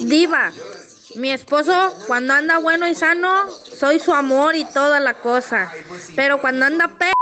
Diva, 0.00 0.52
mi 1.16 1.30
esposo 1.30 1.94
cuando 2.06 2.34
anda 2.34 2.58
bueno 2.58 2.86
y 2.88 2.94
sano, 2.94 3.50
soy 3.50 3.98
su 4.00 4.12
amor 4.12 4.56
y 4.56 4.64
toda 4.64 5.00
la 5.00 5.14
cosa. 5.14 5.72
Pero 6.16 6.40
cuando 6.40 6.66
anda 6.66 6.88
pe 6.88 7.12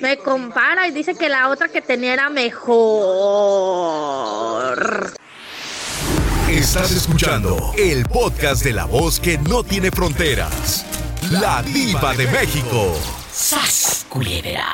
me 0.00 0.18
compara 0.18 0.88
y 0.88 0.90
dice 0.90 1.14
que 1.14 1.28
la 1.28 1.48
otra 1.48 1.68
que 1.68 1.80
tenía 1.80 2.12
era 2.14 2.28
mejor. 2.30 2.74
Estás 6.50 6.90
escuchando 6.92 7.72
el 7.76 8.04
podcast 8.04 8.64
de 8.64 8.72
la 8.72 8.84
voz 8.86 9.20
que 9.20 9.38
no 9.38 9.62
tiene 9.62 9.90
fronteras. 9.90 10.84
La 11.30 11.62
diva 11.62 12.14
de 12.14 12.26
México. 12.28 12.94
¡Sas, 13.32 14.06
culebra! 14.08 14.66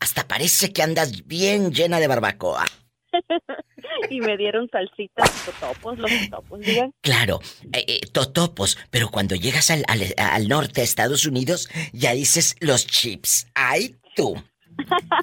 Hasta 0.00 0.26
parece 0.26 0.72
que 0.72 0.82
andas 0.82 1.26
bien 1.26 1.72
llena 1.72 2.00
de 2.00 2.08
barbacoa. 2.08 2.64
y 4.10 4.20
me 4.20 4.36
dieron 4.36 4.68
salsitas 4.70 5.30
totopos, 5.44 5.98
los 5.98 6.10
totopos, 6.30 6.60
digan. 6.60 6.92
Claro, 7.00 7.40
eh, 7.72 7.84
eh, 7.86 8.00
totopos, 8.12 8.78
pero 8.90 9.10
cuando 9.10 9.34
llegas 9.34 9.70
al, 9.70 9.84
al, 9.88 10.14
al 10.16 10.48
norte, 10.48 10.80
a 10.80 10.84
Estados 10.84 11.26
Unidos, 11.26 11.68
ya 11.92 12.12
dices 12.12 12.56
los 12.60 12.86
chips. 12.86 13.46
¡Ay, 13.54 13.96
tú! 14.14 14.36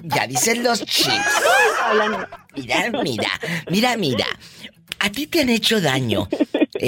Ya 0.02 0.26
dices 0.26 0.58
los 0.58 0.84
chips. 0.84 1.10
Mira, 2.56 2.90
mira, 3.02 3.30
mira, 3.70 3.96
mira. 3.96 4.26
A 4.98 5.10
ti 5.10 5.26
te 5.26 5.42
han 5.42 5.48
hecho 5.48 5.80
daño. 5.80 6.28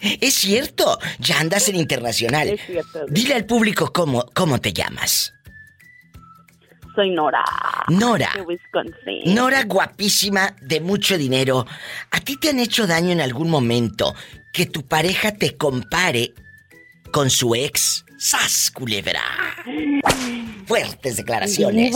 es 0.00 0.34
cierto, 0.34 0.98
ya 1.18 1.40
andas 1.40 1.68
en 1.68 1.76
internacional. 1.76 2.48
Es 2.48 2.60
cierto. 2.66 3.06
Dile 3.08 3.34
al 3.34 3.46
público 3.46 3.92
cómo, 3.92 4.26
cómo 4.34 4.60
te 4.60 4.72
llamas. 4.72 5.32
Soy 6.96 7.10
Nora. 7.10 7.44
Nora. 7.88 8.30
De 8.34 8.40
Wisconsin. 8.40 9.34
Nora 9.34 9.64
guapísima, 9.64 10.56
de 10.62 10.80
mucho 10.80 11.18
dinero. 11.18 11.66
¿A 12.10 12.20
ti 12.20 12.38
te 12.38 12.48
han 12.48 12.58
hecho 12.58 12.86
daño 12.86 13.10
en 13.10 13.20
algún 13.20 13.50
momento 13.50 14.14
que 14.50 14.64
tu 14.64 14.82
pareja 14.82 15.32
te 15.32 15.58
compare 15.58 16.32
con 17.12 17.28
su 17.28 17.54
ex? 17.54 18.06
¡Sas, 18.16 18.70
culebra! 18.70 19.20
Fuertes 20.64 21.18
declaraciones. 21.18 21.94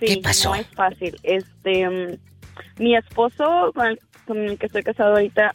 ¿Qué 0.00 0.16
pasó? 0.20 0.50
No 0.50 0.56
es 0.56 0.66
fácil. 0.74 1.16
Este, 1.22 1.88
mm, 1.88 2.82
mi 2.82 2.96
esposo 2.96 3.70
con 3.72 3.86
el, 3.86 4.00
con 4.26 4.38
el 4.38 4.58
que 4.58 4.66
estoy 4.66 4.82
casado 4.82 5.12
ahorita, 5.12 5.54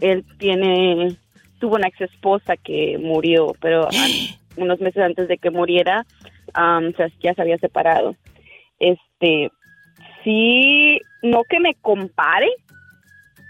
él 0.00 0.24
tiene, 0.38 1.14
tuvo 1.60 1.76
una 1.76 1.88
ex 1.88 2.00
esposa 2.00 2.56
que 2.56 2.96
murió, 2.98 3.54
pero 3.60 3.86
unos 4.56 4.80
meses 4.80 5.02
antes 5.02 5.28
de 5.28 5.36
que 5.36 5.50
muriera, 5.50 6.06
se- 6.96 7.12
ya 7.22 7.34
se 7.34 7.42
había 7.42 7.58
separado. 7.58 8.16
Este, 8.78 9.50
sí, 10.24 11.00
no 11.22 11.42
que 11.44 11.60
me 11.60 11.74
compare, 11.74 12.48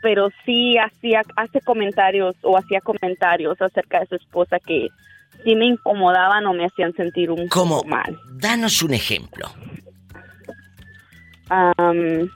pero 0.02 0.28
sí 0.44 0.76
hacía, 0.78 1.22
hace 1.36 1.60
comentarios 1.60 2.36
o 2.42 2.56
hacía 2.56 2.80
comentarios 2.80 3.60
acerca 3.60 4.00
de 4.00 4.06
su 4.06 4.14
esposa 4.16 4.58
que 4.60 4.88
sí 5.44 5.54
me 5.56 5.66
incomodaban 5.66 6.46
o 6.46 6.52
me 6.54 6.64
hacían 6.64 6.92
sentir 6.94 7.30
un 7.30 7.48
¿Cómo? 7.48 7.76
poco 7.78 7.88
mal. 7.88 8.16
Danos 8.38 8.82
un 8.82 8.94
ejemplo. 8.94 9.46
Am, 11.50 12.28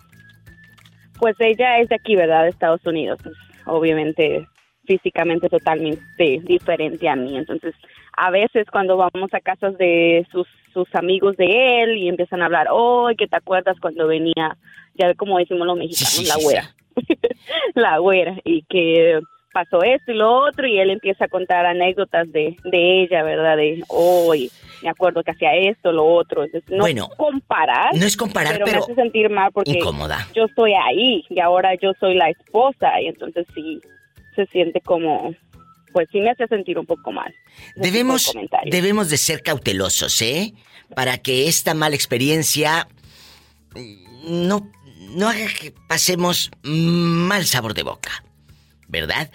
pues 1.18 1.36
ella 1.38 1.78
es 1.78 1.88
de 1.88 1.96
aquí, 1.96 2.16
¿verdad? 2.16 2.44
De 2.44 2.48
Estados 2.50 2.84
Unidos. 2.86 3.18
Pues, 3.22 3.34
obviamente, 3.66 4.46
físicamente 4.86 5.48
totalmente 5.48 6.40
diferente 6.44 7.08
a 7.08 7.14
mí. 7.16 7.36
Entonces, 7.36 7.74
a 8.16 8.30
veces 8.30 8.66
cuando 8.70 8.96
vamos 8.96 9.32
a 9.32 9.40
casas 9.40 9.76
de 9.78 10.26
sus, 10.30 10.46
sus 10.72 10.92
amigos 10.94 11.36
de 11.36 11.82
él 11.82 11.96
y 11.96 12.08
empiezan 12.08 12.42
a 12.42 12.46
hablar, 12.46 12.68
oh, 12.70 13.10
¿qué 13.16 13.26
te 13.26 13.36
acuerdas 13.36 13.78
cuando 13.80 14.06
venía? 14.06 14.56
Ya 14.94 15.14
como 15.14 15.38
decimos 15.38 15.66
los 15.66 15.78
mexicanos, 15.78 16.12
sí, 16.12 16.26
la 16.26 16.34
sí, 16.34 16.44
güera. 16.44 16.74
la 17.74 17.98
güera. 17.98 18.36
Y 18.44 18.62
que 18.62 19.20
pasó 19.52 19.82
esto 19.82 20.12
y 20.12 20.16
lo 20.16 20.32
otro 20.32 20.66
y 20.66 20.78
él 20.78 20.90
empieza 20.90 21.26
a 21.26 21.28
contar 21.28 21.66
anécdotas 21.66 22.30
de, 22.32 22.56
de 22.64 23.02
ella, 23.02 23.22
¿verdad? 23.22 23.56
De, 23.56 23.82
oh, 23.88 24.34
y 24.34 24.50
me 24.82 24.90
acuerdo 24.90 25.22
que 25.22 25.30
hacía 25.30 25.54
esto, 25.54 25.92
lo 25.92 26.04
otro. 26.04 26.44
Entonces, 26.44 26.70
no 26.70 26.78
Bueno, 26.78 27.08
comparar. 27.16 27.94
No 27.94 28.04
es 28.04 28.16
comparar, 28.16 28.54
pero, 28.54 28.64
pero, 28.64 28.78
me 28.78 28.84
hace 28.84 28.94
sentir 28.94 29.30
mal 29.30 29.50
porque 29.52 29.72
incómoda. 29.72 30.26
yo 30.34 30.44
estoy 30.44 30.72
ahí 30.74 31.24
y 31.28 31.40
ahora 31.40 31.74
yo 31.74 31.92
soy 32.00 32.14
la 32.14 32.30
esposa 32.30 33.00
y 33.00 33.06
entonces 33.06 33.46
sí 33.54 33.80
se 34.34 34.46
siente 34.46 34.80
como 34.80 35.34
pues 35.92 36.08
sí 36.10 36.20
me 36.20 36.30
hace 36.30 36.46
sentir 36.46 36.78
un 36.78 36.86
poco 36.86 37.12
mal. 37.12 37.32
ese 37.32 37.72
tipo 37.72 37.82
de 37.82 37.90
Debemos, 37.90 38.32
debemos 38.66 39.10
de 39.10 39.16
ser 39.16 39.42
cautelosos, 39.42 40.20
¿eh? 40.22 40.54
Para 40.94 41.18
que 41.18 41.48
esta 41.48 41.74
mala 41.74 41.94
experiencia 41.94 42.88
mm, 43.74 44.48
no, 44.48 44.70
no 45.14 45.28
haga 45.28 45.46
que 45.60 45.72
pasemos 45.88 46.50
mal 46.62 47.44
sabor 47.44 47.74
de 47.74 47.82
boca. 47.82 48.24
¿Verdad? 48.92 49.30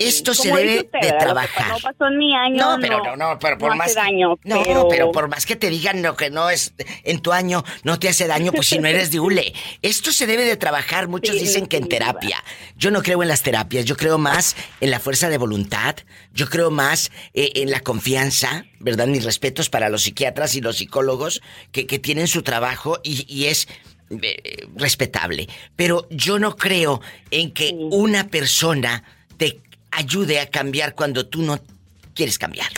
Esto 0.00 0.34
se 0.34 0.48
debe 0.48 0.80
usted, 0.80 0.98
de 1.00 1.12
trabajar. 1.12 1.68
No 1.68 1.78
pasó 1.78 2.08
en 2.08 2.18
mi 2.18 2.34
año. 2.34 2.56
No, 2.56 2.76
pero 2.80 3.02
no, 3.04 3.16
no, 3.16 3.38
pero 3.38 3.56
por 3.56 3.70
no 3.70 3.76
más 3.76 3.86
hace 3.90 4.00
daño, 4.00 4.34
No, 4.42 4.62
pero... 4.64 4.88
pero... 4.88 5.12
por 5.12 5.28
más 5.28 5.46
que 5.46 5.54
te 5.54 5.70
digan 5.70 6.02
lo 6.02 6.16
que 6.16 6.28
no 6.28 6.50
es 6.50 6.74
en 7.04 7.20
tu 7.20 7.32
año, 7.32 7.64
no 7.84 8.00
te 8.00 8.08
hace 8.08 8.26
daño, 8.26 8.50
pues 8.50 8.66
si 8.66 8.80
no 8.80 8.88
eres 8.88 9.12
de 9.12 9.20
hule. 9.20 9.54
Esto 9.80 10.10
se 10.10 10.26
debe 10.26 10.44
de 10.44 10.56
trabajar. 10.56 11.06
Muchos 11.16 11.36
Sí, 11.36 11.42
dicen 11.42 11.66
que 11.66 11.76
en 11.76 11.88
terapia. 11.88 12.42
Yo 12.76 12.90
no 12.90 13.00
creo 13.02 13.22
en 13.22 13.28
las 13.28 13.42
terapias, 13.42 13.84
yo 13.84 13.96
creo 13.96 14.18
más 14.18 14.56
en 14.80 14.90
la 14.90 14.98
fuerza 14.98 15.28
de 15.28 15.38
voluntad, 15.38 15.94
yo 16.32 16.48
creo 16.48 16.72
más 16.72 17.12
eh, 17.32 17.52
en 17.54 17.70
la 17.70 17.78
confianza, 17.80 18.64
¿verdad? 18.80 19.06
Mis 19.06 19.24
respetos 19.24 19.70
para 19.70 19.88
los 19.88 20.02
psiquiatras 20.02 20.56
y 20.56 20.60
los 20.60 20.78
psicólogos 20.78 21.42
que, 21.70 21.86
que 21.86 22.00
tienen 22.00 22.26
su 22.26 22.42
trabajo 22.42 22.98
y, 23.04 23.24
y 23.32 23.46
es 23.46 23.68
eh, 24.10 24.66
respetable. 24.76 25.46
Pero 25.74 26.06
yo 26.10 26.38
no 26.38 26.56
creo 26.56 27.00
en 27.30 27.52
que 27.52 27.68
Sí. 27.68 27.76
una 27.92 28.28
persona 28.28 29.02
te 29.36 29.60
ayude 29.90 30.40
a 30.40 30.46
cambiar 30.50 30.94
cuando 30.94 31.26
tú 31.26 31.42
no 31.42 31.58
quieres 32.14 32.38
cambiar. 32.38 32.68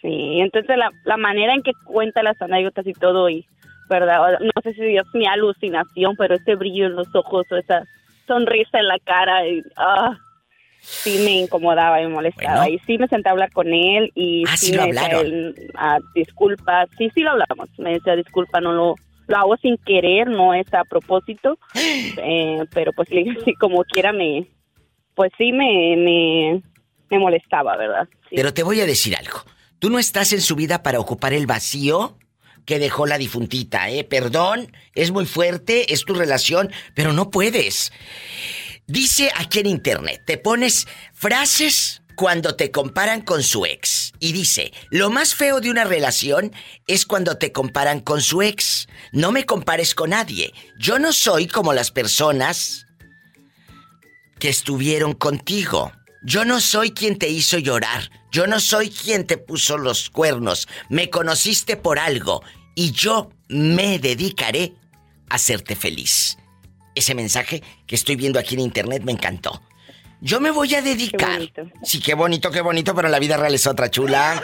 Sí, 0.00 0.40
entonces 0.40 0.76
la, 0.76 0.90
la 1.04 1.16
manera 1.16 1.54
en 1.54 1.62
que 1.62 1.72
cuenta 1.84 2.22
las 2.22 2.40
anécdotas 2.42 2.86
y 2.86 2.92
todo, 2.92 3.28
y 3.30 3.46
verdad, 3.88 4.38
no 4.40 4.62
sé 4.62 4.74
si 4.74 4.96
es 4.96 5.04
mi 5.14 5.26
alucinación, 5.26 6.16
pero 6.16 6.34
ese 6.34 6.54
brillo 6.56 6.86
en 6.86 6.96
los 6.96 7.14
ojos 7.14 7.46
o 7.50 7.56
esa 7.56 7.84
sonrisa 8.26 8.78
en 8.78 8.88
la 8.88 8.98
cara, 8.98 9.46
y, 9.46 9.62
ah, 9.76 10.16
sí 10.80 11.20
me 11.24 11.42
incomodaba 11.42 12.00
y 12.00 12.06
me 12.06 12.14
molestaba. 12.14 12.62
Bueno. 12.62 12.74
Y 12.74 12.78
sí 12.80 12.98
me 12.98 13.06
senté 13.06 13.28
a 13.28 13.32
hablar 13.32 13.52
con 13.52 13.68
él 13.72 14.10
y 14.16 14.42
Ah, 14.48 14.56
sí, 14.56 14.66
sí 14.66 14.74
lo 14.74 14.82
me 14.82 14.92
decía 14.92 15.20
él, 15.20 15.54
ah, 15.76 15.98
disculpa, 16.14 16.86
sí, 16.98 17.10
sí 17.14 17.20
lo 17.20 17.30
hablamos. 17.30 17.68
Me 17.78 17.92
decía 17.92 18.16
disculpa, 18.16 18.60
no 18.60 18.72
lo, 18.72 18.94
lo 19.26 19.36
hago 19.36 19.56
sin 19.56 19.76
querer, 19.78 20.28
no 20.28 20.54
es 20.54 20.72
a 20.74 20.84
propósito, 20.84 21.58
eh, 21.74 22.64
pero 22.72 22.92
pues 22.92 23.08
como 23.58 23.84
quiera 23.84 24.12
me, 24.12 24.46
pues 25.14 25.32
sí 25.38 25.52
me, 25.52 25.96
me, 25.96 26.62
me 27.10 27.18
molestaba, 27.18 27.76
¿verdad? 27.76 28.08
Sí. 28.28 28.36
Pero 28.36 28.54
te 28.54 28.62
voy 28.62 28.80
a 28.80 28.86
decir 28.86 29.16
algo. 29.16 29.40
Tú 29.78 29.90
no 29.90 29.98
estás 29.98 30.32
en 30.32 30.40
su 30.40 30.54
vida 30.54 30.82
para 30.82 31.00
ocupar 31.00 31.32
el 31.32 31.46
vacío 31.46 32.16
que 32.64 32.78
dejó 32.78 33.06
la 33.06 33.18
difuntita, 33.18 33.90
¿eh? 33.90 34.04
Perdón, 34.04 34.72
es 34.94 35.10
muy 35.10 35.26
fuerte, 35.26 35.92
es 35.92 36.04
tu 36.04 36.14
relación, 36.14 36.70
pero 36.94 37.12
no 37.12 37.30
puedes. 37.30 37.92
Dice 38.86 39.30
aquí 39.36 39.60
en 39.60 39.66
internet, 39.66 40.22
te 40.26 40.38
pones 40.38 40.86
frases 41.12 42.01
cuando 42.16 42.54
te 42.54 42.70
comparan 42.70 43.22
con 43.22 43.42
su 43.42 43.66
ex. 43.66 44.12
Y 44.18 44.32
dice, 44.32 44.72
lo 44.90 45.10
más 45.10 45.34
feo 45.34 45.60
de 45.60 45.70
una 45.70 45.84
relación 45.84 46.52
es 46.86 47.06
cuando 47.06 47.38
te 47.38 47.52
comparan 47.52 48.00
con 48.00 48.20
su 48.20 48.42
ex. 48.42 48.88
No 49.12 49.32
me 49.32 49.44
compares 49.44 49.94
con 49.94 50.10
nadie. 50.10 50.52
Yo 50.78 50.98
no 50.98 51.12
soy 51.12 51.46
como 51.46 51.72
las 51.72 51.90
personas 51.90 52.86
que 54.38 54.48
estuvieron 54.48 55.14
contigo. 55.14 55.92
Yo 56.24 56.44
no 56.44 56.60
soy 56.60 56.92
quien 56.92 57.18
te 57.18 57.28
hizo 57.28 57.58
llorar. 57.58 58.10
Yo 58.30 58.46
no 58.46 58.60
soy 58.60 58.90
quien 58.90 59.26
te 59.26 59.38
puso 59.38 59.76
los 59.76 60.08
cuernos. 60.08 60.68
Me 60.88 61.10
conociste 61.10 61.76
por 61.76 61.98
algo 61.98 62.42
y 62.74 62.92
yo 62.92 63.30
me 63.48 63.98
dedicaré 63.98 64.74
a 65.28 65.34
hacerte 65.34 65.76
feliz. 65.76 66.38
Ese 66.94 67.14
mensaje 67.14 67.62
que 67.86 67.94
estoy 67.94 68.16
viendo 68.16 68.38
aquí 68.38 68.54
en 68.54 68.60
internet 68.60 69.02
me 69.04 69.12
encantó. 69.12 69.62
Yo 70.22 70.40
me 70.40 70.52
voy 70.52 70.72
a 70.76 70.80
dedicar. 70.80 71.40
Sí, 71.82 72.00
qué 72.00 72.14
bonito, 72.14 72.52
qué 72.52 72.60
bonito, 72.60 72.94
pero 72.94 73.08
la 73.08 73.18
vida 73.18 73.36
real 73.36 73.56
es 73.56 73.66
otra 73.66 73.90
chula. 73.90 74.40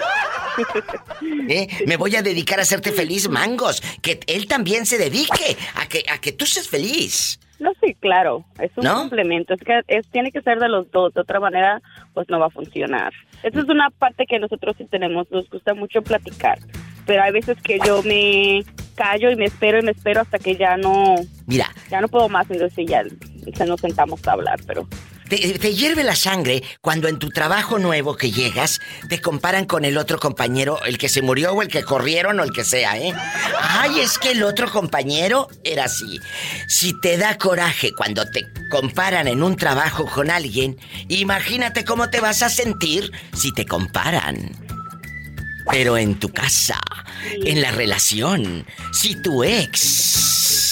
¿Eh? 1.48 1.68
Me 1.86 1.96
voy 1.96 2.16
a 2.16 2.22
dedicar 2.22 2.58
a 2.58 2.62
hacerte 2.62 2.90
feliz, 2.90 3.28
mangos. 3.28 3.80
Que 4.02 4.18
él 4.26 4.48
también 4.48 4.86
se 4.86 4.98
dedique 4.98 5.56
a 5.76 5.86
que, 5.86 6.04
a 6.10 6.20
que 6.20 6.32
tú 6.32 6.46
seas 6.46 6.66
feliz. 6.68 7.38
No, 7.60 7.70
sí, 7.80 7.94
claro, 8.00 8.44
es 8.58 8.72
un 8.76 8.84
¿No? 8.84 8.94
complemento, 9.00 9.54
es 9.54 9.60
que 9.60 9.80
es, 9.86 10.06
tiene 10.08 10.30
que 10.32 10.42
ser 10.42 10.58
de 10.58 10.68
los 10.68 10.90
dos, 10.92 11.12
de 11.14 11.20
otra 11.20 11.40
manera 11.40 11.82
pues 12.14 12.28
no 12.28 12.38
va 12.38 12.46
a 12.46 12.50
funcionar. 12.50 13.12
Esa 13.42 13.60
es 13.60 13.68
una 13.68 13.90
parte 13.90 14.26
que 14.26 14.38
nosotros 14.38 14.76
sí 14.78 14.84
tenemos, 14.84 15.28
nos 15.32 15.50
gusta 15.50 15.74
mucho 15.74 16.02
platicar, 16.02 16.60
pero 17.04 17.20
hay 17.20 17.32
veces 17.32 17.56
que 17.60 17.80
yo 17.84 18.04
me 18.04 18.64
callo 18.94 19.32
y 19.32 19.36
me 19.36 19.46
espero 19.46 19.80
y 19.80 19.82
me 19.82 19.90
espero 19.90 20.20
hasta 20.20 20.38
que 20.38 20.54
ya 20.54 20.76
no, 20.76 21.16
Mira, 21.46 21.68
ya 21.90 22.00
no 22.00 22.06
puedo 22.06 22.28
más, 22.28 22.48
entonces 22.48 22.86
ya 22.86 23.02
se 23.52 23.66
nos 23.66 23.80
sentamos 23.80 24.24
a 24.28 24.32
hablar, 24.32 24.60
pero 24.64 24.86
te, 25.28 25.58
te, 25.58 25.74
hierve 25.74 26.04
la 26.04 26.16
sangre 26.16 26.62
cuando 26.80 27.08
en 27.08 27.18
tu 27.18 27.30
trabajo 27.30 27.78
nuevo 27.78 28.16
que 28.16 28.30
llegas 28.30 28.80
te 29.08 29.20
comparan 29.20 29.64
con 29.66 29.84
el 29.84 29.98
otro 29.98 30.18
compañero, 30.18 30.82
el 30.84 30.98
que 30.98 31.08
se 31.08 31.22
murió 31.22 31.52
o 31.52 31.62
el 31.62 31.68
que 31.68 31.82
corrieron 31.82 32.40
o 32.40 32.44
el 32.44 32.52
que 32.52 32.64
sea, 32.64 32.98
¿eh? 32.98 33.12
Ay, 33.60 34.00
es 34.00 34.18
que 34.18 34.32
el 34.32 34.42
otro 34.42 34.70
compañero 34.70 35.48
era 35.64 35.84
así. 35.84 36.20
Si 36.66 36.98
te 37.00 37.16
da 37.16 37.38
coraje 37.38 37.92
cuando 37.94 38.24
te 38.30 38.46
comparan 38.70 39.28
en 39.28 39.42
un 39.42 39.56
trabajo 39.56 40.06
con 40.06 40.30
alguien, 40.30 40.78
imagínate 41.08 41.84
cómo 41.84 42.10
te 42.10 42.20
vas 42.20 42.42
a 42.42 42.48
sentir 42.48 43.12
si 43.34 43.52
te 43.52 43.66
comparan. 43.66 44.50
Pero 45.70 45.98
en 45.98 46.18
tu 46.18 46.30
casa, 46.30 46.80
en 47.44 47.60
la 47.60 47.70
relación, 47.72 48.66
si 48.92 49.20
tu 49.20 49.44
ex 49.44 50.67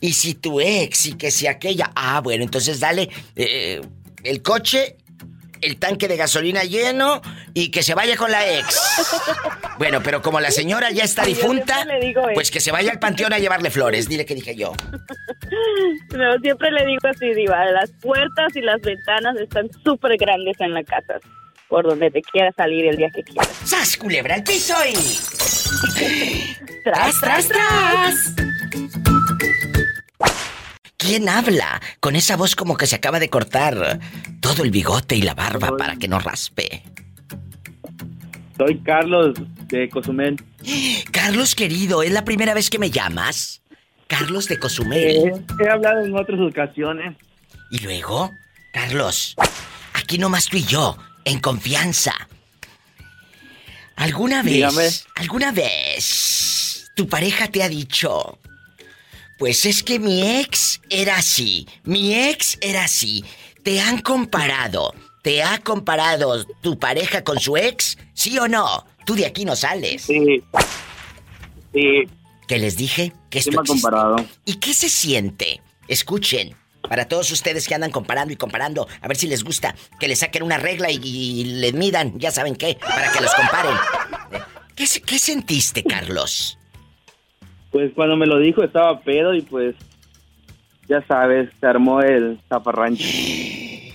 y 0.00 0.12
si 0.12 0.34
tu 0.34 0.60
ex 0.60 1.06
y 1.06 1.14
que 1.14 1.30
si 1.30 1.46
aquella. 1.46 1.90
Ah, 1.94 2.20
bueno, 2.20 2.44
entonces 2.44 2.80
dale 2.80 3.08
eh, 3.36 3.80
el 4.22 4.42
coche, 4.42 4.96
el 5.60 5.78
tanque 5.78 6.08
de 6.08 6.16
gasolina 6.16 6.64
lleno 6.64 7.20
y 7.54 7.70
que 7.70 7.82
se 7.82 7.94
vaya 7.94 8.16
con 8.16 8.30
la 8.30 8.58
ex. 8.58 8.80
Bueno, 9.78 10.02
pero 10.02 10.22
como 10.22 10.40
la 10.40 10.50
señora 10.50 10.90
ya 10.90 11.04
está 11.04 11.24
difunta, 11.24 11.86
pues 12.34 12.50
que 12.50 12.60
se 12.60 12.70
vaya 12.70 12.90
al 12.92 12.98
panteón 12.98 13.32
a 13.32 13.38
llevarle 13.38 13.70
flores. 13.70 14.08
Dile 14.08 14.26
que 14.26 14.34
dije 14.34 14.54
yo. 14.56 14.72
No, 16.12 16.38
siempre 16.42 16.70
le 16.70 16.84
digo 16.86 17.08
así, 17.08 17.32
Diva. 17.34 17.64
Las 17.66 17.90
puertas 18.02 18.54
y 18.54 18.60
las 18.60 18.80
ventanas 18.80 19.36
están 19.36 19.70
súper 19.84 20.16
grandes 20.16 20.60
en 20.60 20.74
la 20.74 20.84
casa. 20.84 21.14
Por 21.68 21.86
donde 21.86 22.10
te 22.10 22.20
quieras 22.20 22.54
salir 22.56 22.86
el 22.86 22.96
día 22.96 23.10
que 23.14 23.22
quieras. 23.22 23.48
¡Sas, 23.64 23.96
culebra, 23.96 24.34
el 24.34 24.42
piso 24.42 24.74
y... 24.88 24.94
¡Tras, 26.84 27.20
tras, 27.20 27.48
tras! 27.48 28.34
¿Quién 31.00 31.30
habla 31.30 31.80
con 31.98 32.14
esa 32.14 32.36
voz 32.36 32.54
como 32.54 32.76
que 32.76 32.86
se 32.86 32.94
acaba 32.94 33.18
de 33.18 33.30
cortar 33.30 33.98
todo 34.40 34.64
el 34.64 34.70
bigote 34.70 35.16
y 35.16 35.22
la 35.22 35.32
barba 35.32 35.74
para 35.78 35.96
que 35.96 36.06
no 36.08 36.18
raspe? 36.18 36.82
Soy 38.58 38.78
Carlos 38.80 39.32
de 39.68 39.88
Cozumel. 39.88 40.36
Carlos 41.10 41.54
querido, 41.54 42.02
¿es 42.02 42.12
la 42.12 42.22
primera 42.26 42.52
vez 42.52 42.68
que 42.68 42.78
me 42.78 42.90
llamas? 42.90 43.62
Carlos 44.08 44.46
de 44.46 44.58
Cozumel. 44.58 45.16
Eh, 45.16 45.44
he 45.64 45.70
hablado 45.70 46.04
en 46.04 46.14
otras 46.14 46.38
ocasiones. 46.38 47.16
¿Y 47.70 47.78
luego? 47.78 48.30
Carlos, 48.74 49.36
aquí 49.94 50.18
nomás 50.18 50.48
tú 50.48 50.58
y 50.58 50.64
yo, 50.64 50.98
en 51.24 51.40
confianza. 51.40 52.12
¿Alguna 53.96 54.42
vez, 54.42 55.06
alguna 55.14 55.50
vez, 55.50 56.92
tu 56.94 57.08
pareja 57.08 57.48
te 57.48 57.62
ha 57.62 57.70
dicho, 57.70 58.38
pues 59.40 59.64
es 59.64 59.82
que 59.82 59.98
mi 59.98 60.38
ex 60.38 60.82
era 60.90 61.16
así, 61.16 61.66
mi 61.82 62.14
ex 62.14 62.58
era 62.60 62.84
así. 62.84 63.24
¿Te 63.62 63.80
han 63.80 64.02
comparado? 64.02 64.94
¿Te 65.22 65.42
ha 65.42 65.58
comparado 65.62 66.44
tu 66.60 66.78
pareja 66.78 67.24
con 67.24 67.40
su 67.40 67.56
ex? 67.56 67.96
¿Sí 68.12 68.38
o 68.38 68.48
no? 68.48 68.84
Tú 69.06 69.14
de 69.14 69.24
aquí 69.24 69.46
no 69.46 69.56
sales. 69.56 70.02
Sí. 70.02 70.44
Sí. 71.72 72.02
¿Qué 72.46 72.58
les 72.58 72.76
dije? 72.76 73.14
Que 73.30 73.38
esto 73.38 73.52
me 73.52 73.60
ha 73.60 73.64
comparado. 73.64 74.16
¿Y 74.44 74.56
qué 74.56 74.74
se 74.74 74.90
siente? 74.90 75.62
Escuchen, 75.88 76.54
para 76.86 77.08
todos 77.08 77.30
ustedes 77.30 77.66
que 77.66 77.74
andan 77.74 77.90
comparando 77.90 78.34
y 78.34 78.36
comparando, 78.36 78.88
a 79.00 79.08
ver 79.08 79.16
si 79.16 79.26
les 79.26 79.42
gusta, 79.42 79.74
que 79.98 80.06
le 80.06 80.16
saquen 80.16 80.42
una 80.42 80.58
regla 80.58 80.90
y, 80.90 81.44
le 81.44 81.72
midan, 81.72 82.18
ya 82.18 82.30
saben 82.30 82.56
qué, 82.56 82.76
para 82.78 83.10
que 83.10 83.22
los 83.22 83.32
comparen. 83.34 83.76
¿Qué, 84.76 84.86
qué 85.06 85.18
sentiste, 85.18 85.82
Carlos? 85.82 86.58
Pues 87.70 87.92
cuando 87.94 88.16
me 88.16 88.26
lo 88.26 88.38
dijo 88.38 88.62
estaba 88.62 89.00
pedo 89.00 89.34
y 89.34 89.42
pues 89.42 89.76
ya 90.88 91.04
sabes, 91.06 91.48
se 91.60 91.66
armó 91.66 92.00
el 92.02 92.40
zafarrancho. 92.48 93.04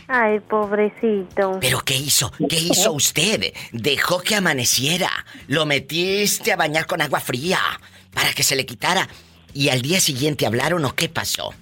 Ay, 0.07 0.39
pobrecito. 0.39 1.57
¿Pero 1.59 1.79
qué 1.79 1.95
hizo? 1.95 2.31
¿Qué 2.47 2.57
hizo 2.57 2.93
usted? 2.93 3.53
Dejó 3.71 4.21
que 4.21 4.35
amaneciera. 4.35 5.09
Lo 5.47 5.65
metiste 5.65 6.53
a 6.53 6.55
bañar 6.55 6.85
con 6.85 7.01
agua 7.01 7.19
fría 7.19 7.59
para 8.13 8.31
que 8.33 8.43
se 8.43 8.55
le 8.55 8.65
quitara. 8.65 9.07
¿Y 9.53 9.69
al 9.69 9.81
día 9.81 9.99
siguiente 9.99 10.45
hablaron 10.45 10.85
o 10.85 10.93
qué 10.93 11.09
pasó? 11.09 11.53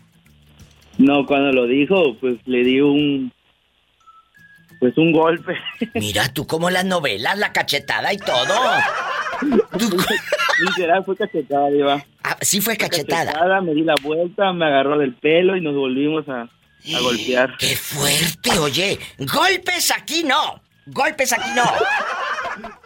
No, 0.98 1.26
cuando 1.26 1.52
lo 1.52 1.66
dijo, 1.66 2.16
pues 2.20 2.36
le 2.46 2.64
di 2.64 2.82
un... 2.82 3.32
Pues 4.80 4.98
un 4.98 5.14
golpe. 5.14 5.56
Mira 5.96 6.28
tú 6.34 6.46
como 6.46 6.70
las 6.70 6.84
novelas, 6.84 7.38
la 7.38 7.54
cachetada 7.54 8.12
y 8.14 8.18
todo. 8.18 8.54
Literal, 10.68 11.04
fue 11.04 11.16
cachetada, 11.16 11.70
Diva. 11.70 12.06
Ah, 12.24 12.38
sí 12.42 12.62
fue 12.62 12.78
cachetada. 12.78 13.62
Me 13.62 13.74
di 13.74 13.84
la 13.84 13.96
vuelta, 14.02 14.54
me 14.54 14.66
agarró 14.66 14.98
del 14.98 15.14
pelo 15.16 15.56
y 15.56 15.62
nos 15.62 15.76
volvimos 15.76 16.28
a, 16.30 16.42
a 16.44 17.00
golpear. 17.02 17.58
¡Qué 17.58 17.76
fuerte, 17.76 18.58
oye! 18.60 19.00
¡Golpes 19.20 19.92
aquí 19.92 20.24
no! 20.24 20.62
¡Golpes 20.88 21.34
aquí 21.34 21.50
no! 21.56 21.64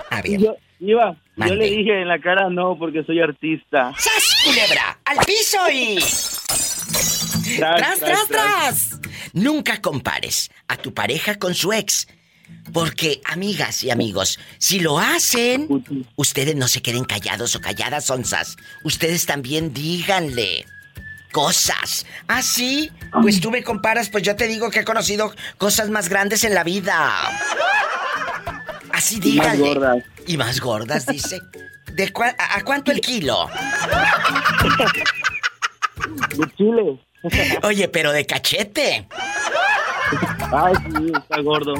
A 0.09 0.21
ver. 0.21 0.39
Yo, 0.39 0.55
Iba, 0.79 1.15
yo 1.37 1.55
le 1.55 1.65
dije 1.65 2.01
en 2.01 2.07
la 2.07 2.19
cara 2.19 2.49
no 2.49 2.77
porque 2.77 3.03
soy 3.03 3.19
artista. 3.19 3.93
¡Sas, 3.97 4.35
culebra! 4.45 4.99
¡Al 5.05 5.17
piso 5.25 5.57
y... 5.71 5.97
¡Tras, 7.57 7.99
tras, 7.99 8.27
tras! 8.27 8.99
Nunca 9.33 9.81
compares 9.81 10.51
a 10.67 10.77
tu 10.77 10.93
pareja 10.93 11.39
con 11.39 11.55
su 11.55 11.73
ex. 11.73 12.07
Porque, 12.73 13.21
amigas 13.25 13.83
y 13.83 13.91
amigos, 13.91 14.39
si 14.57 14.79
lo 14.79 14.99
hacen, 14.99 15.67
ustedes 16.15 16.55
no 16.55 16.67
se 16.67 16.81
queden 16.81 17.05
callados 17.05 17.55
o 17.55 17.61
calladas, 17.61 18.09
onzas. 18.09 18.57
Ustedes 18.83 19.25
también 19.25 19.73
díganle 19.73 20.65
cosas. 21.31 22.05
¿Ah, 22.27 22.41
sí? 22.41 22.91
Pues 23.21 23.39
tú 23.39 23.51
me 23.51 23.63
comparas, 23.63 24.09
pues 24.09 24.23
yo 24.23 24.35
te 24.35 24.47
digo 24.47 24.69
que 24.69 24.79
he 24.79 24.85
conocido 24.85 25.33
cosas 25.57 25.89
más 25.89 26.09
grandes 26.09 26.43
en 26.43 26.53
la 26.53 26.63
vida. 26.63 27.11
Así 28.91 29.19
díganle. 29.19 29.57
Y 29.57 29.59
más 29.59 29.75
gordas. 29.75 30.03
Y 30.27 30.37
más 30.37 30.59
gordas, 30.59 31.05
dice. 31.05 31.39
¿De 31.93 32.11
a, 32.37 32.63
cuánto 32.63 32.91
el 32.91 33.01
kilo? 33.01 33.49
De 36.35 36.51
chile. 36.55 36.99
Oye, 37.63 37.87
pero 37.87 38.11
de 38.11 38.25
cachete. 38.25 39.07
Ay, 40.51 40.73
sí, 40.75 41.11
está 41.15 41.41
gordo. 41.41 41.73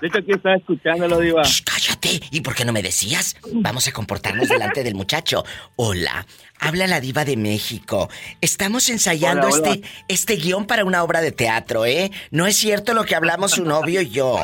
De 0.00 0.08
hecho, 0.08 0.18
aquí 0.18 0.32
estaba 0.32 0.56
escuchándolo, 0.56 1.20
Diva. 1.20 1.42
cállate. 1.64 2.20
¿Y 2.30 2.40
por 2.40 2.54
qué 2.54 2.64
no 2.64 2.72
me 2.72 2.82
decías? 2.82 3.36
Vamos 3.52 3.88
a 3.88 3.92
comportarnos 3.92 4.48
delante 4.48 4.84
del 4.84 4.94
muchacho. 4.94 5.44
Hola, 5.76 6.26
habla 6.58 6.86
la 6.86 7.00
Diva 7.00 7.24
de 7.24 7.36
México. 7.36 8.10
Estamos 8.40 8.88
ensayando 8.88 9.48
este 9.48 9.82
este 10.08 10.36
guion 10.36 10.66
para 10.66 10.84
una 10.84 11.02
obra 11.02 11.20
de 11.20 11.32
teatro, 11.32 11.86
¿eh? 11.86 12.10
No 12.30 12.46
es 12.46 12.56
cierto 12.56 12.94
lo 12.94 13.04
que 13.04 13.14
hablamos 13.14 13.52
su 13.52 13.64
novio 13.64 14.00
y 14.00 14.10
yo. 14.10 14.38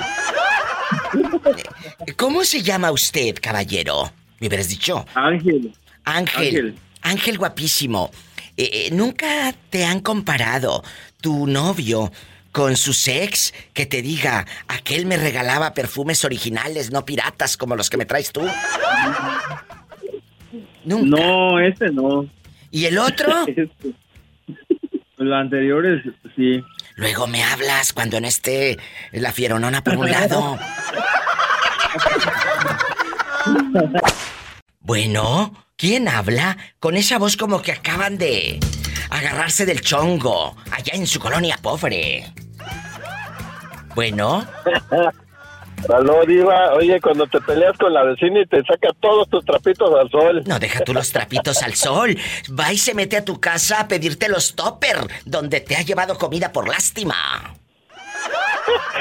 ¿Cómo 2.16 2.44
se 2.44 2.62
llama 2.62 2.90
usted, 2.90 3.36
caballero? 3.40 4.12
¿Me 4.40 4.48
hubieras 4.48 4.68
dicho? 4.68 5.04
Ángel. 5.14 5.72
Ángel. 6.04 6.76
Ángel, 7.02 7.38
guapísimo. 7.38 8.10
Eh, 8.56 8.70
eh, 8.72 8.90
¿Nunca 8.92 9.54
te 9.70 9.84
han 9.84 10.00
comparado 10.00 10.82
tu 11.20 11.46
novio 11.46 12.12
con 12.52 12.76
su 12.76 12.92
sex 12.92 13.52
que 13.72 13.86
te 13.86 14.02
diga, 14.02 14.46
aquel 14.68 15.06
me 15.06 15.16
regalaba 15.16 15.74
perfumes 15.74 16.24
originales, 16.24 16.92
no 16.92 17.04
piratas 17.04 17.56
como 17.56 17.74
los 17.74 17.90
que 17.90 17.96
me 17.96 18.04
traes 18.04 18.30
tú? 18.30 18.42
Nunca. 20.84 21.16
No, 21.16 21.58
ese 21.58 21.90
no. 21.90 22.28
¿Y 22.70 22.84
el 22.86 22.98
otro? 22.98 23.46
Los 25.18 25.40
anteriores, 25.40 26.02
sí. 26.34 26.64
Luego 26.96 27.28
me 27.28 27.44
hablas 27.44 27.92
cuando 27.92 28.20
no 28.20 28.26
esté 28.26 28.76
la 29.12 29.30
fieronona 29.30 29.84
por 29.84 29.96
un 29.96 30.10
lado. 30.10 30.58
bueno, 34.82 35.54
¿quién 35.76 36.08
habla? 36.08 36.56
Con 36.80 36.96
esa 36.96 37.18
voz 37.18 37.36
como 37.36 37.62
que 37.62 37.72
acaban 37.72 38.18
de 38.18 38.58
agarrarse 39.10 39.66
del 39.66 39.80
chongo 39.80 40.56
allá 40.70 40.94
en 40.94 41.06
su 41.06 41.20
colonia 41.20 41.58
pobre. 41.60 42.32
Bueno. 43.94 44.46
Aló, 45.88 46.24
Diva. 46.24 46.74
Oye, 46.74 47.00
cuando 47.00 47.26
te 47.26 47.40
peleas 47.40 47.76
con 47.76 47.92
la 47.92 48.04
vecina 48.04 48.40
y 48.40 48.46
te 48.46 48.62
saca 48.64 48.90
todos 49.00 49.28
tus 49.28 49.44
trapitos 49.44 49.92
al 49.98 50.08
sol. 50.10 50.42
No, 50.46 50.58
deja 50.58 50.80
tú 50.80 50.92
los 50.92 51.10
trapitos 51.10 51.62
al 51.62 51.74
sol. 51.74 52.16
Va 52.58 52.72
y 52.72 52.78
se 52.78 52.94
mete 52.94 53.16
a 53.16 53.24
tu 53.24 53.40
casa 53.40 53.80
a 53.80 53.88
pedirte 53.88 54.28
los 54.28 54.54
topper, 54.54 54.98
donde 55.24 55.60
te 55.60 55.76
ha 55.76 55.82
llevado 55.82 56.16
comida 56.18 56.52
por 56.52 56.68
lástima. 56.68 57.54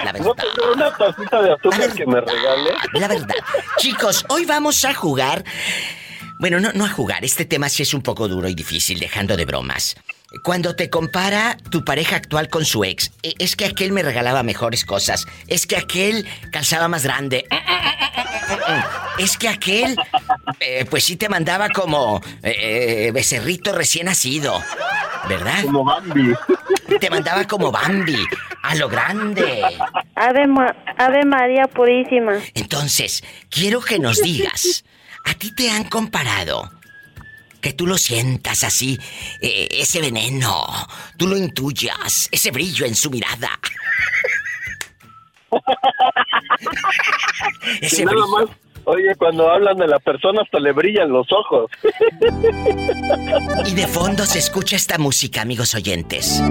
La 0.04 0.12
verdad. 0.12 0.36
¿No 0.58 0.74
una 0.74 0.92
tacita 0.96 1.42
de 1.42 1.54
azúcar 1.54 1.94
que 1.94 2.06
me 2.06 2.22
regale? 2.22 2.72
La 2.94 3.08
verdad. 3.08 3.36
Chicos, 3.78 4.26
hoy 4.30 4.46
vamos 4.46 4.84
a 4.86 4.94
jugar. 4.94 5.44
Bueno, 6.40 6.60
no, 6.60 6.72
no 6.74 6.86
a 6.86 6.90
jugar. 6.90 7.24
Este 7.24 7.46
tema 7.46 7.70
sí 7.70 7.84
es 7.84 7.94
un 7.94 8.02
poco 8.02 8.28
duro 8.28 8.48
y 8.48 8.56
difícil, 8.56 9.00
dejando 9.00 9.38
de 9.38 9.46
bromas. 9.46 9.96
Cuando 10.44 10.76
te 10.76 10.90
compara 10.90 11.58
tu 11.70 11.84
pareja 11.84 12.16
actual 12.16 12.48
con 12.48 12.64
su 12.64 12.86
ex, 12.86 13.12
e, 13.22 13.34
es 13.38 13.58
que 13.58 13.66
aquel 13.66 13.92
me 13.92 14.02
regalaba 14.02 14.44
mejores 14.44 14.86
cosas, 14.86 15.28
es 15.48 15.68
que 15.68 15.76
aquel 15.76 16.26
calzaba 16.52 16.88
más 16.88 17.04
grande, 17.04 17.46
es 19.20 19.38
que 19.38 19.50
aquel, 19.50 19.96
eh, 20.62 20.86
pues 20.90 21.04
sí 21.04 21.18
te 21.18 21.28
mandaba 21.28 21.68
como 21.70 22.22
eh, 22.44 23.08
eh, 23.08 23.12
becerrito 23.12 23.74
recién 23.74 24.06
nacido, 24.06 24.64
¿verdad? 25.30 25.64
Como 25.66 25.84
Bambi. 25.84 26.34
Te 27.00 27.10
mandaba 27.10 27.46
como 27.48 27.72
Bambi. 27.72 28.26
A 28.64 28.76
lo 28.76 28.88
grande. 28.90 29.62
Ave, 30.16 30.48
Ma- 30.48 30.76
Ave 30.98 31.26
María 31.26 31.68
Purísima. 31.68 32.34
Entonces, 32.54 33.24
quiero 33.50 33.82
que 33.82 33.98
nos 34.00 34.22
digas, 34.22 34.84
¿a 35.26 35.34
ti 35.34 35.54
te 35.56 35.70
han 35.72 35.86
comparado? 35.86 36.72
Que 37.62 37.74
tú 37.74 37.86
lo 37.86 37.98
sientas 37.98 38.64
así, 38.64 39.00
eh, 39.40 39.68
ese 39.72 40.02
veneno, 40.02 40.66
tú 41.18 41.28
lo 41.28 41.38
intuyas, 41.38 42.28
ese 42.32 42.50
brillo 42.52 42.86
en 42.88 42.96
su 42.96 43.12
mirada. 43.12 43.60
ese 47.82 48.02
Y 48.02 48.06
nada 48.06 48.16
brillo. 48.18 48.28
más, 48.28 48.46
oye, 48.86 49.16
cuando 49.18 49.50
hablan 49.50 49.78
de 49.78 49.88
la 49.88 50.00
persona 50.00 50.42
hasta 50.42 50.60
le 50.60 50.72
brillan 50.72 51.10
los 51.10 51.28
ojos. 51.32 51.72
Y 53.66 53.74
de 53.74 53.88
fondo 53.88 54.26
se 54.26 54.40
escucha 54.40 54.76
esta 54.76 54.98
música, 54.98 55.42
amigos 55.42 55.76
oyentes. 55.76 56.42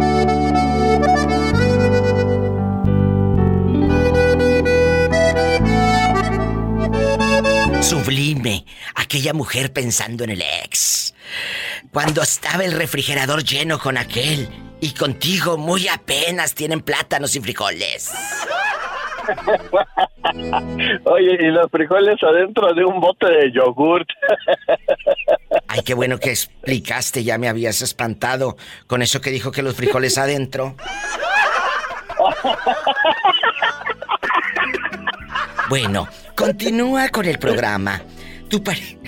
Sublime, 7.82 8.64
aquella 8.94 9.32
mujer 9.32 9.72
pensando 9.72 10.24
en 10.24 10.30
el 10.30 10.42
ex. 10.42 11.14
Cuando 11.92 12.22
estaba 12.22 12.64
el 12.64 12.72
refrigerador 12.72 13.42
lleno 13.42 13.78
con 13.78 13.98
aquel 13.98 14.48
y 14.80 14.92
contigo 14.92 15.56
muy 15.56 15.88
apenas 15.88 16.54
tienen 16.54 16.82
plátanos 16.82 17.34
y 17.36 17.40
frijoles. 17.40 18.10
Oye, 21.04 21.36
y 21.40 21.46
los 21.50 21.70
frijoles 21.70 22.22
adentro 22.22 22.72
de 22.74 22.84
un 22.84 23.00
bote 23.00 23.26
de 23.26 23.52
yogurt. 23.52 24.08
Ay, 25.68 25.80
qué 25.84 25.94
bueno 25.94 26.18
que 26.18 26.30
explicaste, 26.30 27.24
ya 27.24 27.38
me 27.38 27.48
habías 27.48 27.82
espantado 27.82 28.56
con 28.86 29.02
eso 29.02 29.20
que 29.20 29.30
dijo 29.30 29.50
que 29.50 29.62
los 29.62 29.74
frijoles 29.74 30.18
adentro. 30.18 30.76
Bueno, 35.68 36.08
continúa 36.36 37.08
con 37.10 37.26
el 37.26 37.38
programa. 37.38 38.02
Tu 38.48 38.62
pare... 38.62 38.98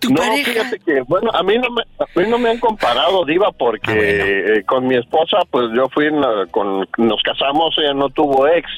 Tu 0.00 0.10
no, 0.10 0.16
pareja. 0.22 0.52
fíjate 0.52 0.78
que, 0.80 1.00
bueno, 1.02 1.30
a 1.32 1.42
mí 1.42 1.56
no 1.58 1.70
me, 1.70 1.82
a 1.82 2.18
mí 2.18 2.26
no 2.28 2.38
me 2.38 2.50
han 2.50 2.58
comparado, 2.58 3.24
Diva, 3.24 3.52
porque 3.52 3.90
Ah, 3.90 3.94
bueno. 3.94 4.24
eh, 4.58 4.64
con 4.66 4.86
mi 4.86 4.96
esposa, 4.96 5.38
pues 5.50 5.66
yo 5.76 5.86
fui, 5.94 6.06
en 6.06 6.20
la- 6.20 6.46
con, 6.50 6.86
nos 6.98 7.22
casamos, 7.22 7.74
ella 7.78 7.94
no 7.94 8.08
tuvo 8.10 8.46
ex. 8.48 8.68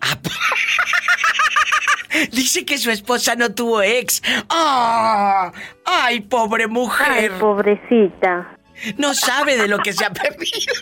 Ah, 0.00 0.16
Dice 2.30 2.64
que 2.64 2.78
su 2.78 2.90
esposa 2.92 3.34
no 3.34 3.52
tuvo 3.54 3.82
ex. 3.82 4.22
¡Ah! 4.48 5.50
¡Ay, 5.84 6.20
pobre 6.20 6.64
Ay, 6.64 6.70
mujer! 6.70 7.32
pobrecita. 7.40 8.53
No 8.98 9.14
sabe 9.14 9.56
de 9.56 9.68
lo 9.68 9.78
que 9.78 9.92
se 9.92 10.04
ha 10.04 10.10
perdido. 10.10 10.72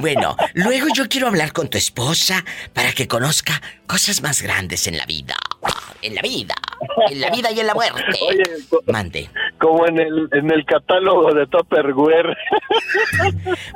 Bueno, 0.00 0.36
luego 0.54 0.86
yo 0.94 1.08
quiero 1.08 1.28
hablar 1.28 1.52
con 1.52 1.68
tu 1.68 1.78
esposa 1.78 2.44
para 2.72 2.92
que 2.92 3.08
conozca 3.08 3.60
cosas 3.86 4.22
más 4.22 4.42
grandes 4.42 4.86
en 4.86 4.98
la 4.98 5.06
vida. 5.06 5.34
En 6.02 6.14
la 6.14 6.22
vida. 6.22 6.54
En 7.10 7.20
la 7.20 7.30
vida 7.30 7.50
y 7.50 7.60
en 7.60 7.66
la 7.66 7.74
muerte. 7.74 8.02
Oye, 8.28 8.42
Mande. 8.86 9.30
como 9.58 9.86
en 9.86 9.98
el, 9.98 10.28
en 10.32 10.50
el 10.50 10.64
catálogo 10.66 11.32
de 11.34 11.46
Tupperware. 11.46 12.36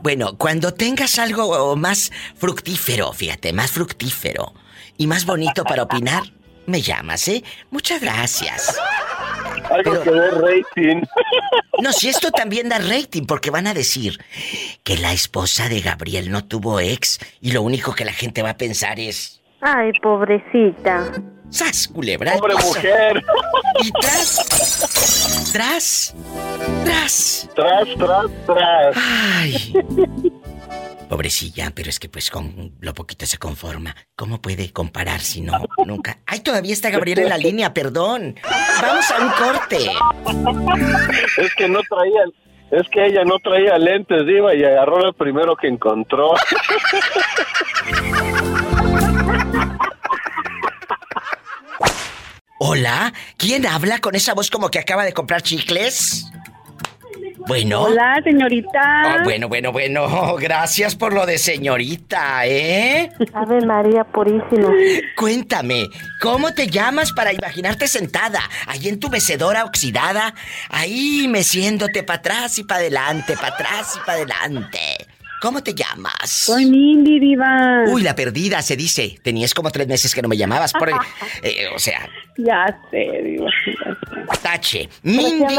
Bueno, 0.03 0.37
cuando 0.37 0.73
tengas 0.75 1.19
algo 1.19 1.77
más 1.77 2.13
fructífero, 2.37 3.13
fíjate, 3.13 3.53
más 3.53 3.71
fructífero 3.71 4.53
y 4.97 5.07
más 5.07 5.25
bonito 5.25 5.65
para 5.65 5.83
opinar, 5.83 6.23
me 6.67 6.83
llamas, 6.83 7.27
¿eh? 7.29 7.43
Muchas 7.71 8.01
gracias. 8.01 8.79
Algo 9.71 9.93
Pero- 9.93 10.03
que 10.03 10.11
dé 10.11 10.31
rating. 10.31 11.03
No, 11.83 11.93
si 11.93 12.11
esto 12.11 12.31
también 12.31 12.69
da 12.69 12.77
rating, 12.79 13.25
porque 13.25 13.51
van 13.51 13.67
a 13.67 13.73
decir 13.73 14.19
que 14.85 14.99
la 14.99 15.15
esposa 15.15 15.71
de 15.71 15.81
Gabriel 15.81 16.31
no 16.31 16.45
tuvo 16.45 16.79
ex 16.79 17.19
y 17.41 17.53
lo 17.53 17.63
único 17.63 17.95
que 17.95 18.05
la 18.05 18.13
gente 18.13 18.43
va 18.43 18.51
a 18.51 18.57
pensar 18.59 19.01
es. 19.01 19.41
Ay, 19.63 19.91
pobrecita. 20.03 21.11
¡Sas, 21.49 21.89
culebra! 21.89 22.35
Pobre 22.37 22.55
mujer. 22.57 23.23
Y 23.83 23.91
tras. 23.93 25.51
Tras. 25.53 26.15
Tras. 26.85 27.49
Tras, 27.55 27.89
tras, 27.97 28.27
tras. 28.47 28.97
¡Ay! 28.97 29.73
Pobrecilla, 31.09 31.73
pero 31.75 31.91
es 31.91 31.99
que 31.99 32.09
pues 32.09 32.31
con 32.31 32.77
lo 32.81 32.95
poquito 32.95 33.27
se 33.27 33.37
conforma. 33.37 33.97
¿Cómo 34.15 34.41
puede 34.41 34.73
comparar 34.73 35.21
si 35.21 35.41
no, 35.41 35.61
nunca? 35.85 36.19
¡Ay, 36.25 36.41
todavía 36.41 36.73
está 36.73 36.89
Gabriel 36.91 37.19
en 37.19 37.29
la 37.29 37.37
línea, 37.37 37.75
perdón! 37.75 38.37
¡Vamos 38.81 39.11
a 39.11 39.25
un 39.25 39.31
corte! 39.31 39.91
Es 41.37 41.55
que 41.57 41.69
no 41.69 41.81
traía, 41.89 42.23
es 42.71 42.89
que 42.93 43.07
ella 43.07 43.25
no 43.25 43.39
traía 43.43 43.77
lentes, 43.79 44.25
Diva, 44.25 44.55
y 44.55 44.63
agarró 44.63 45.05
el 45.05 45.15
primero 45.15 45.57
que 45.57 45.67
encontró. 45.67 46.33
Hola, 52.61 53.13
¿quién 53.37 53.67
habla 53.67 53.99
con 53.99 54.15
esa 54.15 54.35
voz 54.35 54.49
como 54.51 54.71
que 54.71 54.79
acaba 54.79 55.05
de 55.05 55.13
comprar 55.13 55.43
chicles? 55.43 56.31
Bueno. 57.47 57.83
Hola, 57.83 58.21
señorita. 58.23 58.81
Ah, 58.83 59.21
bueno, 59.25 59.49
bueno, 59.49 59.73
bueno. 59.73 60.35
Gracias 60.41 60.95
por 60.95 61.13
lo 61.13 61.27
de 61.27 61.39
señorita, 61.39 62.47
¿eh? 62.47 63.11
Ave 63.33 63.61
María 63.65 64.05
Purísima. 64.05 64.71
Cuéntame, 65.17 65.89
¿cómo 66.21 66.53
te 66.53 66.67
llamas 66.67 67.13
para 67.13 67.33
imaginarte 67.33 67.89
sentada 67.89 68.41
ahí 68.67 68.89
en 68.89 69.01
tu 69.01 69.09
mecedora 69.09 69.65
oxidada, 69.65 70.35
ahí 70.69 71.27
meciéndote 71.29 72.03
para 72.03 72.19
atrás 72.19 72.59
y 72.59 72.65
para 72.65 72.81
adelante, 72.81 73.35
para 73.37 73.55
atrás 73.55 73.97
y 73.97 74.07
para 74.07 74.13
adelante? 74.19 74.79
¿Cómo 75.41 75.63
te 75.63 75.75
llamas? 75.75 76.29
Soy 76.29 76.67
Mindy, 76.67 77.19
diva. 77.19 77.85
Uy, 77.89 78.03
la 78.03 78.15
perdida 78.15 78.61
se 78.61 78.77
dice. 78.77 79.19
Tenías 79.23 79.55
como 79.55 79.71
tres 79.71 79.89
meses 79.89 80.15
que 80.15 80.21
no 80.21 80.29
me 80.29 80.37
llamabas 80.37 80.71
por 80.75 80.91
el- 80.91 80.97
eh, 81.43 81.67
o 81.75 81.79
sea, 81.79 82.07
Ya 82.37 82.67
sé, 82.91 83.23
diva. 83.25 83.47
ya 83.67 83.95
sé. 84.35 84.41
Tache. 84.43 84.83
aquí 84.83 84.91
Mindy. 85.03 85.55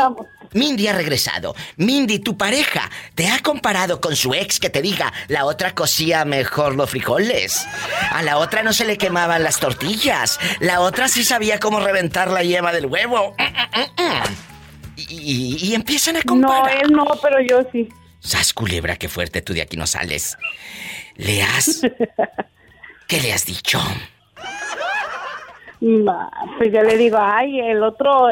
Mindy 0.54 0.88
ha 0.88 0.94
regresado. 0.94 1.56
Mindy, 1.78 2.20
tu 2.20 2.38
pareja, 2.38 2.90
¿te 3.16 3.28
ha 3.30 3.40
comparado 3.40 4.02
con 4.02 4.16
su 4.16 4.34
ex 4.34 4.60
que 4.60 4.70
te 4.70 4.82
diga 4.82 5.12
la 5.28 5.46
otra 5.46 5.74
cocía 5.74 6.26
mejor 6.26 6.76
los 6.76 6.90
frijoles? 6.90 7.66
A 8.12 8.22
la 8.22 8.38
otra 8.38 8.62
no 8.64 8.74
se 8.74 8.86
le 8.86 8.98
quemaban 8.98 9.44
las 9.44 9.60
tortillas. 9.60 10.40
La 10.60 10.82
otra 10.82 11.08
sí 11.08 11.24
sabía 11.24 11.60
cómo 11.60 11.80
reventar 11.80 12.30
la 12.30 12.44
yema 12.44 12.72
del 12.74 12.86
huevo. 12.88 13.36
Y, 14.98 15.04
y- 15.14 15.58
y 15.70 15.74
empiezan 15.76 16.18
a 16.18 16.20
No, 16.20 16.26
comparar. 16.26 16.84
él 16.84 16.92
no, 16.92 17.06
pero 17.22 17.38
yo 17.42 17.62
sí. 17.72 17.88
Sas 18.20 18.54
culebra, 18.54 18.98
qué 18.98 19.08
fuerte, 19.10 19.42
tú 19.42 19.54
de 19.54 19.62
aquí 19.64 19.78
no 19.78 19.88
sales. 19.88 20.38
¿Le 21.16 21.42
has. 21.42 21.82
¿Qué 23.08 23.20
le 23.22 23.34
has 23.34 23.46
dicho? 23.46 23.82
Pues 25.80 26.72
yo 26.72 26.82
le 26.84 26.98
digo, 26.98 27.18
ay, 27.20 27.60
el 27.60 27.82
otro, 27.84 28.28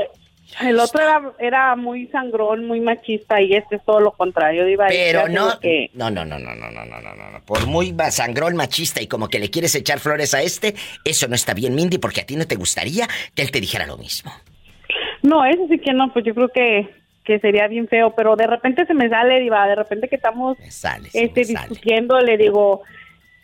el 0.61 0.79
otro 0.79 1.01
era, 1.01 1.31
era 1.39 1.75
muy 1.75 2.07
sangrón, 2.07 2.65
muy 2.65 2.79
machista 2.81 3.41
y 3.41 3.53
este 3.53 3.77
es 3.77 3.83
todo 3.85 3.99
lo 3.99 4.11
contrario, 4.11 4.65
diva. 4.65 4.87
Pero 4.89 5.27
no, 5.27 5.59
que- 5.59 5.89
no, 5.93 6.09
no, 6.09 6.25
no, 6.25 6.37
no, 6.39 6.53
no, 6.55 6.71
no, 6.71 6.85
no, 6.85 6.99
no. 7.31 7.39
Por 7.45 7.65
muy 7.67 7.95
sangrón 8.09 8.55
machista 8.55 9.01
y 9.01 9.07
como 9.07 9.27
que 9.29 9.39
le 9.39 9.49
quieres 9.49 9.73
echar 9.75 9.99
flores 9.99 10.33
a 10.33 10.41
este, 10.41 10.75
eso 11.05 11.27
no 11.27 11.35
está 11.35 11.53
bien, 11.53 11.75
Mindy, 11.75 11.97
porque 11.97 12.21
a 12.21 12.25
ti 12.25 12.35
no 12.35 12.45
te 12.47 12.55
gustaría 12.55 13.07
que 13.35 13.41
él 13.41 13.51
te 13.51 13.59
dijera 13.61 13.85
lo 13.85 13.97
mismo. 13.97 14.31
No, 15.21 15.45
eso 15.45 15.65
sí 15.69 15.79
que 15.79 15.93
no, 15.93 16.11
pues 16.13 16.25
yo 16.25 16.33
creo 16.33 16.49
que, 16.49 16.89
que 17.23 17.39
sería 17.39 17.67
bien 17.67 17.87
feo, 17.87 18.13
pero 18.15 18.35
de 18.35 18.47
repente 18.47 18.85
se 18.85 18.93
me 18.93 19.09
sale, 19.09 19.39
diva, 19.39 19.67
de 19.67 19.75
repente 19.75 20.07
que 20.07 20.15
estamos 20.15 20.57
Me 20.59 20.71
sale, 20.71 21.09
se 21.09 21.23
este, 21.25 21.41
me 21.41 21.45
sale. 21.45 21.67
discutiendo, 21.69 22.19
le 22.19 22.37
digo, 22.37 22.81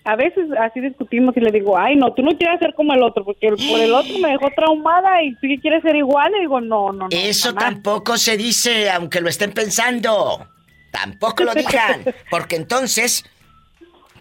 a 0.05 0.15
veces 0.15 0.45
así 0.61 0.79
discutimos 0.81 1.35
y 1.35 1.39
le 1.41 1.51
digo, 1.51 1.77
ay, 1.77 1.95
no, 1.95 2.13
tú 2.13 2.21
no 2.21 2.37
quieres 2.37 2.59
ser 2.59 2.73
como 2.75 2.93
el 2.93 3.01
otro, 3.03 3.25
porque 3.25 3.47
el- 3.47 3.55
por 3.55 3.79
el 3.79 3.93
otro 3.93 4.17
me 4.19 4.29
dejó 4.29 4.47
traumada 4.55 5.21
y 5.23 5.33
tú 5.35 5.47
quieres 5.61 5.81
ser 5.81 5.95
igual, 5.95 6.31
le 6.31 6.41
digo, 6.41 6.61
no, 6.61 6.91
no, 6.93 7.07
no. 7.07 7.07
Eso 7.11 7.49
jamás". 7.49 7.63
tampoco 7.65 8.17
se 8.17 8.37
dice, 8.37 8.89
aunque 8.91 9.19
lo 9.21 9.29
estén 9.29 9.51
pensando. 9.51 10.47
Tampoco 10.91 11.43
lo 11.43 11.53
digan, 11.53 12.05
porque 12.29 12.55
entonces, 12.55 13.25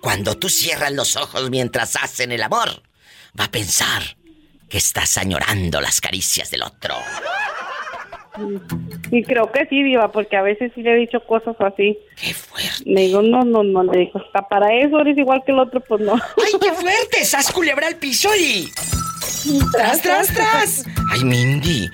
cuando 0.00 0.36
tú 0.36 0.48
cierras 0.48 0.92
los 0.92 1.16
ojos 1.16 1.50
mientras 1.50 1.94
hacen 1.96 2.32
el 2.32 2.42
amor, 2.42 2.82
va 3.38 3.44
a 3.44 3.50
pensar 3.50 4.02
que 4.68 4.78
estás 4.78 5.18
añorando 5.18 5.80
las 5.80 6.00
caricias 6.00 6.50
del 6.50 6.62
otro. 6.62 6.94
Y 9.10 9.22
creo 9.22 9.50
que 9.52 9.66
sí, 9.66 9.82
diva, 9.82 10.10
porque 10.10 10.36
a 10.36 10.42
veces 10.42 10.72
sí 10.74 10.82
le 10.82 10.92
he 10.92 10.96
dicho 10.96 11.24
cosas 11.24 11.54
así. 11.60 11.96
¡Qué 12.20 12.34
fuerte! 12.34 12.82
Le 12.84 13.02
digo, 13.02 13.22
no, 13.22 13.42
no, 13.42 13.62
no, 13.62 13.84
le 13.84 14.00
digo, 14.00 14.18
hasta 14.18 14.48
para 14.48 14.74
eso 14.74 15.00
eres 15.00 15.16
igual 15.16 15.42
que 15.46 15.52
el 15.52 15.60
otro, 15.60 15.80
pues 15.80 16.00
no. 16.00 16.14
¡Ay, 16.14 16.52
qué 16.60 16.72
fuerte! 16.72 17.24
¡Sas 17.24 17.52
culebra 17.52 17.86
al 17.86 17.96
piso 17.96 18.28
y... 18.34 18.72
¡Tras, 19.72 20.02
tras, 20.02 20.28
tras! 20.28 20.84
Ay, 21.12 21.24
Mindy, 21.24 21.88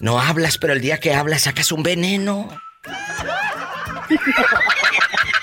no 0.00 0.18
hablas, 0.18 0.58
pero 0.58 0.72
el 0.72 0.80
día 0.80 0.98
que 0.98 1.14
hablas 1.14 1.42
sacas 1.42 1.70
un 1.70 1.82
veneno. 1.82 2.48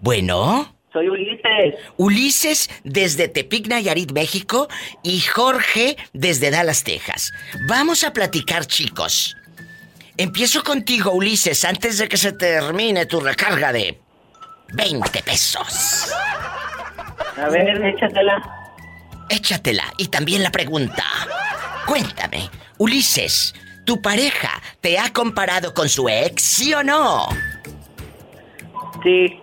Bueno. 0.01 0.75
Soy 0.93 1.09
Ulises. 1.09 1.75
Ulises 1.99 2.71
desde 2.83 3.29
Tepic, 3.29 3.69
Nayarit, 3.69 4.11
México 4.13 4.69
y 5.05 5.21
Jorge 5.21 5.97
desde 6.13 6.51
Dallas, 6.51 6.83
Texas. 6.83 7.33
Vamos 7.69 8.03
a 8.03 8.13
platicar, 8.13 8.67
chicos. 8.67 9.37
Empiezo 10.17 10.65
contigo, 10.65 11.13
Ulises, 11.13 11.65
antes 11.65 11.99
de 11.99 12.09
que 12.09 12.17
se 12.17 12.33
termine 12.33 13.07
tu 13.07 13.21
recarga 13.21 13.73
de 13.73 14.01
20 14.73 15.23
pesos. 15.23 16.13
A 17.37 17.49
ver, 17.49 17.83
échatela. 17.85 18.43
Échatela. 19.29 19.85
Y 19.97 20.09
también 20.09 20.43
la 20.43 20.51
pregunta. 20.51 21.05
Cuéntame, 21.87 22.51
Ulises, 22.79 23.55
¿tu 23.85 24.03
pareja 24.03 24.61
te 24.81 24.99
ha 24.99 25.13
comparado 25.13 25.73
con 25.73 25.89
su 25.89 26.09
ex, 26.09 26.43
sí 26.43 26.75
o 26.75 26.83
no? 26.83 27.29
Sí. 29.03 29.40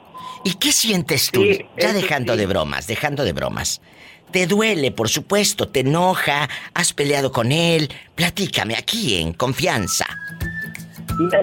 ¿Y 0.47 0.53
qué 0.53 0.71
sientes 0.71 1.29
tú? 1.29 1.41
Sí, 1.41 1.65
ya 1.77 1.91
dejando 1.91 2.31
sí. 2.31 2.39
de 2.39 2.45
bromas, 2.45 2.87
dejando 2.87 3.25
de 3.25 3.33
bromas. 3.33 3.81
Te 4.31 4.47
duele, 4.47 4.91
por 4.91 5.09
supuesto, 5.09 5.67
te 5.67 5.81
enoja, 5.81 6.47
has 6.73 6.93
peleado 6.93 7.33
con 7.33 7.51
él. 7.51 7.89
Platícame 8.15 8.77
aquí 8.77 9.19
en 9.19 9.33
confianza. 9.33 10.05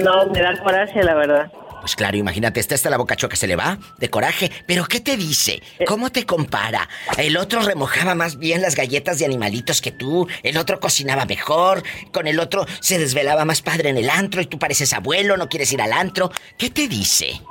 No, 0.01 0.27
me 0.33 0.41
da 0.41 0.59
coraje, 0.63 1.03
la 1.03 1.15
verdad. 1.17 1.53
Pues 1.83 1.97
claro, 1.97 2.17
imagínate, 2.17 2.61
está 2.61 2.77
hasta 2.77 2.89
la 2.89 2.97
boca 2.97 3.15
choca 3.15 3.37
se 3.37 3.47
le 3.47 3.57
va 3.57 3.77
de 3.99 4.09
coraje. 4.09 4.51
Pero 4.67 4.87
¿qué 4.87 5.01
te 5.01 5.19
dice? 5.19 5.63
¿Cómo 5.87 6.11
te 6.11 6.25
compara? 6.25 6.89
El 7.19 7.37
otro 7.37 7.61
remojaba 7.61 8.15
más 8.15 8.39
bien 8.39 8.63
las 8.63 8.75
galletas 8.75 9.19
de 9.19 9.27
animalitos 9.27 9.83
que 9.83 9.93
tú, 9.93 10.27
el 10.43 10.57
otro 10.57 10.81
cocinaba 10.81 11.27
mejor, 11.27 11.83
con 12.11 12.27
el 12.27 12.41
otro 12.41 12.65
se 12.81 12.99
desvelaba 12.99 13.45
más 13.45 13.61
padre 13.61 13.91
en 13.91 13.99
el 13.99 14.09
antro 14.09 14.41
y 14.41 14.47
tú 14.47 14.59
pareces 14.59 14.95
abuelo, 14.95 15.37
no 15.37 15.51
quieres 15.51 15.71
ir 15.75 15.83
al 15.83 15.93
antro. 15.93 16.33
¿Qué 16.57 16.71
te 16.71 16.89
dice? 16.89 17.43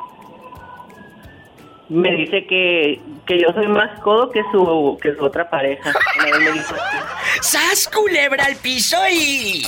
Me 1.90 2.12
dice 2.16 2.46
que, 2.48 3.00
que 3.28 3.40
yo 3.42 3.50
soy 3.54 3.68
más 3.68 4.00
codo 4.02 4.30
que 4.32 4.42
su, 4.52 4.98
que 5.02 5.13
su 5.16 5.24
otra 5.24 5.50
pareja. 5.50 5.92
¡Sas 7.42 7.88
culebra 7.94 8.46
al 8.46 8.56
piso 8.56 8.98
y. 9.12 9.63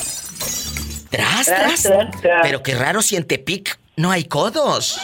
Tras, 1.10 1.46
Tras, 1.46 1.46
tras. 1.46 1.84
tras, 1.84 2.22
tras. 2.22 2.42
Pero 2.42 2.64
qué 2.64 2.74
raro 2.76 3.02
si 3.02 3.16
en 3.16 3.26
Tepic 3.26 3.78
no 3.98 4.12
hay 4.12 4.24
codos. 4.26 5.00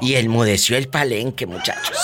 Y 0.00 0.14
enmudeció 0.16 0.76
el 0.76 0.88
palenque, 0.88 1.46
muchachos. 1.46 1.96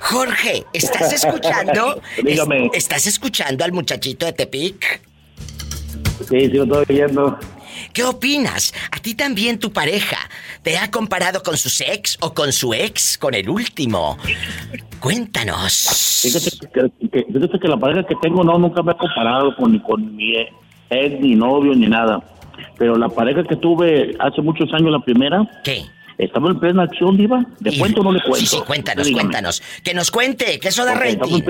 Jorge, 0.00 0.66
¿estás 0.74 1.12
escuchando? 1.12 2.00
Dígame. 2.22 2.66
Es- 2.66 2.72
¿Estás 2.84 3.06
escuchando 3.06 3.64
al 3.64 3.72
muchachito 3.72 4.26
de 4.26 4.32
Tepic? 4.34 5.00
Sí, 6.28 6.40
sí, 6.40 6.48
lo 6.48 6.64
estoy 6.64 6.84
oyendo. 6.96 7.38
¿Qué 7.94 8.02
opinas? 8.04 8.74
¿A 8.90 8.98
ti 8.98 9.14
también 9.14 9.58
tu 9.58 9.72
pareja 9.72 10.18
te 10.62 10.76
ha 10.76 10.90
comparado 10.90 11.42
con 11.42 11.56
su 11.56 11.68
ex 11.84 12.18
o 12.20 12.34
con 12.34 12.52
su 12.52 12.74
ex, 12.74 13.16
con 13.16 13.34
el 13.34 13.48
último? 13.48 14.18
Cuéntanos. 15.00 16.20
Fíjate 16.22 16.90
que, 17.00 17.08
que- 17.08 17.32
fíjate 17.32 17.58
que 17.60 17.68
la 17.68 17.76
pareja 17.76 18.04
que 18.06 18.14
tengo 18.20 18.42
no 18.42 18.58
nunca 18.58 18.82
me 18.82 18.92
ha 18.92 18.96
comparado 18.96 19.54
con, 19.56 19.72
ni 19.72 19.80
con 19.80 20.16
mi 20.16 20.34
ex, 20.90 21.20
ni 21.20 21.34
novio, 21.34 21.74
ni 21.74 21.86
nada. 21.86 22.20
Pero 22.78 22.96
la 22.96 23.08
pareja 23.08 23.44
que 23.44 23.56
tuve 23.56 24.16
hace 24.18 24.42
muchos 24.42 24.72
años, 24.74 24.90
la 24.90 25.00
primera, 25.00 25.46
¿Qué? 25.62 25.84
estaba 26.18 26.50
en 26.50 26.58
plena 26.58 26.82
acción, 26.84 27.16
Diva. 27.16 27.44
¿Le 27.60 27.70
Y- 27.74 27.78
cuento 27.78 28.00
o 28.00 28.04
no 28.04 28.12
le 28.12 28.20
cuento? 28.20 28.40
Sí, 28.40 28.46
sí, 28.46 28.58
cuéntanos, 28.66 29.06
Dígame. 29.06 29.22
cuéntanos. 29.28 29.62
Que 29.84 29.94
nos 29.94 30.10
cuente, 30.10 30.58
que 30.58 30.68
eso 30.68 30.84
da 30.84 30.94
estaba, 30.94 31.10
en 31.10 31.20
rating. 31.20 31.42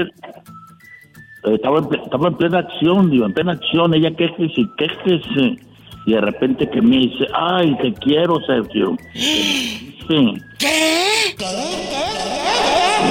estaba 2.04 2.36
plena 2.36 2.58
acción, 2.58 3.10
Diva, 3.10 3.26
en 3.26 3.32
plena 3.34 3.52
acción. 3.52 3.94
Ella 3.94 4.10
quejes 4.16 4.50
y 4.56 4.66
quejes. 4.76 5.22
eh, 5.38 5.56
Y 6.06 6.12
de 6.12 6.21
repente 6.21 6.69
que 6.69 6.82
me 6.82 6.97
dice, 6.97 7.26
ay, 7.34 7.76
te 7.80 7.93
quiero, 7.95 8.40
Sergio. 8.47 8.97
Sí. 9.14 10.38
¿Qué? 10.58 11.34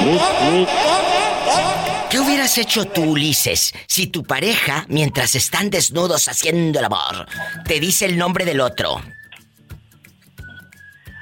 Sí. 0.04 0.68
¿Qué 2.10 2.20
hubieras 2.20 2.58
hecho 2.60 2.86
tú, 2.86 3.02
Ulises, 3.02 3.74
si 3.88 4.06
tu 4.06 4.24
pareja, 4.24 4.86
mientras 4.88 5.34
están 5.34 5.72
desnudos 5.72 6.28
haciendo 6.28 6.78
el 6.78 6.86
amor, 6.86 7.26
te 7.66 7.80
dice 7.80 8.06
el 8.06 8.18
nombre 8.18 8.46
del 8.46 8.62
otro? 8.62 9.02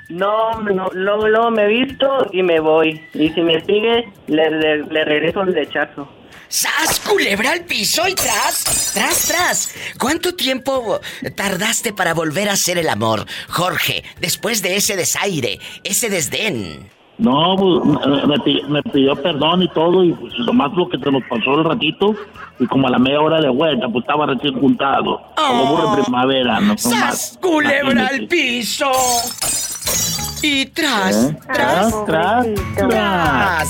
No, 0.09 0.61
no, 0.61 0.89
luego, 0.93 1.29
luego 1.29 1.51
me 1.51 1.67
visto 1.67 2.27
y 2.33 2.43
me 2.43 2.59
voy. 2.59 3.01
Y 3.13 3.29
si 3.29 3.41
me 3.41 3.61
sigue, 3.61 4.11
le, 4.27 4.51
le, 4.51 4.83
le 4.83 5.05
regreso 5.05 5.41
el 5.43 5.53
rechazo. 5.53 6.09
¡Sas, 6.51 6.99
culebra 6.99 7.53
al 7.53 7.61
piso 7.63 8.05
y 8.09 8.13
tras! 8.13 8.91
¡Tras, 8.93 9.27
tras! 9.27 9.73
¿Cuánto 9.97 10.35
tiempo 10.35 10.99
tardaste 11.35 11.93
para 11.93 12.13
volver 12.13 12.49
a 12.49 12.53
hacer 12.53 12.77
el 12.77 12.89
amor, 12.89 13.25
Jorge, 13.47 14.03
después 14.19 14.61
de 14.61 14.75
ese 14.75 14.97
desaire, 14.97 15.59
ese 15.85 16.09
desdén? 16.09 16.89
No, 17.17 17.55
pues, 17.57 18.05
me, 18.05 18.27
me 18.27 18.39
pi- 18.39 18.63
me 18.67 18.83
pidió 18.83 19.15
perdón 19.15 19.63
y 19.63 19.69
todo, 19.69 20.03
y 20.03 20.11
pues 20.11 20.33
nomás 20.39 20.73
lo 20.73 20.89
que 20.89 20.97
se 20.97 21.09
nos 21.09 21.23
pasó 21.29 21.53
el 21.57 21.63
ratito, 21.63 22.15
y 22.59 22.67
como 22.67 22.87
a 22.87 22.91
la 22.91 22.99
media 22.99 23.21
hora 23.21 23.39
de 23.39 23.47
vuelta, 23.49 23.87
pues 23.87 24.03
estaba 24.03 24.25
recién 24.25 24.59
juntado. 24.59 25.21
Como 25.37 25.65
burro 25.67 25.95
en 25.97 26.03
primavera, 26.03 26.59
no 26.59 26.77
¡Sas, 26.77 26.91
más. 26.91 27.37
culebra 27.41 28.07
al 28.07 28.27
piso! 28.27 28.91
Y 30.41 30.65
tras, 30.67 31.15
¿Eh? 31.15 31.37
tras, 31.53 32.05
Tras, 32.05 32.05
tras, 32.05 32.45
tras. 32.75 33.69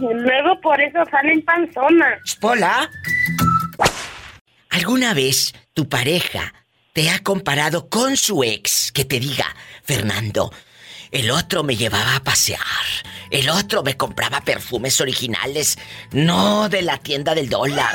Luego 0.00 0.60
por 0.60 0.80
eso 0.80 0.98
salen 1.10 1.44
panzonas. 1.44 2.18
Spola. 2.26 2.90
¿Alguna 4.70 5.14
vez 5.14 5.52
tu 5.74 5.88
pareja 5.88 6.54
te 6.92 7.10
ha 7.10 7.18
comparado 7.20 7.88
con 7.88 8.16
su 8.16 8.42
ex 8.42 8.90
que 8.92 9.04
te 9.04 9.20
diga, 9.20 9.46
Fernando, 9.82 10.52
el 11.10 11.30
otro 11.30 11.62
me 11.62 11.76
llevaba 11.76 12.16
a 12.16 12.24
pasear, 12.24 12.60
el 13.30 13.50
otro 13.50 13.82
me 13.82 13.96
compraba 13.96 14.40
perfumes 14.40 15.00
originales, 15.00 15.78
no 16.10 16.68
de 16.68 16.82
la 16.82 16.98
tienda 16.98 17.34
del 17.34 17.48
dólar? 17.48 17.94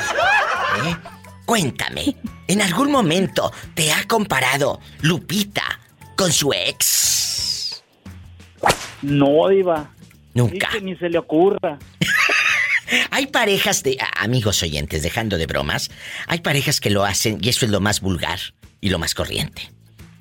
¿Eh? 0.84 0.96
Cuéntame, 1.44 2.16
¿en 2.46 2.62
algún 2.62 2.90
momento 2.92 3.52
te 3.74 3.92
ha 3.92 4.06
comparado 4.06 4.80
Lupita 5.00 5.80
con 6.16 6.32
su 6.32 6.52
ex? 6.52 7.57
No, 9.02 9.48
Diva. 9.48 9.90
Nunca. 10.34 10.68
Que 10.70 10.80
ni 10.80 10.96
se 10.96 11.08
le 11.08 11.18
ocurra. 11.18 11.78
Hay 13.10 13.26
parejas 13.26 13.82
de 13.82 13.98
amigos 14.16 14.62
oyentes, 14.62 15.02
dejando 15.02 15.36
de 15.36 15.46
bromas, 15.46 15.90
hay 16.26 16.40
parejas 16.40 16.80
que 16.80 16.88
lo 16.88 17.04
hacen 17.04 17.38
y 17.40 17.50
eso 17.50 17.66
es 17.66 17.70
lo 17.70 17.80
más 17.80 18.00
vulgar 18.00 18.38
y 18.80 18.88
lo 18.88 18.98
más 18.98 19.14
corriente. 19.14 19.70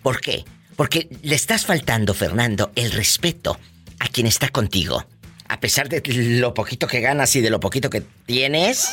¿Por 0.04 0.20
qué? 0.20 0.44
Porque 0.76 1.08
le 1.22 1.36
estás 1.36 1.66
faltando, 1.66 2.14
Fernando, 2.14 2.72
el 2.76 2.92
respeto 2.92 3.58
a 4.00 4.08
quien 4.10 4.28
está 4.28 4.50
contigo. 4.50 5.06
A 5.48 5.60
pesar 5.60 5.88
de 5.88 6.02
lo 6.40 6.54
poquito 6.54 6.88
que 6.88 7.00
ganas 7.00 7.36
y 7.38 7.42
de 7.42 7.50
lo 7.50 7.60
poquito 7.60 7.90
que 7.90 8.02
tienes, 8.26 8.90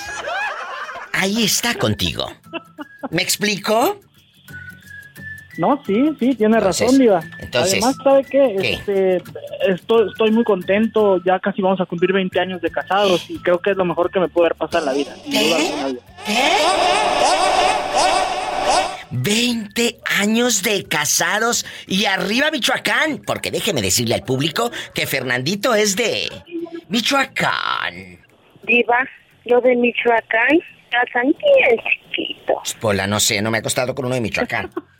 ahí 1.12 1.42
está 1.42 1.74
contigo. 1.74 2.32
¿Me 3.10 3.22
explico? 3.22 4.00
No, 5.58 5.82
sí, 5.86 5.94
sí, 6.18 6.34
tiene 6.34 6.56
Entonces, 6.56 6.86
razón, 6.86 6.98
Diva. 6.98 7.20
entonces, 7.38 7.72
Además, 7.74 7.96
¿sabe 8.02 8.24
qué? 8.24 8.56
¿qué? 8.60 8.72
Este, 8.74 9.22
estoy, 9.68 10.08
estoy 10.10 10.30
muy 10.32 10.44
contento. 10.44 11.22
Ya 11.24 11.38
casi 11.38 11.62
vamos 11.62 11.80
a 11.80 11.86
cumplir 11.86 12.12
20 12.12 12.38
años 12.40 12.60
de 12.60 12.70
casados 12.70 13.28
y 13.30 13.38
creo 13.38 13.58
que 13.60 13.70
es 13.70 13.76
lo 13.76 13.84
mejor 13.84 14.10
que 14.10 14.20
me 14.20 14.28
puede 14.28 14.46
haber 14.48 14.58
pasado 14.58 14.78
en 14.80 14.86
la 14.86 14.92
vida. 14.92 15.14
sin 15.22 15.32
duda 15.32 15.56
alguna, 15.56 15.88
Diva. 15.88 16.02
20 19.10 19.98
años 20.20 20.62
de 20.62 20.84
casados 20.84 21.64
y 21.86 22.06
arriba 22.06 22.50
Michoacán. 22.50 23.22
Porque 23.24 23.50
déjeme 23.50 23.80
decirle 23.80 24.14
al 24.14 24.22
público 24.24 24.70
que 24.92 25.06
Fernandito 25.06 25.74
es 25.74 25.94
de 25.96 26.28
Michoacán. 26.88 28.18
Diva, 28.64 28.98
lo 29.44 29.60
de 29.60 29.76
Michoacán, 29.76 30.58
casan 30.90 31.26
bien 31.26 31.80
chiquitos. 32.10 32.74
Pola, 32.80 33.06
no 33.06 33.20
sé, 33.20 33.40
no 33.42 33.50
me 33.50 33.58
ha 33.58 33.62
costado 33.62 33.94
con 33.94 34.06
uno 34.06 34.14
de 34.14 34.20
Michoacán. 34.20 34.70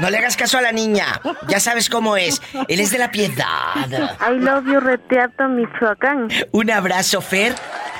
No 0.00 0.10
le 0.10 0.18
hagas 0.18 0.36
caso 0.36 0.58
a 0.58 0.60
la 0.60 0.72
niña. 0.72 1.20
Ya 1.48 1.60
sabes 1.60 1.88
cómo 1.88 2.16
es. 2.16 2.42
Él 2.68 2.80
es 2.80 2.90
de 2.90 2.98
la 2.98 3.10
piedad. 3.10 3.86
I 3.88 4.38
love 4.38 4.66
you, 4.66 4.80
Reteato, 4.80 5.48
Michoacán. 5.48 6.28
Un 6.52 6.70
abrazo, 6.70 7.20
Fer. 7.20 7.54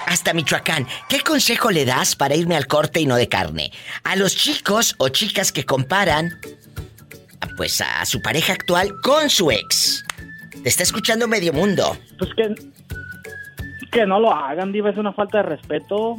Hasta 0.06 0.32
Michoacán. 0.32 0.86
¿Qué 1.08 1.20
consejo 1.20 1.70
le 1.70 1.84
das 1.84 2.14
para 2.14 2.36
irme 2.36 2.56
al 2.56 2.66
corte 2.66 3.00
y 3.00 3.06
no 3.06 3.16
de 3.16 3.28
carne? 3.28 3.72
A 4.04 4.14
los 4.14 4.36
chicos 4.36 4.94
o 4.98 5.08
chicas 5.08 5.50
que 5.52 5.64
comparan, 5.64 6.30
pues 7.56 7.80
a 7.80 8.04
su 8.04 8.22
pareja 8.22 8.52
actual 8.52 8.92
con 9.02 9.30
su 9.30 9.50
ex. 9.50 10.04
Te 10.62 10.68
está 10.68 10.82
escuchando 10.82 11.26
medio 11.26 11.52
mundo. 11.52 11.96
Pues 12.18 12.30
que, 12.34 12.54
que 13.90 14.06
no 14.06 14.20
lo 14.20 14.32
hagan, 14.32 14.72
Diva, 14.72 14.90
es 14.90 14.96
una 14.96 15.12
falta 15.12 15.38
de 15.38 15.44
respeto. 15.44 16.16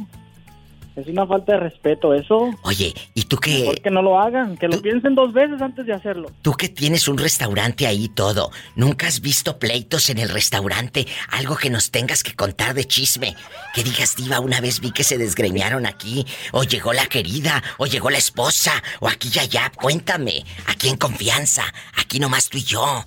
Es 0.98 1.06
una 1.06 1.26
falta 1.28 1.52
de 1.52 1.60
respeto 1.60 2.12
eso. 2.12 2.50
Oye, 2.62 2.92
¿y 3.14 3.22
tú 3.22 3.36
qué? 3.36 3.60
Mejor 3.60 3.80
que 3.80 3.90
no 3.90 4.02
lo 4.02 4.18
hagan, 4.18 4.56
que 4.56 4.66
lo 4.66 4.82
piensen 4.82 5.14
dos 5.14 5.32
veces 5.32 5.62
antes 5.62 5.86
de 5.86 5.92
hacerlo. 5.92 6.28
Tú 6.42 6.54
que 6.54 6.68
tienes 6.68 7.06
un 7.06 7.18
restaurante 7.18 7.86
ahí 7.86 8.08
todo, 8.08 8.50
¿nunca 8.74 9.06
has 9.06 9.20
visto 9.20 9.60
pleitos 9.60 10.10
en 10.10 10.18
el 10.18 10.28
restaurante? 10.28 11.06
Algo 11.30 11.56
que 11.56 11.70
nos 11.70 11.92
tengas 11.92 12.24
que 12.24 12.34
contar 12.34 12.74
de 12.74 12.84
chisme. 12.84 13.36
Que 13.74 13.84
digas, 13.84 14.16
diva, 14.16 14.40
una 14.40 14.60
vez 14.60 14.80
vi 14.80 14.90
que 14.90 15.04
se 15.04 15.18
desgreñaron 15.18 15.86
aquí, 15.86 16.26
o 16.50 16.64
llegó 16.64 16.92
la 16.92 17.06
querida, 17.06 17.62
o 17.76 17.86
llegó 17.86 18.10
la 18.10 18.18
esposa, 18.18 18.72
o 18.98 19.08
aquí 19.08 19.30
y 19.32 19.38
allá. 19.38 19.70
Cuéntame, 19.76 20.44
aquí 20.66 20.88
en 20.88 20.96
confianza, 20.96 21.62
aquí 21.96 22.18
nomás 22.18 22.48
tú 22.48 22.58
y 22.58 22.64
yo. 22.64 23.04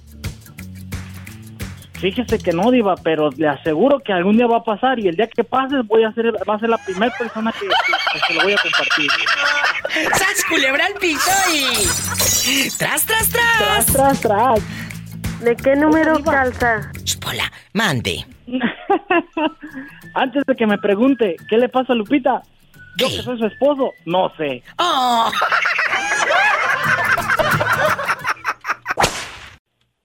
Fíjese 2.02 2.40
que 2.40 2.52
no, 2.52 2.72
Diva, 2.72 2.96
pero 3.04 3.30
le 3.38 3.48
aseguro 3.48 4.00
que 4.00 4.12
algún 4.12 4.36
día 4.36 4.48
va 4.48 4.58
a 4.58 4.64
pasar 4.64 4.98
y 5.00 5.08
el 5.08 5.16
día 5.16 5.28
que 5.28 5.44
pase 5.44 5.76
voy 5.86 6.04
a 6.04 6.12
ser, 6.14 6.34
va 6.50 6.56
a 6.56 6.60
ser 6.60 6.70
la 6.70 6.80
primera 6.80 7.16
persona 7.16 7.52
que, 7.52 7.60
que- 7.68 7.70
que 8.14 8.20
se 8.28 8.34
lo 8.34 8.42
voy 8.44 8.54
a 8.54 8.58
compartir. 8.58 9.12
¡Sas, 10.18 10.44
culebra 10.50 10.86
al 10.88 10.94
piso 10.96 11.30
y... 11.54 12.70
¡Tras, 12.78 13.06
tras, 13.06 13.30
tras! 13.30 13.58
Tras, 13.60 13.86
tras, 13.86 14.22
tras. 14.22 14.60
¿De 15.42 15.56
qué 15.56 15.76
número 15.76 16.24
calza? 16.24 16.92
Pola, 17.22 17.52
mande. 17.74 18.26
Antes 20.16 20.44
de 20.48 20.56
que 20.56 20.66
me 20.68 20.78
pregunte, 20.80 21.36
¿qué 21.50 21.58
le 21.58 21.70
pasa 21.70 21.94
a 21.94 21.96
Lupita? 21.96 22.42
Yo 22.98 23.08
que 23.10 23.22
soy 23.22 23.38
su 23.38 23.46
esposo, 23.46 23.92
no 24.06 24.32
sé. 24.38 24.64
¡Oh! 24.80 25.32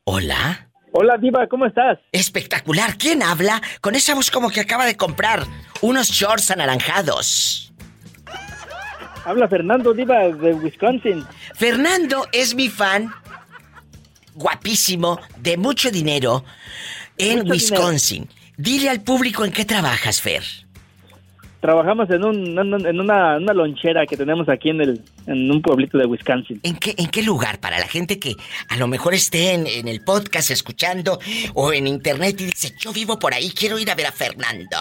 ¿Hola? 0.05 0.69
Hola, 0.99 1.19
Diva, 1.19 1.47
¿cómo 1.47 1.67
estás? 1.67 1.99
Espectacular. 2.11 2.97
¿Quién 2.97 3.23
habla? 3.23 3.61
Con 3.83 3.95
esa 3.95 4.15
voz 4.15 4.31
como 4.31 4.49
que 4.49 4.63
acaba 4.63 4.87
de 4.87 4.97
comprar 4.97 5.41
unos 5.83 6.09
shorts 6.09 6.51
anaranjados. 6.51 7.71
Habla 9.27 9.47
Fernando 9.47 9.93
Diva 9.93 10.21
de 10.21 10.55
Wisconsin. 10.55 11.23
Fernando 11.55 12.27
es 12.33 12.55
mi 12.55 12.71
fan 12.71 13.13
guapísimo, 14.35 15.21
de 15.37 15.59
mucho 15.59 15.91
dinero, 15.91 16.47
en 17.19 17.41
Mucho 17.41 17.53
Wisconsin. 17.53 18.31
Dile 18.57 18.89
al 18.89 19.03
público 19.03 19.45
en 19.45 19.53
qué 19.53 19.67
trabajas, 19.67 20.23
Fer. 20.23 20.45
Trabajamos 21.67 22.09
en, 22.11 22.25
un, 22.25 22.87
en 22.87 23.01
una, 23.01 23.39
una 23.39 23.53
lonchera 23.53 24.07
que 24.07 24.17
tenemos 24.17 24.49
aquí 24.49 24.71
en, 24.71 24.81
el, 24.83 25.01
en 25.27 25.51
un 25.51 25.61
pueblito 25.61 25.99
de 25.99 26.07
Wisconsin. 26.07 26.61
¿En 26.63 26.77
qué, 26.77 26.95
¿En 26.97 27.09
qué 27.09 27.25
lugar? 27.25 27.59
Para 27.59 27.81
la 27.81 27.89
gente 27.89 28.21
que 28.21 28.37
a 28.69 28.77
lo 28.77 28.87
mejor 28.87 29.15
esté 29.15 29.53
en, 29.53 29.67
en 29.67 29.89
el 29.89 30.05
podcast 30.05 30.53
escuchando 30.53 31.19
o 31.55 31.73
en 31.73 31.89
internet 31.89 32.41
y 32.41 32.45
dice, 32.45 32.73
yo 32.79 32.93
vivo 32.93 33.19
por 33.19 33.35
ahí, 33.35 33.51
quiero 33.51 33.81
ir 33.81 33.91
a 33.91 33.97
ver 33.97 34.07
a 34.07 34.13
Fernando. 34.13 34.77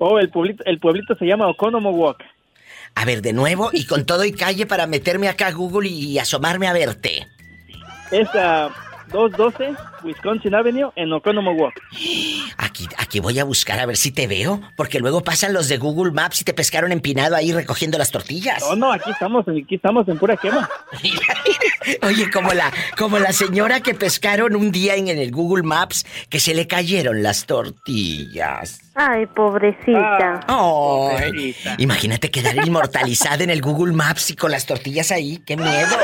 Oh, 0.00 0.18
el 0.18 0.30
pueblito, 0.30 0.64
el 0.64 0.80
pueblito 0.80 1.14
se 1.14 1.26
llama 1.26 1.46
Oconomowoc. 1.46 2.24
A 2.96 3.04
ver, 3.04 3.22
de 3.22 3.32
nuevo 3.32 3.70
y 3.72 3.86
con 3.86 4.04
todo 4.04 4.24
y 4.24 4.32
calle 4.32 4.66
para 4.66 4.88
meterme 4.88 5.28
acá 5.28 5.46
a 5.46 5.52
Google 5.52 5.88
y 5.88 6.18
asomarme 6.18 6.66
a 6.66 6.72
verte. 6.72 7.24
Es 8.10 8.28
a 8.34 8.68
212 9.12 9.74
Wisconsin 10.04 10.54
Avenue 10.54 10.90
en 10.96 11.12
Oconomowoc. 11.12 11.72
Aquí, 12.58 12.88
aquí 12.98 13.20
voy 13.20 13.38
a 13.38 13.44
buscar 13.44 13.78
a 13.80 13.86
ver 13.86 13.96
si 13.96 14.10
te 14.10 14.26
veo, 14.26 14.60
porque 14.76 14.98
luego 14.98 15.22
pasan 15.22 15.52
los 15.52 15.68
de 15.68 15.78
Google 15.78 16.12
Maps 16.12 16.40
y 16.40 16.44
te 16.44 16.54
pescaron 16.54 16.92
empinado 16.92 17.36
ahí 17.36 17.52
recogiendo 17.52 17.98
las 17.98 18.10
tortillas. 18.10 18.62
No, 18.68 18.76
no, 18.76 18.92
aquí 18.92 19.10
estamos, 19.10 19.46
aquí 19.48 19.74
estamos 19.74 20.08
en 20.08 20.18
pura 20.18 20.36
quema. 20.36 20.68
Oye, 22.02 22.30
como 22.30 22.52
la, 22.52 22.72
como 22.98 23.18
la 23.18 23.32
señora 23.32 23.80
que 23.80 23.94
pescaron 23.94 24.56
un 24.56 24.72
día 24.72 24.96
en, 24.96 25.08
en 25.08 25.18
el 25.18 25.30
Google 25.30 25.62
Maps 25.62 26.04
que 26.28 26.40
se 26.40 26.54
le 26.54 26.66
cayeron 26.66 27.22
las 27.22 27.46
tortillas. 27.46 28.80
Ay, 28.94 29.26
pobrecita. 29.26 30.40
Ay, 30.48 31.54
imagínate 31.78 32.30
quedar 32.30 32.56
inmortalizada 32.66 33.44
en 33.44 33.50
el 33.50 33.60
Google 33.60 33.92
Maps 33.92 34.30
y 34.30 34.36
con 34.36 34.50
las 34.50 34.66
tortillas 34.66 35.12
ahí. 35.12 35.38
¡Qué 35.46 35.56
miedo! 35.56 35.96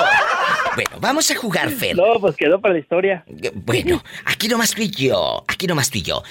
Bueno, 0.75 0.91
vamos 1.01 1.31
a 1.31 1.37
jugar, 1.37 1.71
Fer. 1.71 1.97
No, 1.97 2.19
pues 2.21 2.37
quedó 2.37 2.61
para 2.61 2.75
la 2.75 2.81
historia. 2.81 3.25
Bueno, 3.55 4.03
aquí 4.25 4.49
nomás 4.49 4.73
tú 4.73 4.83
y 4.83 4.91
yo. 4.91 5.45
Aquí 5.49 5.67
nomás 5.67 5.91
tú 5.91 5.99
y 5.99 6.03
yo. 6.03 6.23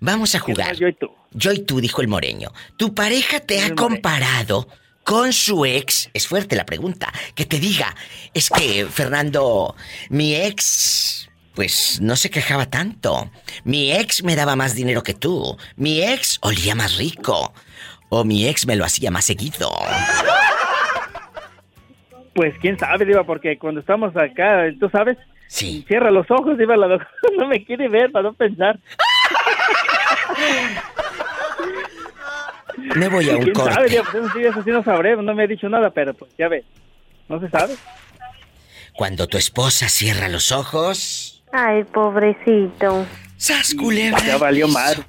Vamos 0.00 0.34
a 0.34 0.40
jugar. 0.40 0.74
Yo 0.76 0.88
y 0.88 0.94
tú. 0.94 1.10
Yo 1.32 1.52
y 1.52 1.60
tú, 1.60 1.80
dijo 1.80 2.00
el 2.00 2.08
moreño. 2.08 2.52
¿Tu 2.76 2.94
pareja 2.94 3.40
te 3.40 3.62
ha 3.62 3.74
comparado 3.74 4.68
con 5.04 5.32
su 5.32 5.64
ex? 5.64 6.10
Es 6.12 6.26
fuerte 6.26 6.56
la 6.56 6.66
pregunta. 6.66 7.12
Que 7.34 7.46
te 7.46 7.58
diga, 7.58 7.94
es 8.32 8.50
que, 8.50 8.86
Fernando, 8.86 9.74
mi 10.10 10.34
ex, 10.34 11.30
pues 11.54 12.00
no 12.00 12.16
se 12.16 12.30
quejaba 12.30 12.66
tanto. 12.66 13.30
Mi 13.64 13.92
ex 13.92 14.22
me 14.22 14.36
daba 14.36 14.56
más 14.56 14.74
dinero 14.74 15.02
que 15.02 15.14
tú. 15.14 15.56
Mi 15.76 16.02
ex 16.02 16.38
olía 16.42 16.74
más 16.74 16.96
rico. 16.96 17.52
O 18.10 18.24
mi 18.24 18.46
ex 18.46 18.66
me 18.66 18.76
lo 18.76 18.84
hacía 18.84 19.10
más 19.10 19.24
seguido. 19.24 19.72
Pues 22.34 22.54
quién 22.60 22.78
sabe, 22.78 23.04
Diva, 23.04 23.24
porque 23.24 23.58
cuando 23.58 23.80
estamos 23.80 24.16
acá, 24.16 24.64
tú 24.80 24.88
sabes. 24.90 25.16
Sí. 25.46 25.84
Cierra 25.86 26.10
los 26.10 26.30
ojos, 26.30 26.58
Diva, 26.58 26.76
la 26.76 26.88
doctora 26.88 27.10
no 27.38 27.46
me 27.46 27.64
quiere 27.64 27.88
ver 27.88 28.10
para 28.10 28.24
no 28.24 28.32
pensar. 28.32 28.78
Me 32.96 33.08
voy 33.08 33.30
a 33.30 33.36
un 33.36 33.44
¿Quién 33.44 33.54
sabe. 33.54 33.88
Diva? 33.88 34.02
Pues 34.02 34.24
eso 34.24 34.32
sí, 34.34 34.44
eso 34.44 34.62
sí 34.62 34.70
no 34.70 34.82
sabré, 34.82 35.16
no 35.16 35.34
me 35.34 35.44
ha 35.44 35.46
dicho 35.46 35.68
nada, 35.68 35.90
pero 35.90 36.12
pues 36.12 36.32
ya 36.36 36.48
ves, 36.48 36.64
no 37.28 37.38
se 37.40 37.48
sabe. 37.48 37.74
Cuando 38.94 39.26
tu 39.26 39.38
esposa 39.38 39.88
cierra 39.88 40.28
los 40.28 40.52
ojos. 40.52 41.42
Ay, 41.52 41.84
pobrecito. 41.84 43.06
¡Sas, 43.36 43.74
culebra! 43.74 44.18
Ya 44.24 44.38
valió 44.38 44.68
mal. 44.68 45.04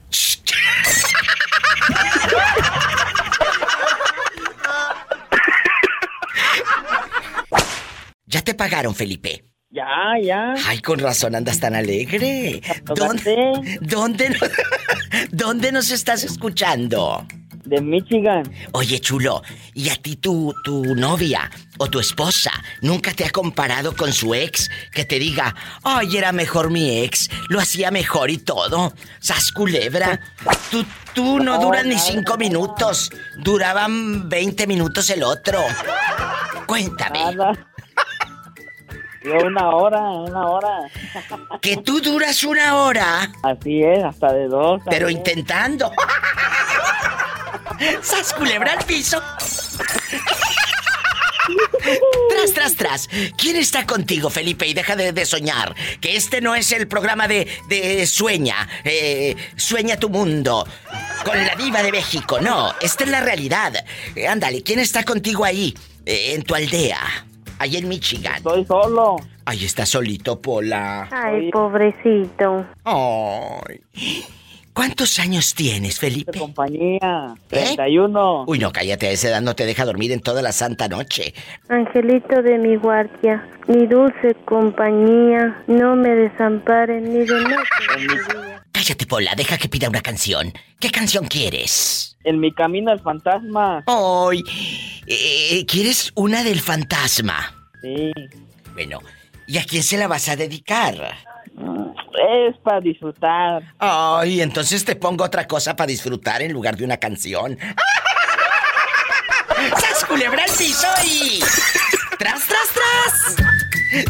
Ya 8.26 8.42
te 8.42 8.54
pagaron, 8.54 8.96
Felipe. 8.96 9.46
Ya, 9.70 9.86
ya. 10.24 10.54
Ay, 10.68 10.80
con 10.80 11.00
razón 11.00 11.36
andas 11.36 11.60
tan 11.60 11.76
alegre. 11.76 12.62
¿Dónde, 12.96 13.80
dónde, 13.82 14.30
no- 14.30 14.38
dónde 15.32 15.72
nos 15.72 15.92
estás 15.92 16.24
escuchando? 16.24 17.26
De 17.66 17.82
Michigan. 17.82 18.44
Oye, 18.74 19.00
chulo, 19.00 19.42
¿y 19.74 19.90
a 19.90 19.96
ti 19.96 20.18
tu, 20.18 20.54
tu 20.64 20.94
novia 20.96 21.50
o 21.80 21.90
tu 21.90 22.00
esposa 22.00 22.52
nunca 22.82 23.12
te 23.12 23.26
ha 23.26 23.32
comparado 23.32 23.96
con 23.96 24.14
su 24.14 24.36
ex? 24.36 24.70
Que 24.92 25.04
te 25.04 25.18
diga, 25.18 25.56
ay, 25.84 26.16
era 26.16 26.32
mejor 26.32 26.70
mi 26.70 27.00
ex, 27.04 27.28
lo 27.50 27.60
hacía 27.60 27.90
mejor 27.90 28.30
y 28.30 28.38
todo. 28.38 28.94
Sas 29.20 29.52
culebra, 29.52 30.20
tú, 30.72 30.86
tú 31.16 31.40
no 31.40 31.58
duras 31.60 31.86
ni 31.86 31.98
cinco 31.98 32.38
minutos, 32.38 33.10
duraban 33.40 34.30
20 34.30 34.68
minutos 34.68 35.10
el 35.10 35.24
otro. 35.24 35.60
Cuéntame. 36.68 37.20
Nada. 37.20 37.72
Yo 39.26 39.38
una 39.48 39.70
hora, 39.70 40.00
una 40.00 40.48
hora. 40.48 40.70
Que 41.62 41.78
tú 41.78 42.00
duras 42.02 42.44
una 42.44 42.76
hora. 42.78 43.32
Así 43.44 43.82
es, 43.84 44.04
hasta 44.04 44.32
de 44.34 44.48
dos. 44.48 44.82
Pero 44.86 45.08
también. 45.08 45.18
intentando. 45.18 45.92
¡Sas 48.02 48.34
culebra 48.34 48.74
al 48.74 48.86
piso! 48.86 49.22
Tras, 52.30 52.54
tras, 52.54 52.76
tras. 52.76 53.10
¿Quién 53.38 53.56
está 53.56 53.86
contigo, 53.86 54.30
Felipe? 54.30 54.66
Y 54.68 54.74
deja 54.74 54.96
de, 54.96 55.12
de 55.12 55.26
soñar. 55.26 55.76
Que 56.02 56.16
este 56.16 56.42
no 56.42 56.56
es 56.56 56.72
el 56.72 56.88
programa 56.88 57.28
de, 57.28 57.48
de 57.70 58.06
Sueña. 58.08 58.68
eh, 58.84 59.36
sueña 59.56 59.98
tu 59.98 60.10
mundo. 60.10 60.68
Con 61.24 61.38
la 61.46 61.56
diva 61.56 61.84
de 61.84 61.92
México. 61.92 62.40
No, 62.42 62.74
esta 62.82 63.04
es 63.04 63.10
la 63.10 63.22
realidad. 63.22 63.74
Eh, 64.16 64.28
ándale, 64.28 64.64
¿quién 64.64 64.80
está 64.80 65.04
contigo 65.04 65.46
ahí? 65.46 65.76
eh, 66.06 66.34
en 66.36 66.44
tu 66.44 66.54
aldea. 66.56 67.25
Ahí 67.60 67.78
en 67.78 67.88
Michigan. 67.88 68.36
Estoy 68.38 68.66
solo. 68.66 69.18
Ahí 69.46 69.64
está 69.66 69.86
solito, 69.86 70.42
Pola. 70.42 71.08
Ay, 71.12 71.52
pobrecito. 71.52 72.66
Ay. 72.84 73.82
¿Cuántos 74.74 75.20
años 75.20 75.56
tienes, 75.56 76.00
Felipe? 76.00 76.38
compañía. 76.38 77.34
¿Eh? 77.50 77.74
31. 77.76 78.44
Uy, 78.46 78.60
no, 78.60 78.74
cállate, 78.74 79.08
a 79.08 79.12
esa 79.12 79.30
edad 79.30 79.42
no 79.42 79.56
te 79.56 79.66
deja 79.66 79.86
dormir 79.86 80.12
en 80.12 80.20
toda 80.20 80.42
la 80.42 80.52
santa 80.52 80.90
noche. 80.90 81.34
Angelito 81.70 82.42
de 82.42 82.58
mi 82.58 82.76
guardia, 82.76 83.48
mi 83.68 83.88
dulce 83.88 84.36
compañía, 84.44 85.64
no 85.68 85.96
me 85.96 86.10
desamparen 86.10 87.06
ni 87.06 87.26
de 87.26 87.40
noche. 87.40 88.60
Cállate, 88.86 89.08
Pola, 89.08 89.34
deja 89.36 89.58
que 89.58 89.68
pida 89.68 89.90
una 89.90 90.02
canción. 90.02 90.54
¿Qué 90.80 90.92
canción 90.92 91.26
quieres? 91.26 92.16
En 92.24 92.40
mi 92.40 92.54
camino 92.54 92.92
al 92.92 93.00
fantasma. 93.00 93.84
Ay, 93.88 94.44
eh, 95.08 95.66
¿quieres 95.66 96.12
una 96.14 96.44
del 96.44 96.62
fantasma? 96.62 97.68
Sí. 97.82 98.12
Bueno, 98.76 99.00
¿y 99.48 99.58
a 99.58 99.64
quién 99.64 99.82
se 99.82 99.98
la 99.98 100.08
vas 100.08 100.30
a 100.30 100.36
dedicar? 100.36 100.94
Es 101.50 102.56
para 102.64 102.80
disfrutar. 102.80 103.64
Ay, 103.80 104.42
entonces 104.42 104.86
te 104.86 104.96
pongo 104.96 105.24
otra 105.24 105.48
cosa 105.48 105.76
para 105.76 105.88
disfrutar 105.88 106.44
en 106.44 106.54
lugar 106.54 106.78
de 106.78 106.86
una 106.86 106.98
canción. 106.98 107.58
¡Sas 109.80 110.06
culebra 110.08 110.44
al 110.44 110.52
piso 110.56 110.88
y... 111.04 111.40
¡Tras, 112.20 112.48
tras, 112.48 112.70
tras! 112.72 113.36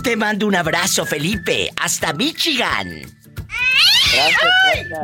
Te 0.04 0.18
mando 0.18 0.48
un 0.48 0.56
abrazo, 0.56 1.06
Felipe. 1.06 1.72
Hasta 1.78 2.12
Michigan. 2.12 3.04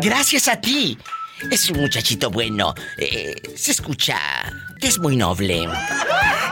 Gracias, 0.01 0.47
a 0.47 0.59
ti. 0.59 0.97
Es 1.49 1.69
un 1.69 1.81
muchachito 1.81 2.29
bueno. 2.29 2.73
Eh, 2.97 3.35
se 3.55 3.71
escucha 3.71 4.17
que 4.79 4.87
es 4.87 4.99
muy 4.99 5.15
noble. 5.15 5.67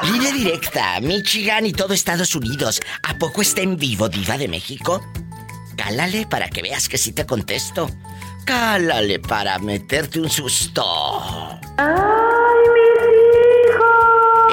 Línea 0.04 0.32
directa, 0.32 1.00
Michigan 1.02 1.66
y 1.66 1.74
todo 1.74 1.94
Estados 1.94 2.34
Unidos. 2.36 2.82
¿A 3.04 3.18
poco 3.18 3.42
está 3.42 3.62
en 3.62 3.78
vivo, 3.78 4.10
Diva 4.10 4.38
de 4.38 4.48
México? 4.48 5.04
Cálale 5.76 6.26
para 6.26 6.50
que 6.50 6.62
veas 6.62 6.90
que 6.90 6.98
sí 6.98 7.12
te 7.12 7.26
contesto. 7.26 7.90
Cálale 8.46 9.20
para 9.20 9.60
meterte 9.60 10.20
un 10.20 10.30
susto. 10.30 10.84
¡Ay, 11.78 11.88
hijos! 11.88 13.49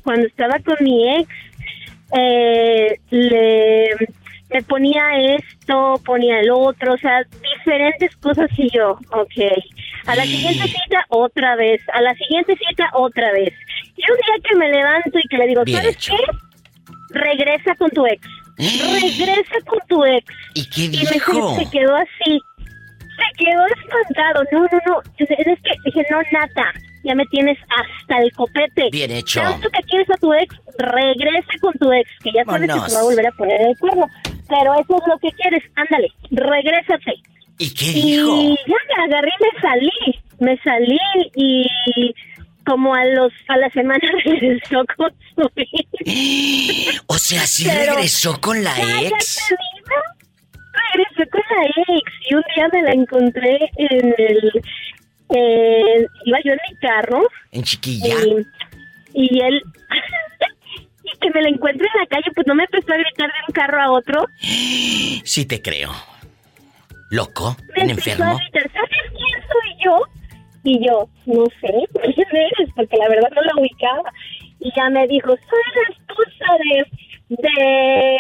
cuando 0.04 0.28
estaba 0.28 0.58
con 0.60 0.78
mi 0.82 1.18
ex, 1.18 1.30
eh, 2.16 3.00
le, 3.10 3.90
me 4.54 4.62
ponía 4.64 5.36
esto, 5.36 6.00
ponía 6.06 6.40
el 6.40 6.52
otro, 6.52 6.94
o 6.94 6.98
sea, 6.98 7.24
diferentes 7.58 8.16
cosas 8.18 8.50
y 8.58 8.70
yo, 8.70 9.00
ok. 9.12 9.34
A 10.06 10.16
la 10.16 10.24
siguiente 10.24 10.68
cita, 10.68 11.06
otra 11.10 11.56
vez. 11.56 11.82
A 11.94 12.02
la 12.02 12.13
siguiente 12.16 12.56
cita, 12.58 12.89
otra 12.94 13.32
vez. 13.32 13.54
Y 13.96 14.02
un 14.12 14.18
día 14.18 14.50
que 14.50 14.56
me 14.58 14.70
levanto 14.70 15.18
y 15.20 15.28
que 15.28 15.38
le 15.38 15.48
digo, 15.48 15.63
Bien 15.63 15.78
¿sabes 15.78 15.96
hecho. 15.96 16.13
qué? 16.16 17.20
Regresa 17.20 17.76
con 17.76 17.89
tu 17.92 18.06
ex. 18.06 18.28
Regresa 18.58 19.56
con 19.66 19.80
tu 19.88 20.04
ex. 20.06 20.26
¿Y 20.56 20.66
qué 20.70 20.82
Y 20.86 21.04
me 21.06 21.12
dijo? 21.12 21.56
se 21.58 21.70
quedó 21.70 21.96
así. 21.96 22.39
Se 23.16 23.46
quedó 23.46 23.66
espantado. 23.68 24.44
No, 24.52 24.60
no, 24.62 24.80
no. 24.88 25.02
Es 25.18 25.28
que 25.62 25.72
dije, 25.86 26.06
no, 26.10 26.18
Nata. 26.32 26.72
Ya 27.04 27.16
me 27.16 27.26
tienes 27.28 27.58
hasta 27.70 28.22
el 28.22 28.32
copete. 28.32 28.88
Bien 28.92 29.12
hecho. 29.12 29.42
Tanto 29.42 29.70
que 29.70 29.84
quieres 29.84 30.10
a 30.10 30.16
tu 30.18 30.34
ex, 30.34 30.56
regresa 30.78 31.52
con 31.60 31.74
tu 31.74 31.92
ex, 31.92 32.10
que 32.24 32.32
ya 32.32 32.46
sabes 32.46 32.62
que 32.62 32.68
te 32.68 32.94
va 32.94 33.00
a 33.00 33.04
volver 33.04 33.28
a 33.28 33.32
poner 33.32 33.62
el 33.62 33.78
cuerno. 33.78 34.06
Pero 34.48 34.74
eso 34.74 34.98
es 35.02 35.08
lo 35.08 35.18
que 35.20 35.32
quieres. 35.34 35.63
Ándale, 35.76 36.08
regrésate. 36.32 37.13
¿Y 37.58 37.74
qué 37.74 37.86
Y 37.86 38.02
dijo? 38.18 38.56
ya 38.68 38.76
me 38.98 39.04
agarré 39.06 39.30
y 39.30 39.44
me 39.44 39.62
salí. 39.62 39.92
Me 40.39 40.58
salí 40.63 41.00
y 41.36 41.66
como 42.66 42.94
a 42.96 43.04
los 43.06 43.32
a 43.50 43.58
la 43.58 43.70
semana 43.72 44.00
regresó 44.26 44.84
con 44.98 45.12
su 45.36 45.50
ex. 45.56 47.02
O 47.08 47.18
sea, 47.18 47.46
sí 47.46 47.66
Pero- 47.68 47.94
regresó 47.96 48.39
con 48.42 48.63
la 48.63 48.72
ex. 49.02 49.39
Diva. 49.50 50.02
Regresé 50.94 51.30
con 51.30 51.42
la 51.50 51.66
ex 51.96 52.12
y 52.30 52.36
un 52.36 52.44
día 52.56 52.70
me 52.74 52.82
la 52.84 52.92
encontré 52.92 53.60
en 53.78 54.16
el... 54.18 54.52
eh, 55.36 56.06
iba 56.26 56.38
yo 56.44 56.52
en 56.54 56.60
mi 56.70 56.76
carro 56.78 57.22
En 57.52 57.63
chiquilla. 57.63 58.16
y, 59.13 59.26
y 59.36 59.39
él... 59.42 59.62
y 61.04 61.18
que 61.20 61.30
me 61.32 61.42
la 61.42 61.50
encuentro 61.50 61.86
en 61.94 62.00
la 62.02 62.08
calle, 62.08 62.32
pues 62.34 62.48
no 62.48 62.56
me 62.56 62.63
empezó 62.63 62.92
a 62.94 62.98
gritar 62.98 63.28
de 63.28 63.39
un 63.48 63.54
carro 63.54 63.82
a 63.82 63.92
otro. 63.92 64.26
Sí 65.26 65.46
te 65.46 65.62
creo. 65.62 65.92
¿Loco? 67.12 67.56
Me 67.76 67.84
¿Un 67.84 67.89
empezó 67.92 68.12
enfermo? 68.12 68.38
¿sabes 68.52 69.12
quién 69.12 69.42
soy 69.48 69.84
yo? 69.84 70.02
Y 70.66 70.86
yo, 70.86 71.10
no 71.26 71.46
sé, 71.62 71.74
¿quién 72.16 72.28
eres? 72.32 72.70
Porque 72.76 72.98
la 72.98 73.10
verdad 73.10 73.30
no 73.36 73.42
la 73.42 73.62
ubicaba. 73.62 74.12
Y 74.60 74.72
ya 74.76 74.89
me 74.89 75.06
dijo, 75.08 75.28
soy 75.30 75.63
la 75.76 75.96
esposa 75.96 76.58
de, 76.63 77.38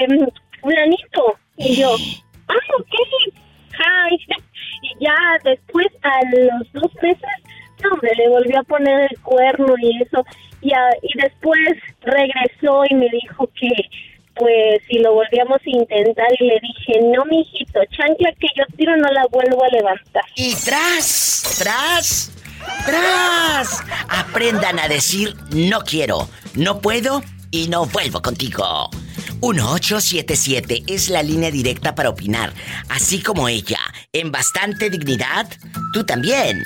de 0.07 0.15
mm, 0.19 0.27
fulanito. 0.61 1.35
Y 1.57 1.75
yo, 1.77 1.89
ah, 2.49 2.75
ok. 2.79 3.33
Hi. 3.79 4.17
Y 4.85 5.05
ya 5.05 5.15
después, 5.45 5.87
a 6.01 6.19
los 6.35 6.73
dos 6.73 6.93
meses, 7.01 7.21
no, 7.81 7.91
me 8.01 8.09
le 8.17 8.27
volvió 8.27 8.59
a 8.59 8.63
poner 8.63 9.07
el 9.09 9.19
cuerno 9.21 9.73
y 9.81 10.01
eso. 10.01 10.25
Y, 10.61 10.73
a- 10.73 10.97
y 11.01 11.17
después 11.21 11.57
regresó 12.01 12.83
y 12.89 12.95
me 12.95 13.07
dijo 13.07 13.49
que, 13.57 13.69
pues, 14.35 14.81
si 14.87 14.99
lo 14.99 15.13
volvíamos 15.13 15.59
a 15.59 15.69
intentar. 15.69 16.27
Y 16.39 16.45
le 16.45 16.59
dije, 16.59 16.99
no, 17.01 17.25
mijito, 17.25 17.79
chancla 17.89 18.31
que 18.39 18.47
yo 18.55 18.63
tiro 18.77 18.95
no 18.97 19.09
la 19.11 19.25
vuelvo 19.31 19.63
a 19.63 19.69
levantar. 19.69 20.23
Y 20.35 20.55
tras, 20.55 21.57
tras, 21.59 22.31
tras. 22.85 23.83
Aprendan 24.09 24.79
a 24.79 24.87
decir 24.87 25.35
no 25.51 25.81
quiero, 25.81 26.27
no 26.55 26.79
puedo 26.79 27.21
y 27.51 27.67
no 27.67 27.85
vuelvo 27.85 28.21
contigo. 28.21 28.89
1877 29.41 30.83
es 30.87 31.09
la 31.09 31.21
línea 31.21 31.51
directa 31.51 31.93
para 31.93 32.09
opinar, 32.09 32.53
así 32.89 33.21
como 33.21 33.49
ella, 33.49 33.79
en 34.13 34.31
bastante 34.31 34.89
dignidad, 34.89 35.47
tú 35.93 36.05
también. 36.05 36.63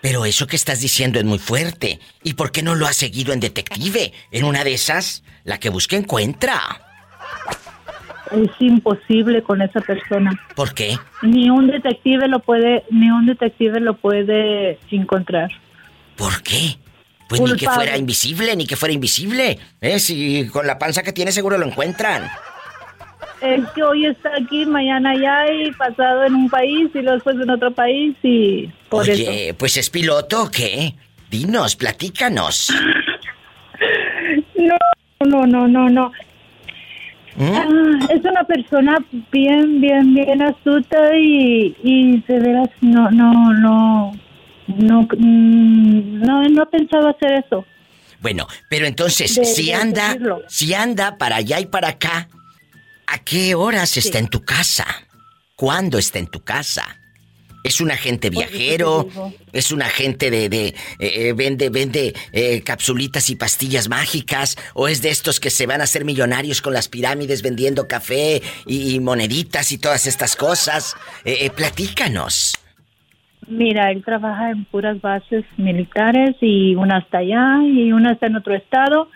Pero 0.00 0.24
eso 0.24 0.46
que 0.46 0.56
estás 0.56 0.80
diciendo 0.80 1.18
es 1.18 1.24
muy 1.24 1.38
fuerte. 1.38 1.98
¿Y 2.22 2.34
por 2.34 2.52
qué 2.52 2.62
no 2.62 2.76
lo 2.76 2.86
has 2.86 2.96
seguido 2.96 3.32
en 3.32 3.40
detective? 3.40 4.12
En 4.30 4.44
una 4.44 4.62
de 4.62 4.74
esas, 4.74 5.24
la 5.42 5.58
que 5.58 5.70
busca 5.70 5.96
encuentra. 5.96 6.60
Es 8.32 8.50
imposible 8.60 9.42
con 9.42 9.62
esa 9.62 9.80
persona. 9.80 10.32
¿Por 10.54 10.74
qué? 10.74 10.98
Ni 11.22 11.48
un 11.50 11.68
detective 11.68 12.28
lo 12.28 12.40
puede, 12.40 12.84
ni 12.90 13.10
un 13.10 13.26
detective 13.26 13.80
lo 13.80 13.96
puede 13.96 14.78
encontrar. 14.90 15.50
¿Por 16.16 16.42
qué? 16.42 16.76
Pues 17.28 17.40
ni 17.40 17.56
que 17.56 17.68
fuera 17.68 17.96
invisible, 17.96 18.54
ni 18.56 18.66
que 18.66 18.76
fuera 18.76 18.92
invisible. 18.92 19.58
¿Eh? 19.80 19.98
Si 19.98 20.48
con 20.48 20.66
la 20.66 20.78
panza 20.78 21.02
que 21.02 21.12
tiene 21.12 21.32
seguro 21.32 21.58
lo 21.58 21.66
encuentran. 21.66 22.28
Es 23.40 23.68
que 23.74 23.82
hoy 23.82 24.06
está 24.06 24.30
aquí, 24.40 24.64
mañana 24.64 25.10
allá 25.10 25.52
y 25.52 25.70
pasado 25.72 26.24
en 26.24 26.34
un 26.34 26.48
país 26.48 26.88
y 26.94 26.98
luego 27.00 27.14
después 27.14 27.36
en 27.36 27.50
otro 27.50 27.70
país 27.70 28.16
y 28.22 28.70
por 28.88 29.08
eso. 29.08 29.30
Oye, 29.30 29.54
pues 29.54 29.76
es 29.76 29.90
piloto 29.90 30.44
o 30.44 30.50
qué? 30.50 30.94
Dinos, 31.30 31.76
platícanos. 31.76 32.72
No, 34.56 34.76
no, 35.20 35.46
no, 35.46 35.68
no, 35.68 35.88
no. 35.88 36.12
¿Mm? 37.36 37.54
Ah, 37.54 38.06
es 38.14 38.24
una 38.24 38.44
persona 38.44 38.96
bien, 39.30 39.80
bien, 39.80 40.14
bien 40.14 40.40
astuta 40.42 41.14
y, 41.16 41.76
y 41.82 42.20
de 42.22 42.38
veras 42.40 42.68
no, 42.80 43.10
no, 43.10 43.52
no, 43.52 44.12
no, 44.68 45.02
mm, 45.18 46.18
no, 46.20 46.42
no 46.48 46.70
pensaba 46.70 47.10
hacer 47.10 47.44
eso. 47.46 47.64
Bueno, 48.20 48.46
pero 48.70 48.86
entonces, 48.86 49.34
De- 49.34 49.44
si 49.44 49.66
de 49.66 49.74
anda, 49.74 50.06
decirlo. 50.08 50.42
si 50.48 50.72
anda 50.72 51.18
para 51.18 51.36
allá 51.36 51.60
y 51.60 51.66
para 51.66 51.88
acá, 51.88 52.28
¿a 53.06 53.18
qué 53.18 53.54
horas 53.54 53.96
está 53.98 54.18
en 54.18 54.28
tu 54.28 54.40
casa? 54.42 54.86
¿Cuándo 55.54 55.98
está 55.98 56.18
en 56.18 56.26
tu 56.28 56.40
casa? 56.40 56.84
¿Es 57.66 57.80
un 57.80 57.90
agente 57.90 58.30
viajero? 58.30 59.08
¿Es 59.52 59.72
un 59.72 59.82
agente 59.82 60.30
de, 60.30 60.48
de 60.48 60.68
eh, 60.68 60.74
eh, 61.00 61.32
vende, 61.32 61.68
vende 61.68 62.14
eh, 62.32 62.62
capsulitas 62.62 63.28
y 63.28 63.34
pastillas 63.34 63.88
mágicas? 63.88 64.56
¿O 64.74 64.86
es 64.86 65.02
de 65.02 65.08
estos 65.08 65.40
que 65.40 65.50
se 65.50 65.66
van 65.66 65.80
a 65.80 65.84
hacer 65.84 66.04
millonarios 66.04 66.62
con 66.62 66.72
las 66.72 66.88
pirámides 66.88 67.42
vendiendo 67.42 67.88
café 67.88 68.40
y, 68.66 68.94
y 68.94 69.00
moneditas 69.00 69.72
y 69.72 69.78
todas 69.78 70.06
estas 70.06 70.36
cosas? 70.36 70.94
Eh, 71.24 71.38
eh, 71.40 71.50
platícanos. 71.50 72.56
Mira, 73.48 73.90
él 73.90 74.04
trabaja 74.04 74.50
en 74.50 74.64
puras 74.66 75.00
bases 75.00 75.44
militares 75.56 76.36
y 76.40 76.76
una 76.76 76.98
está 76.98 77.18
allá 77.18 77.64
y 77.64 77.90
una 77.90 78.12
está 78.12 78.26
en 78.26 78.36
otro 78.36 78.54
estado. 78.54 79.08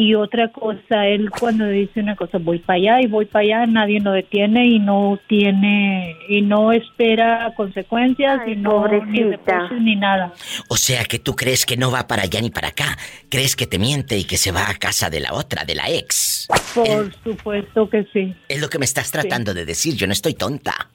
Y 0.00 0.14
otra 0.14 0.52
cosa, 0.52 1.08
él 1.08 1.28
cuando 1.28 1.66
dice 1.66 1.98
una 1.98 2.14
cosa, 2.14 2.38
voy 2.38 2.60
para 2.60 2.76
allá 2.76 3.00
y 3.00 3.08
voy 3.08 3.24
para 3.24 3.42
allá, 3.42 3.66
nadie 3.66 3.98
lo 3.98 4.12
detiene 4.12 4.64
y 4.64 4.78
no 4.78 5.18
tiene, 5.26 6.14
y 6.28 6.40
no 6.40 6.70
espera 6.70 7.52
consecuencias 7.56 8.42
y 8.46 8.54
no, 8.54 8.86
ni 8.86 9.24
reproches 9.24 9.80
ni 9.80 9.96
nada. 9.96 10.32
O 10.68 10.76
sea 10.76 11.04
que 11.04 11.18
tú 11.18 11.34
crees 11.34 11.66
que 11.66 11.76
no 11.76 11.90
va 11.90 12.06
para 12.06 12.22
allá 12.22 12.40
ni 12.40 12.50
para 12.50 12.68
acá. 12.68 12.96
Crees 13.28 13.56
que 13.56 13.66
te 13.66 13.80
miente 13.80 14.16
y 14.16 14.22
que 14.22 14.36
se 14.36 14.52
va 14.52 14.70
a 14.70 14.74
casa 14.76 15.10
de 15.10 15.18
la 15.18 15.32
otra, 15.34 15.64
de 15.64 15.74
la 15.74 15.90
ex. 15.90 16.46
Por 16.76 17.12
supuesto 17.24 17.90
que 17.90 18.06
sí. 18.12 18.32
Es 18.48 18.60
lo 18.60 18.70
que 18.70 18.78
me 18.78 18.84
estás 18.84 19.10
tratando 19.10 19.52
de 19.52 19.64
decir. 19.64 19.96
Yo 19.96 20.06
no 20.06 20.12
estoy 20.12 20.34
tonta. 20.34 20.90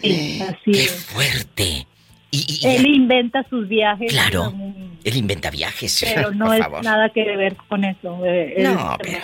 Sí, 0.00 0.42
así 0.42 0.72
¡Qué 0.72 0.82
es. 0.82 1.04
fuerte! 1.04 1.86
Y, 2.32 2.44
y- 2.62 2.66
Él 2.66 2.86
inventa 2.86 3.46
sus 3.48 3.68
viajes. 3.68 4.10
Claro. 4.10 4.52
él 5.04 5.16
inventa 5.16 5.50
viajes. 5.50 6.04
Pero 6.14 6.30
no 6.34 6.46
por 6.46 6.54
es 6.56 6.60
favor. 6.62 6.84
nada 6.84 7.08
que 7.10 7.22
ver 7.36 7.54
con 7.68 7.84
eso. 7.84 8.24
eh, 8.26 8.54
él- 8.56 8.64
No, 8.64 8.96
pero, 9.00 9.18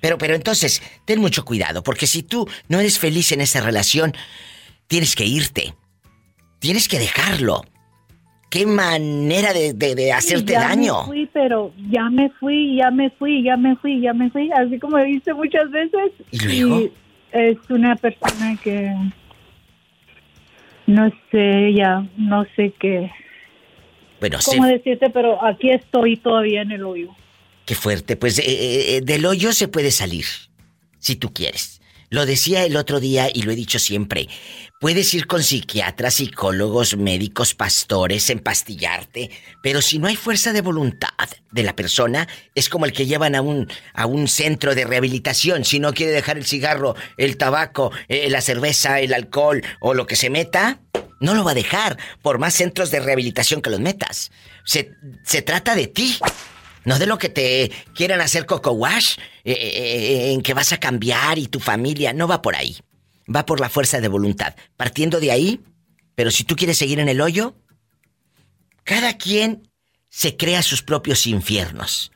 pero, 0.00 0.18
pero 0.18 0.34
entonces, 0.34 0.82
ten 1.04 1.20
mucho 1.20 1.44
cuidado, 1.44 1.82
porque 1.84 2.06
si 2.08 2.22
tú 2.22 2.48
no 2.68 2.80
eres 2.80 2.98
feliz 2.98 3.30
en 3.32 3.40
esa 3.42 3.60
relación, 3.60 4.12
tienes 4.88 5.14
que 5.14 5.24
irte. 5.26 5.74
Tienes 6.58 6.88
que 6.88 6.98
dejarlo. 6.98 7.62
¿Qué 8.50 8.64
manera 8.66 9.52
de, 9.52 9.72
de- 9.74 9.94
de 9.94 10.12
hacerte 10.12 10.52
ya 10.52 10.60
daño? 10.68 11.00
Me 11.02 11.06
fui, 11.06 11.30
pero 11.32 11.72
ya 11.90 12.08
me 12.08 12.30
fui, 12.40 12.76
ya 12.76 12.90
me 12.90 13.10
fui, 13.10 13.42
ya 13.42 13.56
me 13.56 13.76
fui, 13.76 14.00
ya 14.00 14.12
me 14.14 14.30
fui, 14.30 14.50
así 14.52 14.78
como 14.78 14.96
dice 14.98 15.34
muchas 15.34 15.70
veces. 15.70 16.12
¿Y 16.30 16.38
luego? 16.62 16.88
es 17.32 17.56
una 17.68 17.96
persona 17.96 18.56
que 18.62 18.94
no 20.86 21.10
sé 21.30 21.74
ya, 21.74 22.06
no 22.16 22.44
sé 22.56 22.72
qué, 22.78 23.10
Bueno, 24.20 24.38
cómo 24.44 24.66
decirte, 24.66 25.10
pero 25.10 25.44
aquí 25.44 25.70
estoy 25.70 26.16
todavía 26.16 26.62
en 26.62 26.72
el 26.72 26.84
hoyo. 26.84 27.10
qué 27.64 27.74
fuerte. 27.74 28.16
Pues 28.16 28.38
eh, 28.38 28.96
eh, 28.96 29.00
del 29.02 29.24
hoyo 29.26 29.52
se 29.52 29.68
puede 29.68 29.90
salir, 29.90 30.24
si 30.98 31.16
tú 31.16 31.32
quieres. 31.32 31.73
Lo 32.14 32.26
decía 32.26 32.64
el 32.64 32.76
otro 32.76 33.00
día 33.00 33.28
y 33.34 33.42
lo 33.42 33.50
he 33.50 33.56
dicho 33.56 33.80
siempre. 33.80 34.28
Puedes 34.78 35.12
ir 35.14 35.26
con 35.26 35.42
psiquiatras, 35.42 36.14
psicólogos, 36.14 36.96
médicos, 36.96 37.56
pastores, 37.56 38.30
empastillarte, 38.30 39.32
pero 39.64 39.82
si 39.82 39.98
no 39.98 40.06
hay 40.06 40.14
fuerza 40.14 40.52
de 40.52 40.60
voluntad 40.60 41.08
de 41.50 41.62
la 41.64 41.74
persona, 41.74 42.28
es 42.54 42.68
como 42.68 42.86
el 42.86 42.92
que 42.92 43.06
llevan 43.06 43.34
a 43.34 43.42
un, 43.42 43.68
a 43.94 44.06
un 44.06 44.28
centro 44.28 44.76
de 44.76 44.84
rehabilitación. 44.84 45.64
Si 45.64 45.80
no 45.80 45.92
quiere 45.92 46.12
dejar 46.12 46.38
el 46.38 46.46
cigarro, 46.46 46.94
el 47.16 47.36
tabaco, 47.36 47.90
eh, 48.06 48.30
la 48.30 48.42
cerveza, 48.42 49.00
el 49.00 49.12
alcohol 49.12 49.60
o 49.80 49.92
lo 49.92 50.06
que 50.06 50.14
se 50.14 50.30
meta, 50.30 50.78
no 51.18 51.34
lo 51.34 51.42
va 51.42 51.50
a 51.50 51.54
dejar 51.54 51.98
por 52.22 52.38
más 52.38 52.54
centros 52.54 52.92
de 52.92 53.00
rehabilitación 53.00 53.60
que 53.60 53.70
los 53.70 53.80
metas. 53.80 54.30
Se, 54.64 54.92
se 55.24 55.42
trata 55.42 55.74
de 55.74 55.88
ti. 55.88 56.16
No 56.84 56.98
de 56.98 57.06
lo 57.06 57.18
que 57.18 57.28
te 57.28 57.72
quieran 57.94 58.20
hacer 58.20 58.46
coco 58.46 58.72
wash, 58.72 59.16
eh, 59.44 59.52
eh, 59.52 59.72
eh, 59.76 60.32
en 60.32 60.42
que 60.42 60.54
vas 60.54 60.72
a 60.72 60.78
cambiar 60.78 61.38
y 61.38 61.46
tu 61.46 61.60
familia. 61.60 62.12
No 62.12 62.28
va 62.28 62.42
por 62.42 62.56
ahí. 62.56 62.78
Va 63.34 63.46
por 63.46 63.60
la 63.60 63.68
fuerza 63.68 64.00
de 64.00 64.08
voluntad. 64.08 64.54
Partiendo 64.76 65.20
de 65.20 65.30
ahí, 65.30 65.60
pero 66.14 66.30
si 66.30 66.44
tú 66.44 66.56
quieres 66.56 66.78
seguir 66.78 67.00
en 67.00 67.08
el 67.08 67.20
hoyo, 67.20 67.54
cada 68.84 69.16
quien 69.16 69.70
se 70.10 70.36
crea 70.36 70.62
sus 70.62 70.82
propios 70.82 71.26
infiernos. 71.26 72.12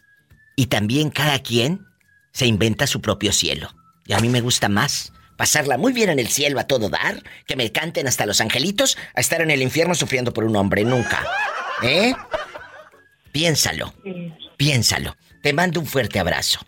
Y 0.54 0.66
también 0.66 1.10
cada 1.10 1.38
quien 1.38 1.86
se 2.32 2.46
inventa 2.46 2.86
su 2.86 3.00
propio 3.00 3.32
cielo. 3.32 3.74
Y 4.06 4.12
a 4.12 4.20
mí 4.20 4.28
me 4.28 4.40
gusta 4.40 4.68
más 4.68 5.12
pasarla 5.38 5.78
muy 5.78 5.92
bien 5.92 6.10
en 6.10 6.18
el 6.18 6.28
cielo 6.28 6.58
a 6.58 6.64
todo 6.64 6.88
dar, 6.88 7.22
que 7.46 7.54
me 7.54 7.70
canten 7.70 8.08
hasta 8.08 8.26
los 8.26 8.40
angelitos, 8.40 8.98
a 9.14 9.20
estar 9.20 9.40
en 9.40 9.52
el 9.52 9.62
infierno 9.62 9.94
sufriendo 9.94 10.32
por 10.34 10.44
un 10.44 10.56
hombre. 10.56 10.84
Nunca. 10.84 11.24
¿Eh? 11.82 12.12
Piénsalo. 13.30 13.94
Piénsalo. 14.58 15.16
Te 15.40 15.52
mando 15.52 15.78
un 15.78 15.86
fuerte 15.86 16.18
abrazo. 16.18 16.58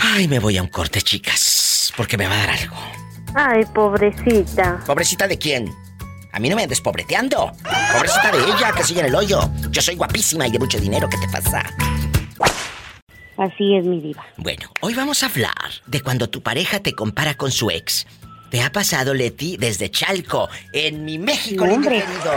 Ay, 0.00 0.26
me 0.26 0.40
voy 0.40 0.58
a 0.58 0.62
un 0.62 0.68
corte, 0.68 1.00
chicas, 1.00 1.92
porque 1.96 2.18
me 2.18 2.26
va 2.26 2.34
a 2.34 2.38
dar 2.38 2.50
algo. 2.50 2.76
Ay, 3.34 3.64
pobrecita. 3.72 4.82
¿Pobrecita 4.84 5.28
de 5.28 5.38
quién? 5.38 5.72
A 6.32 6.40
mí 6.40 6.48
no 6.48 6.56
me 6.56 6.64
andes 6.64 6.80
pobreteando. 6.80 7.52
Pobrecita 7.92 8.32
de 8.32 8.38
ella, 8.38 8.72
que 8.76 8.82
sigue 8.82 9.00
en 9.00 9.06
el 9.06 9.14
hoyo. 9.14 9.48
Yo 9.70 9.80
soy 9.80 9.94
guapísima 9.94 10.48
y 10.48 10.50
de 10.50 10.58
mucho 10.58 10.80
dinero. 10.80 11.08
¿Qué 11.08 11.18
te 11.18 11.28
pasa? 11.28 11.62
Así 13.36 13.76
es, 13.76 13.84
mi 13.84 14.00
diva. 14.00 14.24
Bueno, 14.36 14.68
hoy 14.80 14.94
vamos 14.94 15.22
a 15.22 15.26
hablar 15.26 15.70
de 15.86 16.00
cuando 16.00 16.28
tu 16.28 16.42
pareja 16.42 16.80
te 16.80 16.94
compara 16.94 17.34
con 17.34 17.52
su 17.52 17.70
ex. 17.70 18.04
¿Te 18.50 18.62
ha 18.62 18.72
pasado, 18.72 19.14
Leti, 19.14 19.56
desde 19.56 19.90
Chalco, 19.90 20.48
en 20.72 21.04
mi 21.04 21.18
México, 21.18 21.64
lindo 21.66 21.88
querido? 21.88 22.32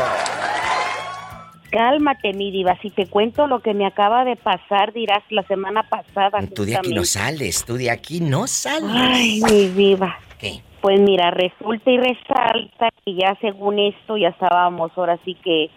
Cálmate, 1.76 2.32
mi 2.32 2.52
diva. 2.52 2.78
Si 2.82 2.90
te 2.90 3.06
cuento 3.06 3.48
lo 3.48 3.60
que 3.60 3.74
me 3.74 3.86
acaba 3.86 4.24
de 4.24 4.38
pasar, 4.38 4.94
dirás 4.94 5.22
la 5.30 5.44
semana 5.44 5.84
pasada. 5.84 6.40
Tú 6.56 6.64
de 6.64 6.78
aquí 6.78 6.94
no 6.94 7.04
sales, 7.04 7.66
tú 7.66 7.74
de 7.76 7.92
aquí 7.92 8.22
no 8.22 8.48
sales. 8.48 8.90
Ay, 8.94 9.42
mi 9.42 9.68
diva. 9.68 10.18
¿Qué? 10.40 10.62
Pues 10.80 11.02
mira, 11.02 11.32
resulta 11.32 11.92
y 11.92 11.98
resalta 11.98 12.88
que 13.04 13.16
ya 13.16 13.38
según 13.42 13.80
esto 13.80 14.16
ya 14.16 14.30
estábamos 14.30 14.94
ahora 14.96 15.20
sí 15.26 15.36
que, 15.44 15.70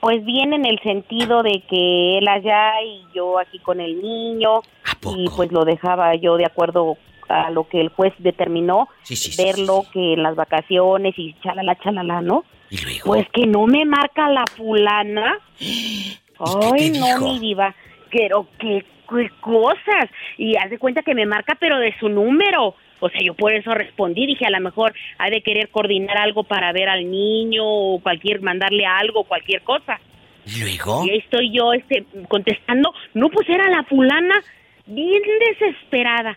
pues 0.00 0.24
bien 0.24 0.52
en 0.52 0.64
el 0.64 0.78
sentido 0.78 1.42
de 1.42 1.60
que 1.68 2.18
él 2.18 2.28
allá 2.28 2.80
y 2.80 3.04
yo 3.12 3.40
aquí 3.40 3.58
con 3.58 3.80
el 3.80 4.00
niño 4.00 4.60
y 5.16 5.28
pues 5.34 5.50
lo 5.50 5.64
dejaba 5.64 6.14
yo 6.14 6.36
de 6.36 6.46
acuerdo 6.46 6.96
a 7.32 7.50
lo 7.50 7.68
que 7.68 7.80
el 7.80 7.88
juez 7.88 8.12
determinó, 8.18 8.88
Sí, 9.02 9.16
sí, 9.16 9.42
verlo 9.42 9.84
que 9.92 10.14
en 10.14 10.22
las 10.22 10.36
vacaciones 10.36 11.14
y 11.16 11.34
chalala, 11.42 11.76
chalala, 11.76 12.20
¿no? 12.20 12.44
¿Y 12.70 12.78
luego? 12.78 13.04
Pues 13.06 13.26
que 13.30 13.46
no 13.46 13.66
me 13.66 13.84
marca 13.84 14.28
la 14.28 14.44
fulana. 14.56 15.38
Ay, 16.38 16.90
no, 16.90 17.20
mi 17.20 17.38
diva. 17.38 17.74
Pero 18.10 18.46
qué, 18.58 18.84
qué 19.08 19.30
cosas. 19.40 20.10
Y 20.36 20.56
haz 20.56 20.70
de 20.70 20.78
cuenta 20.78 21.02
que 21.02 21.14
me 21.14 21.26
marca, 21.26 21.56
pero 21.58 21.78
de 21.78 21.94
su 21.98 22.08
número. 22.08 22.74
O 23.00 23.08
sea, 23.08 23.20
yo 23.20 23.34
por 23.34 23.52
eso 23.52 23.72
respondí. 23.74 24.26
Dije, 24.26 24.46
a 24.46 24.50
lo 24.50 24.60
mejor 24.60 24.94
ha 25.18 25.28
de 25.28 25.42
querer 25.42 25.70
coordinar 25.70 26.18
algo 26.18 26.44
para 26.44 26.72
ver 26.72 26.88
al 26.88 27.10
niño 27.10 27.64
o 27.64 28.00
cualquier, 28.00 28.40
mandarle 28.40 28.86
algo, 28.86 29.24
cualquier 29.24 29.62
cosa. 29.62 30.00
¿Y 30.46 30.60
luego? 30.60 31.04
Y 31.04 31.10
ahí 31.10 31.18
estoy 31.18 31.50
yo 31.52 31.72
este, 31.72 32.04
contestando. 32.28 32.92
No, 33.14 33.28
pues 33.28 33.48
era 33.48 33.68
la 33.68 33.84
fulana 33.84 34.42
bien 34.86 35.22
desesperada. 35.50 36.36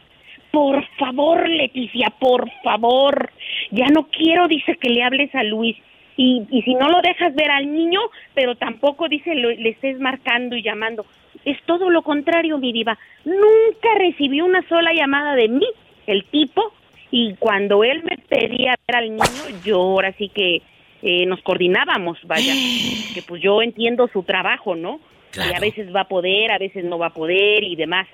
Por 0.56 0.86
favor, 0.98 1.50
Leticia, 1.50 2.08
por 2.18 2.50
favor. 2.64 3.30
Ya 3.72 3.88
no 3.88 4.08
quiero, 4.08 4.48
dice, 4.48 4.78
que 4.78 4.90
le 4.90 5.04
hables 5.04 5.36
a 5.36 5.44
Luis. 5.44 5.76
Y, 6.16 6.44
y 6.50 6.62
si 6.62 6.76
no 6.76 6.88
lo 6.88 7.02
dejas 7.02 7.36
ver 7.36 7.52
al 7.52 7.70
niño, 7.74 8.00
pero 8.34 8.56
tampoco, 8.56 9.10
dice, 9.10 9.36
lo- 9.36 9.50
le 9.50 9.70
estés 9.72 10.00
marcando 10.00 10.56
y 10.56 10.62
llamando. 10.64 11.06
Es 11.44 11.62
todo 11.66 11.90
lo 11.90 12.04
contrario, 12.04 12.58
mi 12.58 12.72
diva. 12.72 12.98
Nunca 13.26 13.90
recibió 14.00 14.46
una 14.46 14.66
sola 14.70 14.94
llamada 14.94 15.36
de 15.36 15.50
mí, 15.50 15.68
el 16.08 16.24
tipo. 16.24 16.72
Y 17.12 17.36
cuando 17.36 17.84
él 17.84 18.02
me 18.04 18.18
pedía 18.18 18.76
ver 18.88 18.96
al 18.96 19.10
niño, 19.10 19.60
yo 19.66 19.76
ahora 19.82 20.14
sí 20.14 20.30
que 20.30 20.62
eh, 21.02 21.26
nos 21.26 21.42
coordinábamos, 21.42 22.18
vaya. 22.24 22.54
Que 23.14 23.22
pues 23.24 23.42
yo 23.42 23.62
entiendo 23.62 24.08
su 24.08 24.24
trabajo, 24.24 24.74
¿no? 24.76 25.02
Y 25.36 25.54
a 25.54 25.60
veces 25.60 25.94
va 25.94 26.02
a 26.02 26.08
poder, 26.08 26.52
a 26.54 26.58
veces 26.58 26.86
no 26.86 26.98
va 26.98 27.08
a 27.08 27.14
poder 27.14 27.62
y 27.66 27.76
demás. 27.76 28.08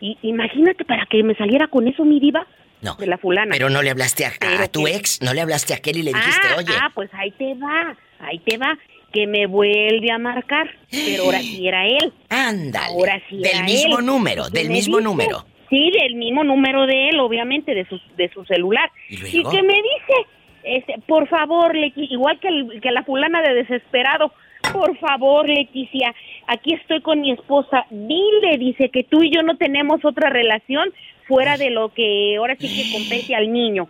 Y 0.00 0.18
imagínate 0.22 0.84
para 0.84 1.06
que 1.06 1.22
me 1.22 1.34
saliera 1.34 1.68
con 1.68 1.88
eso 1.88 2.04
mi 2.04 2.20
diva 2.20 2.46
No. 2.82 2.94
de 2.96 3.06
la 3.06 3.18
fulana. 3.18 3.52
Pero 3.52 3.70
no 3.70 3.82
le 3.82 3.90
hablaste 3.90 4.26
a, 4.26 4.68
tu 4.68 4.84
que- 4.84 4.94
ex, 4.96 5.22
no 5.22 5.32
le 5.34 5.40
hablaste 5.40 5.72
a 5.74 5.76
aquel 5.76 5.96
y 5.98 6.02
le 6.02 6.12
dijiste, 6.12 6.48
ah, 6.50 6.56
oye, 6.58 6.72
ah, 6.80 6.90
pues 6.94 7.10
ahí 7.14 7.30
te 7.32 7.54
va, 7.54 7.96
ahí 8.20 8.38
te 8.40 8.58
va, 8.58 8.76
que 9.12 9.26
me 9.26 9.46
vuelve 9.46 10.10
a 10.12 10.18
marcar, 10.18 10.68
pero 10.90 11.24
ahora 11.24 11.38
sí 11.40 11.66
era 11.66 11.86
él. 11.86 12.12
Ándale. 12.28 12.86
Ahora 12.92 13.22
sí 13.30 13.36
Del 13.38 13.46
era 13.54 13.62
mismo 13.64 13.98
él. 14.00 14.06
número, 14.06 14.44
Y 14.48 14.52
del 14.52 14.68
mismo 14.68 14.98
dice- 14.98 15.04
número. 15.08 15.44
Sí, 15.70 15.90
del 15.90 16.14
mismo 16.14 16.44
número 16.44 16.86
de 16.86 17.08
él, 17.08 17.18
obviamente, 17.18 17.74
de 17.74 17.84
su, 17.88 17.98
de 18.16 18.28
su 18.32 18.44
celular. 18.44 18.88
¿Y 19.08 19.16
luego? 19.16 19.50
que 19.50 19.62
me 19.62 19.74
dice, 19.74 20.26
este, 20.62 20.94
por 21.08 21.26
favor, 21.28 21.74
Leti, 21.74 22.06
igual 22.10 22.38
que, 22.38 22.48
el- 22.48 22.80
que 22.80 22.90
la 22.92 23.02
fulana 23.04 23.42
de 23.42 23.54
desesperado, 23.54 24.32
por 24.78 24.96
favor, 24.98 25.48
Leticia, 25.48 26.14
aquí 26.46 26.74
estoy 26.74 27.00
con 27.00 27.20
mi 27.20 27.32
esposa. 27.32 27.86
Dile, 27.90 28.58
dice, 28.58 28.90
que 28.90 29.04
tú 29.04 29.22
y 29.22 29.30
yo 29.34 29.42
no 29.42 29.56
tenemos 29.56 30.04
otra 30.04 30.30
relación 30.30 30.92
fuera 31.26 31.56
de 31.56 31.70
lo 31.70 31.92
que 31.92 32.36
ahora 32.36 32.56
sí 32.58 32.68
que 32.68 32.92
compete 32.92 33.34
al 33.34 33.52
niño. 33.52 33.88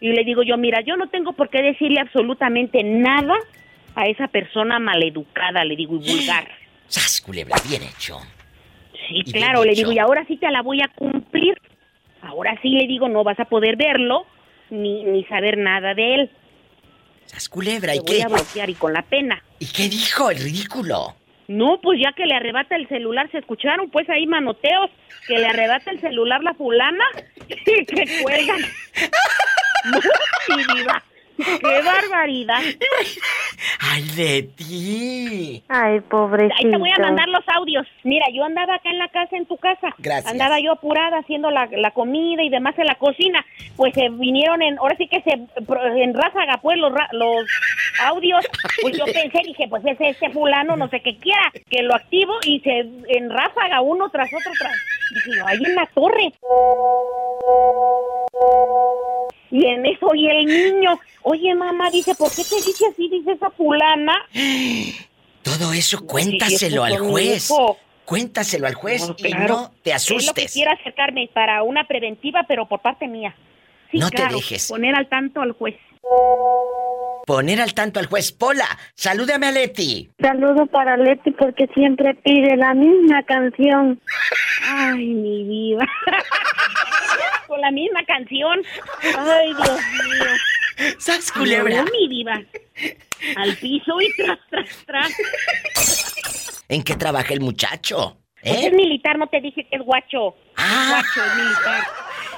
Y 0.00 0.12
le 0.12 0.24
digo 0.24 0.42
yo, 0.42 0.56
mira, 0.56 0.80
yo 0.82 0.96
no 0.96 1.08
tengo 1.08 1.32
por 1.32 1.48
qué 1.48 1.62
decirle 1.62 2.00
absolutamente 2.00 2.82
nada 2.82 3.34
a 3.94 4.06
esa 4.06 4.28
persona 4.28 4.78
maleducada, 4.78 5.64
le 5.64 5.76
digo, 5.76 5.94
y 5.96 6.10
vulgar. 6.10 6.46
¡Sas, 6.86 7.20
culebra! 7.20 7.56
Bien 7.68 7.82
hecho. 7.82 8.18
Sí, 9.08 9.22
Y 9.24 9.32
claro, 9.32 9.64
le 9.64 9.72
hecho. 9.72 9.80
digo, 9.80 9.92
y 9.92 9.98
ahora 9.98 10.24
sí 10.26 10.36
te 10.36 10.50
la 10.50 10.62
voy 10.62 10.82
a 10.82 10.88
cumplir. 10.88 11.58
Ahora 12.20 12.58
sí 12.60 12.70
le 12.70 12.86
digo, 12.86 13.08
no 13.08 13.24
vas 13.24 13.38
a 13.40 13.44
poder 13.46 13.76
verlo 13.76 14.26
ni, 14.70 15.04
ni 15.04 15.24
saber 15.24 15.56
nada 15.58 15.94
de 15.94 16.14
él. 16.14 16.30
¡Sas, 17.26 17.48
culebra! 17.48 17.92
Te 17.92 17.96
¿Y 17.98 18.00
voy 18.00 18.16
qué? 18.16 18.22
a 18.22 18.28
bloquear 18.28 18.70
y 18.70 18.74
con 18.74 18.92
la 18.92 19.02
pena. 19.02 19.42
¿Y 19.58 19.66
qué 19.66 19.88
dijo 19.88 20.30
el 20.30 20.38
ridículo? 20.38 21.14
No, 21.48 21.80
pues 21.80 22.00
ya 22.02 22.12
que 22.12 22.26
le 22.26 22.34
arrebata 22.34 22.74
el 22.76 22.88
celular, 22.88 23.30
se 23.30 23.38
escucharon 23.38 23.88
pues 23.90 24.08
ahí 24.10 24.26
manoteos, 24.26 24.90
que 25.28 25.38
le 25.38 25.46
arrebata 25.46 25.90
el 25.92 26.00
celular 26.00 26.42
la 26.42 26.54
fulana 26.54 27.04
y 27.48 27.84
que 27.86 28.22
cuelgan. 28.22 28.58
No, 29.84 30.00
mi 30.56 30.64
diva, 30.80 31.00
qué 31.60 31.82
barbaridad. 31.82 32.60
¡Ay, 33.80 34.02
Leti! 34.16 35.62
Ay, 35.68 36.00
pobrecito. 36.00 36.54
Ahí 36.58 36.70
te 36.70 36.76
voy 36.78 36.90
a 36.90 36.98
mandar 37.00 37.28
los 37.28 37.44
audios. 37.48 37.86
Mira, 38.04 38.26
yo 38.32 38.44
andaba 38.44 38.74
acá 38.76 38.90
en 38.90 38.98
la 38.98 39.08
casa, 39.08 39.36
en 39.36 39.46
tu 39.46 39.56
casa. 39.56 39.94
Gracias. 39.98 40.30
Andaba 40.32 40.60
yo 40.60 40.72
apurada 40.72 41.18
haciendo 41.18 41.50
la, 41.50 41.68
la 41.72 41.90
comida 41.92 42.42
y 42.42 42.48
demás 42.48 42.78
en 42.78 42.86
la 42.86 42.94
cocina. 42.96 43.44
Pues 43.76 43.94
se 43.94 44.08
vinieron 44.08 44.62
en, 44.62 44.78
ahora 44.78 44.96
sí 44.96 45.06
que 45.08 45.20
se, 45.22 45.32
en 46.02 46.14
ráfaga, 46.14 46.58
pues 46.62 46.78
los, 46.78 46.92
ra- 46.92 47.08
los 47.12 47.46
audios. 48.04 48.44
Pues 48.82 48.96
yo 48.96 49.04
pensé, 49.04 49.40
dije, 49.44 49.66
pues 49.68 49.84
es 49.84 49.96
este 50.00 50.30
fulano, 50.30 50.76
no 50.76 50.88
sé 50.88 51.00
qué 51.00 51.16
quiera, 51.16 51.52
que 51.70 51.82
lo 51.82 51.94
activo 51.94 52.34
y 52.44 52.60
se 52.60 52.80
en 53.08 53.30
ráfaga 53.30 53.80
uno 53.80 54.08
tras 54.10 54.28
otro 54.32 54.52
tras. 54.58 54.72
Dije, 55.14 55.40
ahí 55.46 55.58
en 55.64 55.74
la 55.74 55.86
torre. 55.94 56.32
Y 59.50 59.64
en 59.66 59.86
eso, 59.86 60.14
y 60.14 60.28
el 60.28 60.44
niño, 60.46 60.98
oye 61.22 61.54
mamá, 61.54 61.90
dice, 61.90 62.14
¿por 62.14 62.28
qué 62.30 62.42
te 62.42 62.56
dice 62.56 62.86
así? 62.90 63.08
Dice 63.08 63.32
esa 63.32 63.50
fulana. 63.50 64.14
Todo 65.42 65.72
eso 65.72 66.04
cuéntaselo 66.04 66.84
al 66.84 66.98
juez. 66.98 67.50
Cuéntaselo 68.04 68.66
al 68.66 68.74
juez 68.74 69.08
No, 69.08 69.14
y 69.18 69.22
claro. 69.32 69.48
no 69.48 69.72
te 69.82 69.90
Es 69.92 70.08
lo 70.10 70.16
que 70.16 70.16
asustes. 70.22 70.52
quiero 70.52 70.70
acercarme 70.72 71.28
para 71.32 71.62
una 71.62 71.86
preventiva, 71.86 72.44
pero 72.46 72.66
por 72.66 72.80
parte 72.80 73.08
mía. 73.08 73.34
Sí, 73.90 73.98
No 73.98 74.10
te 74.10 74.16
claro, 74.16 74.36
dejes. 74.36 74.68
Poner 74.68 74.94
al 74.94 75.08
tanto 75.08 75.40
al 75.40 75.52
juez. 75.52 75.76
Poner 77.26 77.60
al 77.60 77.74
tanto 77.74 77.98
al 77.98 78.06
juez. 78.06 78.30
Pola, 78.32 78.66
salúdame 78.94 79.46
a 79.48 79.52
Leti. 79.52 80.08
Saludo 80.20 80.66
para 80.66 80.96
Leti 80.96 81.32
porque 81.32 81.66
siempre 81.74 82.14
pide 82.14 82.56
la 82.56 82.72
misma 82.74 83.22
canción. 83.24 84.00
Ay, 84.68 85.06
mi 85.06 85.42
vida. 85.44 85.84
Con 87.48 87.60
la 87.60 87.70
misma 87.72 88.04
canción. 88.04 88.62
Ay, 89.18 89.48
Dios 89.54 89.80
mío. 89.80 90.94
¡Sas, 90.98 91.32
culebra! 91.32 91.82
No, 91.82 91.90
mi 91.90 92.08
diva. 92.08 92.40
Al 93.36 93.56
piso 93.56 94.00
y 94.00 94.12
tras, 94.22 94.38
tras, 94.50 94.68
tras. 94.86 96.64
¿En 96.68 96.82
qué 96.82 96.94
trabaja 96.94 97.32
el 97.32 97.40
muchacho? 97.40 98.18
Pues 98.42 98.54
¿Eh? 98.54 98.66
es 98.66 98.72
militar, 98.72 99.18
no 99.18 99.26
te 99.26 99.40
dije 99.40 99.66
que 99.68 99.76
es 99.76 99.82
guacho. 99.82 100.36
Ah. 100.56 101.02
Guacho, 101.02 101.34
militar. 101.36 101.82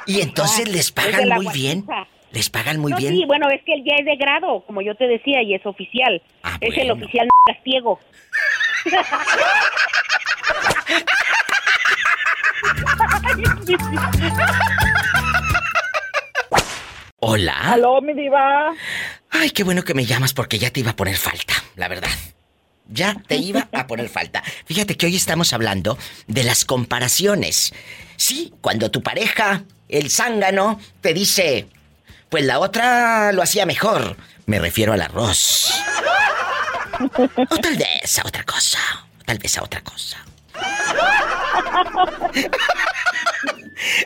Y 0.07 0.21
entonces 0.23 0.65
Ah, 0.67 0.71
les 0.71 0.93
pagan 0.93 1.29
muy 1.31 1.49
bien. 1.53 1.85
Les 2.33 2.51
pagan 2.51 2.79
muy 2.79 2.93
no, 2.93 2.99
bien. 2.99 3.15
Sí, 3.15 3.25
bueno, 3.27 3.49
es 3.51 3.63
que 3.63 3.75
él 3.75 3.85
ya 3.85 3.97
es 3.99 4.05
de 4.05 4.17
grado, 4.17 4.63
como 4.67 4.83
yo 4.83 4.95
te 4.95 5.07
decía, 5.07 5.43
y 5.43 5.55
es 5.55 5.65
oficial. 5.65 6.21
es 6.61 6.77
el 6.77 6.91
oficial 6.91 7.29
castigo. 7.47 7.99
Hola. 17.21 17.73
Aló, 17.73 18.01
mi 18.01 18.15
diva. 18.15 18.73
Ay, 19.31 19.51
qué 19.51 19.65
bueno 19.65 19.83
que 19.83 19.95
me 19.95 20.05
llamas 20.05 20.33
porque 20.33 20.59
ya 20.59 20.71
te 20.71 20.81
iba 20.81 20.93
a 20.93 20.97
poner 20.97 21.17
falta, 21.17 21.55
la 21.77 21.89
verdad. 21.89 22.11
Ya 22.89 23.15
te 23.27 23.37
iba 23.37 23.69
a 23.73 23.87
poner 23.87 24.09
falta. 24.09 24.43
Fíjate 24.65 24.97
que 24.97 25.07
hoy 25.07 25.17
estamos 25.17 25.53
hablando 25.53 25.99
de 26.27 26.45
las 26.45 26.65
comparaciones. 26.65 27.75
Sí, 28.17 28.55
cuando 28.61 28.91
tu 28.91 29.03
pareja, 29.03 29.65
el 29.89 30.11
zángano, 30.11 30.81
te 31.01 31.13
dice, 31.13 31.67
pues 32.29 32.45
la 32.45 32.59
otra 32.59 33.33
lo 33.33 33.43
hacía 33.43 33.67
mejor. 33.67 34.17
Me 34.47 34.59
refiero 34.59 34.93
al 34.93 35.03
arroz. 35.03 35.73
O 37.51 37.57
tal 37.59 37.77
vez 37.77 38.19
a 38.19 38.27
otra 38.27 38.45
cosa. 38.45 38.79
o 39.21 39.25
Tal 39.25 39.39
vez 39.39 39.57
a 39.59 39.63
otra 39.63 39.81
cosa. 39.83 40.19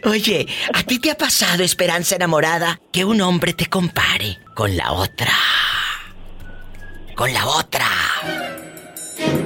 Oye, 0.04 0.46
¿a 0.74 0.82
ti 0.82 0.98
te 0.98 1.10
ha 1.10 1.16
pasado, 1.16 1.62
Esperanza 1.62 2.16
enamorada, 2.16 2.80
que 2.92 3.04
un 3.04 3.20
hombre 3.20 3.54
te 3.54 3.66
compare 3.66 4.38
con 4.54 4.76
la 4.76 4.92
otra? 4.92 5.32
Con 7.14 7.32
la 7.32 7.46
otra. 7.46 7.86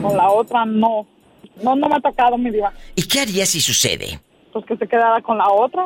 Con 0.02 0.16
la 0.16 0.30
otra 0.30 0.64
no. 0.64 1.06
No, 1.62 1.74
no 1.74 1.88
me 1.88 1.96
ha 1.96 2.00
tocado, 2.00 2.36
mi 2.36 2.50
diva. 2.50 2.72
¿Y 2.94 3.06
qué 3.06 3.20
harías 3.20 3.48
si 3.50 3.60
sucede? 3.60 4.20
Pues 4.52 4.64
que 4.66 4.76
se 4.76 4.86
quedara 4.86 5.20
con 5.22 5.38
la 5.38 5.48
otra. 5.48 5.84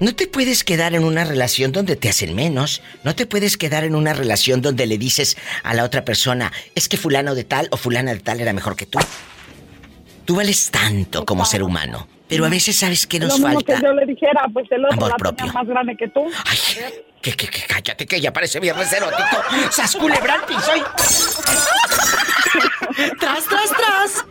No 0.00 0.14
te 0.14 0.28
puedes 0.28 0.62
quedar 0.62 0.94
en 0.94 1.02
una 1.04 1.24
relación 1.24 1.72
donde 1.72 1.96
te 1.96 2.08
hacen 2.08 2.34
menos. 2.36 2.82
No 3.02 3.14
te 3.16 3.26
puedes 3.26 3.56
quedar 3.56 3.82
en 3.84 3.96
una 3.96 4.14
relación 4.14 4.62
donde 4.62 4.86
le 4.86 4.96
dices 4.96 5.36
a 5.64 5.74
la 5.74 5.82
otra 5.84 6.04
persona, 6.04 6.52
es 6.76 6.88
que 6.88 6.96
fulano 6.96 7.34
de 7.34 7.42
tal 7.44 7.66
o 7.72 7.76
fulana 7.76 8.12
de 8.14 8.20
tal 8.20 8.40
era 8.40 8.52
mejor 8.52 8.76
que 8.76 8.86
tú. 8.86 8.98
Tú 10.24 10.36
vales 10.36 10.70
tanto 10.70 11.24
como 11.24 11.44
ser 11.44 11.62
humano, 11.64 12.06
pero 12.28 12.44
a 12.44 12.48
veces 12.48 12.76
sabes 12.76 13.06
que 13.06 13.18
nos 13.18 13.30
Lo 13.30 13.36
mismo 13.48 13.54
falta. 13.54 13.74
que 13.76 13.82
yo 13.82 13.92
le 13.94 14.04
dijera, 14.06 14.42
pues 14.52 14.66
el 14.70 14.84
otro 14.84 15.06
Amor 15.06 15.16
propio. 15.16 15.46
más 15.52 15.66
grande 15.66 15.96
que 15.96 16.06
tú. 16.08 16.30
Que, 17.22 17.32
que, 17.32 17.48
que 17.48 17.62
cállate, 17.66 18.06
que 18.06 18.20
ya 18.20 18.32
parece 18.32 18.60
viernes 18.60 18.92
erótico. 18.92 19.42
¡Sas 19.72 19.96
culebra 19.96 20.34
al 20.34 20.44
piso 20.44 20.76
y- 20.76 20.80
¡Tras, 23.18 23.44
tras, 23.46 23.70
tras! 23.70 24.24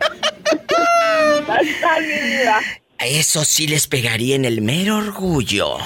Eso 2.98 3.44
sí 3.44 3.68
les 3.68 3.86
pegaría 3.86 4.34
en 4.34 4.44
el 4.44 4.60
mero 4.60 4.96
orgullo. 4.98 5.76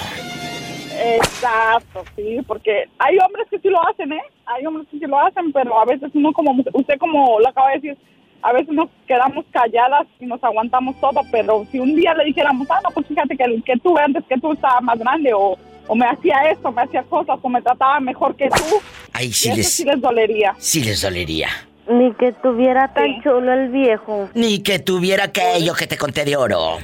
Exacto, 0.99 2.03
sí, 2.15 2.39
porque 2.47 2.85
hay 2.97 3.17
hombres 3.19 3.47
que 3.51 3.59
sí 3.59 3.69
lo 3.69 3.85
hacen, 3.87 4.13
¿eh? 4.13 4.21
Hay 4.45 4.65
hombres 4.65 4.87
que 4.89 4.99
sí 4.99 5.05
lo 5.05 5.19
hacen, 5.19 5.51
pero 5.51 5.79
a 5.79 5.85
veces 5.85 6.09
uno 6.13 6.31
como, 6.33 6.55
usted 6.73 6.97
como 6.97 7.39
lo 7.39 7.47
acaba 7.47 7.69
de 7.69 7.75
decir, 7.75 7.97
a 8.41 8.51
veces 8.51 8.69
nos 8.73 8.89
quedamos 9.07 9.45
calladas 9.51 10.07
y 10.19 10.25
nos 10.25 10.43
aguantamos 10.43 10.99
todo, 10.99 11.21
pero 11.31 11.65
si 11.71 11.79
un 11.79 11.95
día 11.95 12.13
le 12.13 12.25
dijéramos, 12.25 12.67
ah, 12.71 12.79
no, 12.83 12.89
pues 12.91 13.07
fíjate 13.07 13.37
que 13.37 13.43
el 13.43 13.63
que 13.63 13.77
tuve 13.77 14.01
antes 14.01 14.23
que 14.27 14.37
tú 14.39 14.53
estaba 14.53 14.81
más 14.81 14.97
grande, 14.97 15.33
o, 15.33 15.57
o 15.87 15.95
me 15.95 16.05
hacía 16.05 16.49
esto, 16.51 16.71
me 16.71 16.81
hacía 16.81 17.03
cosas, 17.03 17.37
o 17.41 17.49
me 17.49 17.61
trataba 17.61 17.99
mejor 17.99 18.35
que 18.35 18.49
tú, 18.49 18.81
Ahí 19.13 19.31
sí 19.31 19.49
eso 19.49 19.57
les, 19.57 19.69
sí 19.71 19.83
les 19.85 20.01
dolería. 20.01 20.55
sí 20.57 20.83
les 20.83 21.01
dolería. 21.01 21.49
Ni 21.87 22.13
que 22.13 22.31
tuviera 22.31 22.93
tan 22.93 23.21
chulo 23.21 23.51
el 23.53 23.69
viejo. 23.69 24.29
Ni 24.33 24.59
que 24.63 24.79
tuviera 24.79 25.25
aquello 25.25 25.73
que 25.75 25.85
te 25.85 25.97
conté 25.97 26.23
de 26.25 26.37
oro. 26.37 26.77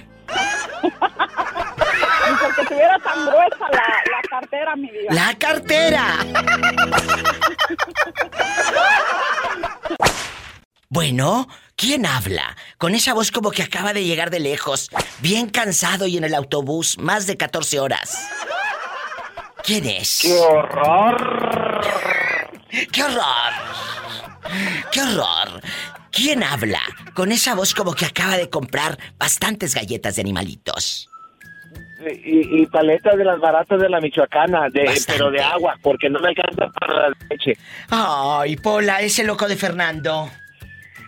Porque 2.42 2.66
tuviera 2.68 3.00
tan 3.00 3.26
gruesa 3.26 3.68
la, 3.72 3.84
la 4.12 4.22
cartera, 4.30 4.76
mi 4.76 4.90
vida. 4.92 5.12
¡La 5.12 5.34
cartera! 5.38 6.06
Bueno, 10.92 11.48
¿quién 11.76 12.06
habla? 12.06 12.56
Con 12.78 12.96
esa 12.96 13.14
voz 13.14 13.32
como 13.32 13.52
que 13.52 13.62
acaba 13.62 13.94
de 13.94 14.04
llegar 14.04 14.32
de 14.32 14.40
lejos, 14.40 14.90
bien 15.20 15.50
cansado 15.50 16.08
y 16.08 16.18
en 16.18 16.24
el 16.24 16.34
autobús, 16.34 16.98
más 16.98 17.28
de 17.28 17.38
14 17.38 17.80
horas. 17.80 18.18
¿Quién 19.64 19.86
es? 19.86 20.20
¡Qué 20.24 20.34
horror! 20.40 21.82
¡Qué 22.92 23.04
horror! 23.04 23.54
¡Qué 24.92 25.02
horror! 25.02 25.62
¿Quién 26.12 26.43
habla? 26.43 26.82
Con 27.14 27.32
esa 27.32 27.55
voz 27.55 27.74
como 27.74 27.93
que 27.93 28.05
acaba 28.05 28.38
de 28.38 28.49
comprar 28.49 28.97
bastantes 29.18 29.76
galletas 29.76 30.16
de 30.16 30.22
animalitos. 30.22 31.10
Y, 32.24 32.62
y 32.62 32.66
paletas 32.68 33.18
de 33.18 33.26
las 33.26 33.39
baratas 33.39 33.80
de 33.82 33.89
la 33.89 33.99
Michoacana, 33.99 34.70
de, 34.70 34.89
pero 35.05 35.30
de 35.32 35.41
agua, 35.41 35.76
porque 35.82 36.10
no 36.10 36.20
me 36.20 36.30
alcanza 36.30 36.68
para 36.80 37.10
la 37.10 37.18
leche. 37.30 37.57
Ay, 37.89 38.55
Pola, 38.55 39.01
ese 39.01 39.24
loco 39.24 39.47
de 39.47 39.57
Fernando. 39.57 40.32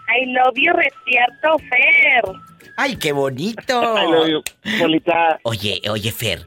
I 0.10 0.26
love 0.34 0.56
you, 0.56 0.74
despierto, 0.74 1.58
Fer. 1.70 2.36
Ay, 2.76 2.98
qué 2.98 3.14
bonito. 3.14 3.98
I 3.98 4.12
love 4.12 4.28
you, 4.28 4.44
Polita. 4.80 5.40
Oye, 5.44 5.82
oye, 5.90 6.12
Fer, 6.12 6.46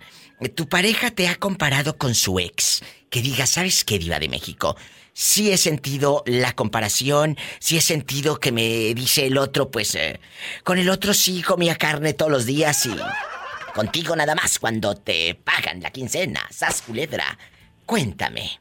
tu 0.55 0.69
pareja 0.69 1.11
te 1.11 1.29
ha 1.29 1.37
comparado 1.37 1.97
con 1.97 2.15
su 2.15 2.39
ex. 2.39 2.83
Que 3.11 3.23
diga, 3.23 3.47
¿sabes 3.47 3.85
qué, 3.85 3.99
Diva 3.99 4.19
de 4.19 4.29
México? 4.29 4.77
Sí 5.17 5.53
he 5.53 5.57
sentido 5.57 6.25
la 6.27 6.55
comparación, 6.55 7.37
sí 7.61 7.77
he 7.77 7.81
sentido 7.81 8.41
que 8.41 8.51
me 8.51 8.95
dice 8.95 9.27
el 9.27 9.39
otro, 9.39 9.71
pues, 9.71 9.95
eh, 9.95 10.19
con 10.65 10.77
el 10.77 10.91
otro 10.91 11.15
sí 11.15 11.41
comía 11.41 11.77
carne 11.77 12.15
todos 12.15 12.33
los 12.33 12.47
días 12.47 12.85
y 12.87 12.97
contigo 13.73 14.17
nada 14.17 14.35
más 14.35 14.59
cuando 14.59 14.97
te 14.97 15.37
pagan 15.37 15.81
la 15.81 15.93
quincena, 15.93 16.41
sas 16.51 16.83
culebra. 16.83 17.39
Cuéntame. 17.87 18.59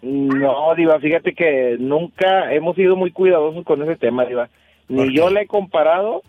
No, 0.00 0.74
Diva, 0.74 0.98
fíjate 0.98 1.34
que 1.34 1.76
nunca 1.78 2.54
hemos 2.54 2.74
sido 2.74 2.96
muy 2.96 3.10
cuidadosos 3.10 3.62
con 3.66 3.82
ese 3.82 3.96
tema, 3.96 4.24
Diva. 4.24 4.48
Ni 4.88 5.14
yo 5.14 5.28
la 5.28 5.42
he 5.42 5.46
comparado, 5.46 6.22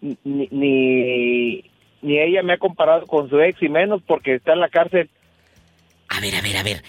ni, 0.00 0.48
ni, 0.52 1.64
ni 2.00 2.18
ella 2.20 2.44
me 2.44 2.52
ha 2.52 2.58
comparado 2.58 3.06
con 3.08 3.28
su 3.28 3.40
ex, 3.40 3.60
y 3.60 3.68
menos 3.68 4.02
porque 4.06 4.36
está 4.36 4.52
en 4.52 4.60
la 4.60 4.68
cárcel. 4.68 5.10
A 6.08 6.20
ver, 6.20 6.36
a 6.36 6.42
ver, 6.42 6.56
a 6.58 6.62
ver. 6.62 6.82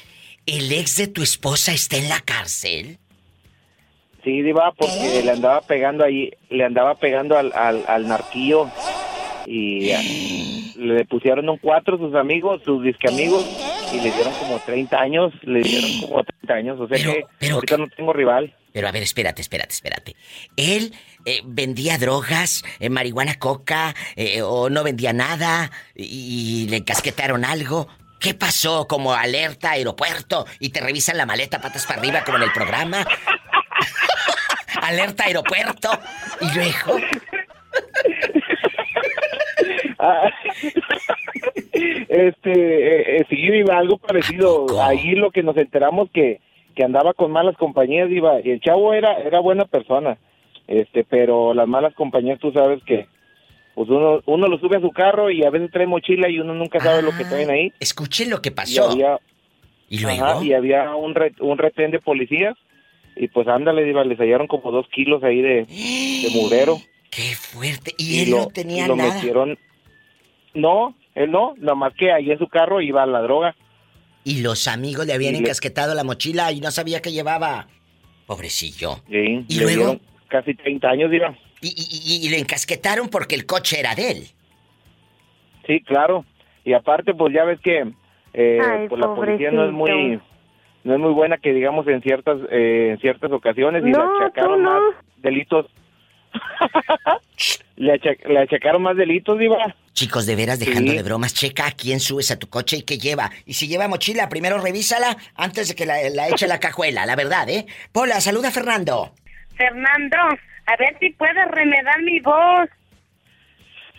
¿El 0.46 0.72
ex 0.72 0.98
de 0.98 1.08
tu 1.08 1.22
esposa 1.22 1.74
está 1.74 1.98
en 1.98 2.10
la 2.10 2.20
cárcel? 2.22 2.98
Sí, 4.24 4.42
Diva, 4.42 4.74
porque 4.78 5.22
le 5.24 5.32
andaba 5.32 5.62
pegando 5.62 6.04
ahí, 6.04 6.32
le 6.50 6.66
andaba 6.66 6.96
pegando 6.96 7.38
al, 7.38 7.54
al, 7.54 7.86
al 7.88 8.08
narquillo 8.08 8.70
y 9.46 9.92
ah, 9.92 10.02
le 10.78 11.06
pusieron 11.06 11.50
un 11.50 11.58
cuatro 11.58 11.98
sus 11.98 12.14
amigos, 12.16 12.62
sus 12.66 12.84
disque 12.84 13.08
amigos 13.08 13.46
y 13.94 13.98
le 13.98 14.12
dieron 14.12 14.34
como 14.34 14.60
30 14.60 15.00
años, 15.00 15.34
le 15.44 15.62
dieron 15.62 16.02
como 16.02 16.24
30 16.24 16.54
años, 16.54 16.80
o 16.80 16.88
sea 16.88 16.98
que 16.98 17.52
ahorita 17.52 17.78
no 17.78 17.88
tengo 17.88 18.14
rival. 18.14 18.54
Pero 18.72 18.88
a 18.88 18.92
ver, 18.92 19.02
espérate, 19.02 19.42
espérate, 19.42 19.74
espérate. 19.74 20.16
Él 20.56 20.94
eh, 21.26 21.42
vendía 21.44 21.98
drogas, 21.98 22.64
eh, 22.80 22.90
marihuana, 22.90 23.40
coca, 23.40 23.96
eh, 24.16 24.42
o 24.44 24.70
no 24.70 24.84
vendía 24.84 25.12
nada, 25.12 25.72
y, 25.96 26.66
y 26.66 26.70
le 26.70 26.78
encasquetaron 26.78 27.46
algo. 27.46 27.88
¿Qué 28.20 28.34
pasó? 28.34 28.88
Como 28.88 29.14
alerta 29.14 29.72
aeropuerto 29.72 30.46
y 30.60 30.70
te 30.70 30.82
revisan 30.82 31.18
la 31.18 31.26
maleta 31.26 31.62
patas 31.62 31.86
para 31.86 32.00
arriba 32.00 32.24
como 32.26 32.38
en 32.38 32.44
el 32.44 32.52
programa. 32.52 33.06
alerta 34.82 35.26
aeropuerto. 35.26 35.90
Y 36.42 36.56
luego. 36.56 37.00
Este, 42.10 42.52
eh, 42.52 43.18
eh, 43.18 43.26
sí, 43.30 43.36
iba 43.36 43.78
algo 43.78 43.98
parecido. 43.98 44.82
Ahí 44.82 45.12
lo 45.12 45.32
que 45.32 45.44
nos 45.44 45.56
enteramos 45.58 46.10
que, 46.12 46.42
que 46.76 46.84
andaba 46.84 47.14
con 47.14 47.32
malas 47.32 47.56
compañías, 47.58 48.10
iba. 48.10 48.40
Y 48.42 48.52
el 48.52 48.62
chavo 48.62 48.94
era, 48.94 49.14
era 49.20 49.40
buena 49.40 49.66
persona, 49.66 50.18
este, 50.68 51.04
pero 51.04 51.54
las 51.54 51.68
malas 51.68 51.94
compañías, 51.94 52.40
tú 52.40 52.52
sabes 52.52 52.82
que, 52.84 53.08
pues 53.80 53.90
uno, 53.92 54.20
uno 54.26 54.48
lo 54.50 54.60
sube 54.60 54.76
a 54.76 54.82
su 54.82 54.92
carro 54.92 55.32
y 55.32 55.46
a 55.46 55.50
veces 55.50 55.72
trae 55.72 55.88
mochila 55.88 56.28
y 56.28 56.38
uno 56.38 56.54
nunca 56.54 56.82
sabe 56.82 57.02
lo 57.02 57.16
que 57.16 57.24
traen 57.24 57.50
ahí. 57.50 57.72
Escuchen 57.80 58.30
lo 58.30 58.42
que 58.42 58.50
Y 58.50 58.52
pasó. 58.52 58.90
había, 58.92 59.18
¿Y 59.88 60.00
luego? 60.00 60.26
Ajá, 60.26 60.44
y 60.44 60.52
había 60.52 60.94
un, 60.98 61.16
re- 61.16 61.32
un 61.40 61.58
retén 61.58 61.90
de 61.92 62.00
policías 62.00 62.58
y 63.16 63.30
pues 63.30 63.48
ándale, 63.48 63.88
iba, 63.90 64.04
les 64.04 64.20
hallaron 64.20 64.48
como 64.48 64.70
dos 64.72 64.86
kilos 64.90 65.24
ahí 65.24 65.42
de, 65.42 65.64
de 65.66 66.28
mugrero. 66.34 66.78
¡Qué 67.10 67.34
fuerte! 67.36 67.94
Y 67.98 68.24
él 68.24 68.32
no 68.32 68.48
tenía 68.48 68.84
y 68.84 68.88
lo 68.90 68.98
nada. 68.98 69.14
metieron. 69.14 69.58
No, 70.54 70.94
él 71.16 71.32
no, 71.32 71.54
nada 71.58 71.76
más 71.76 71.94
que 71.94 72.12
ahí 72.12 72.32
en 72.32 72.38
su 72.38 72.50
carro 72.50 72.82
iba 72.82 73.06
la 73.06 73.22
droga. 73.22 73.56
Y 74.26 74.42
los 74.42 74.68
amigos 74.68 75.06
le 75.08 75.14
habían 75.14 75.36
Y 75.36 75.38
le- 75.38 75.44
encasquetado 75.46 75.96
la 75.96 76.04
mochila 76.04 76.52
y 76.52 76.60
no 76.60 76.70
sabía 76.72 77.02
qué 77.02 77.14
llevaba. 77.14 77.68
Pobrecillo. 78.26 78.96
Sí, 79.10 79.46
¿Y 79.48 79.56
le 79.56 79.62
luego? 79.64 79.78
dieron 79.78 80.02
casi 80.28 80.54
30 80.54 80.90
años, 80.90 81.14
iba. 81.14 81.34
Y, 81.62 81.68
y- 81.70 82.26
y- 82.26 82.30
le 82.30 82.40
encasquetaron 82.40 83.10
porque 83.10 83.36
el 83.36 83.46
coche 83.46 83.80
era 83.80 83.96
de 83.96 84.12
él. 84.12 84.28
Sí, 85.68 85.82
claro. 85.82 86.26
Y 86.64 86.74
aparte, 86.74 87.14
pues 87.14 87.34
ya 87.34 87.44
ves 87.44 87.60
que 87.62 87.92
eh, 88.34 88.60
Ay, 88.62 88.88
pues 88.88 89.00
la 89.02 89.14
policía 89.16 89.52
no 89.52 89.66
es 89.66 89.72
muy 89.72 90.20
no 90.84 90.94
es 90.94 91.00
muy 91.00 91.12
buena 91.14 91.38
que 91.38 91.52
digamos 91.54 91.86
en 91.88 92.02
ciertas 92.02 92.38
eh, 92.52 92.92
en 92.92 93.00
ciertas 93.00 93.32
ocasiones 93.32 93.84
y 93.86 93.90
No, 93.90 94.20
le 94.20 94.26
achacaron 94.26 94.64
no. 94.64 94.72
más 94.72 94.82
delitos. 95.18 95.66
le, 97.76 97.94
acha- 97.94 98.28
le 98.28 98.40
achacaron 98.40 98.82
más 98.82 98.96
delitos, 98.96 99.42
iba. 99.42 99.76
Chicos, 99.94 100.26
de 100.26 100.36
veras, 100.36 100.60
dejando 100.60 100.92
Sí. 100.92 100.98
de 100.98 101.04
bromas, 101.04 101.34
checa 101.34 101.68
a 101.68 101.72
quién 101.72 102.00
subes 102.00 102.32
a 102.32 102.40
tu 102.40 102.48
coche 102.50 102.78
y 102.78 102.82
qué 102.84 102.98
lleva. 102.98 103.32
Y 103.46 103.54
si 103.54 103.68
lleva 103.68 103.88
mochila, 103.88 104.30
primero 104.30 104.60
revísala 104.60 105.18
antes 105.36 105.70
de 105.70 105.76
que 105.76 105.86
la, 105.86 105.98
la 106.10 106.30
eche 106.30 106.46
a 106.46 106.48
la 106.48 106.60
cajuela, 106.60 107.06
la 107.06 107.16
verdad, 107.16 107.50
¿eh? 107.50 107.66
Pola, 107.92 108.22
saluda 108.22 108.50
a 108.50 108.52
Fernando. 108.52 109.12
Fernando, 109.56 110.18
a 110.70 110.76
ver 110.78 110.96
si 111.00 111.10
puedes 111.14 111.48
remedar 111.52 112.00
mi 112.02 112.20
voz. 112.20 112.70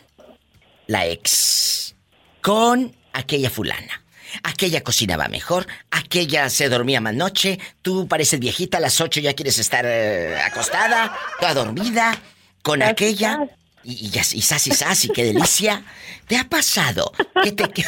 la 0.88 1.06
ex. 1.08 1.96
Con 2.42 2.96
aquella 3.14 3.50
fulana. 3.50 4.02
Aquella 4.44 4.82
cocinaba 4.84 5.28
mejor, 5.30 5.66
aquella 5.92 6.50
se 6.50 6.68
dormía 6.68 7.00
más 7.00 7.14
noche, 7.14 7.58
tú 7.82 8.06
pareces 8.08 8.38
viejita, 8.40 8.78
a 8.80 8.82
las 8.82 9.00
8 9.00 9.22
ya 9.22 9.34
quieres 9.34 9.58
estar 9.60 9.86
eh, 9.88 10.38
acostada, 10.42 11.18
toda 11.40 11.54
dormida, 11.54 12.20
con 12.66 12.82
aquella, 12.82 13.48
y, 13.84 14.08
y, 14.08 14.08
y 14.08 14.42
sas 14.42 14.66
y 14.66 14.72
sas, 14.72 15.06
y 15.06 15.10
qué 15.10 15.24
delicia. 15.24 15.84
¿Te 16.28 16.36
ha 16.36 16.50
pasado 16.50 17.12
que 17.44 17.52
te... 17.52 17.70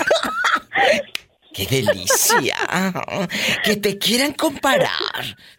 ¡Qué 1.51 1.65
delicia! 1.65 2.55
Que 3.63 3.77
te 3.77 3.97
quieran 3.97 4.33
comparar 4.33 4.91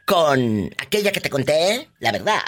con 0.07 0.71
aquella 0.79 1.11
que 1.11 1.21
te 1.21 1.29
conté, 1.29 1.89
la 1.99 2.13
verdad. 2.13 2.43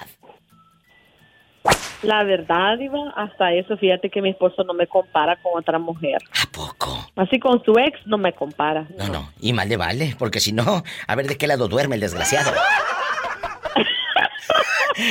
La 2.03 2.23
verdad, 2.23 2.79
diva, 2.79 3.13
hasta 3.17 3.53
eso, 3.53 3.77
fíjate 3.77 4.09
que 4.09 4.23
mi 4.23 4.31
esposo 4.31 4.63
no 4.63 4.73
me 4.73 4.87
compara 4.87 5.37
con 5.43 5.59
otra 5.59 5.81
mujer. 5.81 6.19
¿A 6.41 6.47
poco? 6.53 7.11
Así 7.17 7.41
con 7.41 7.61
su 7.65 7.77
ex 7.77 7.99
no 8.07 8.17
me 8.17 8.33
compara. 8.33 8.87
No, 8.97 9.09
no, 9.09 9.33
y 9.41 9.53
mal 9.53 9.69
le 9.69 9.77
vale, 9.77 10.15
porque 10.17 10.39
si 10.39 10.53
no, 10.53 10.85
a 11.09 11.15
ver 11.17 11.27
de 11.27 11.37
qué 11.37 11.49
lado 11.49 11.67
duerme 11.67 11.97
el 11.97 12.01
desgraciado. 12.01 12.53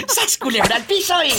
¡Sas 0.08 0.38
culebra 0.38 0.76
al 0.78 0.84
piso 0.84 1.14
y... 1.24 1.30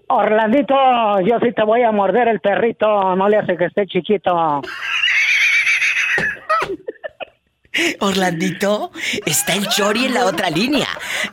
Orlandito, 0.09 0.75
yo 1.21 1.39
sí 1.41 1.53
te 1.53 1.65
voy 1.65 1.83
a 1.83 1.91
morder 1.91 2.29
el 2.29 2.41
perrito, 2.41 3.17
no 3.17 3.29
le 3.29 3.39
hace 3.39 3.57
que 3.57 3.65
esté 3.67 3.87
chiquito. 3.87 4.63
Orlandito, 8.01 8.91
está 9.27 9.55
el 9.55 9.69
Chori 9.69 10.07
en 10.07 10.15
la 10.15 10.25
otra 10.25 10.49
línea. 10.49 10.87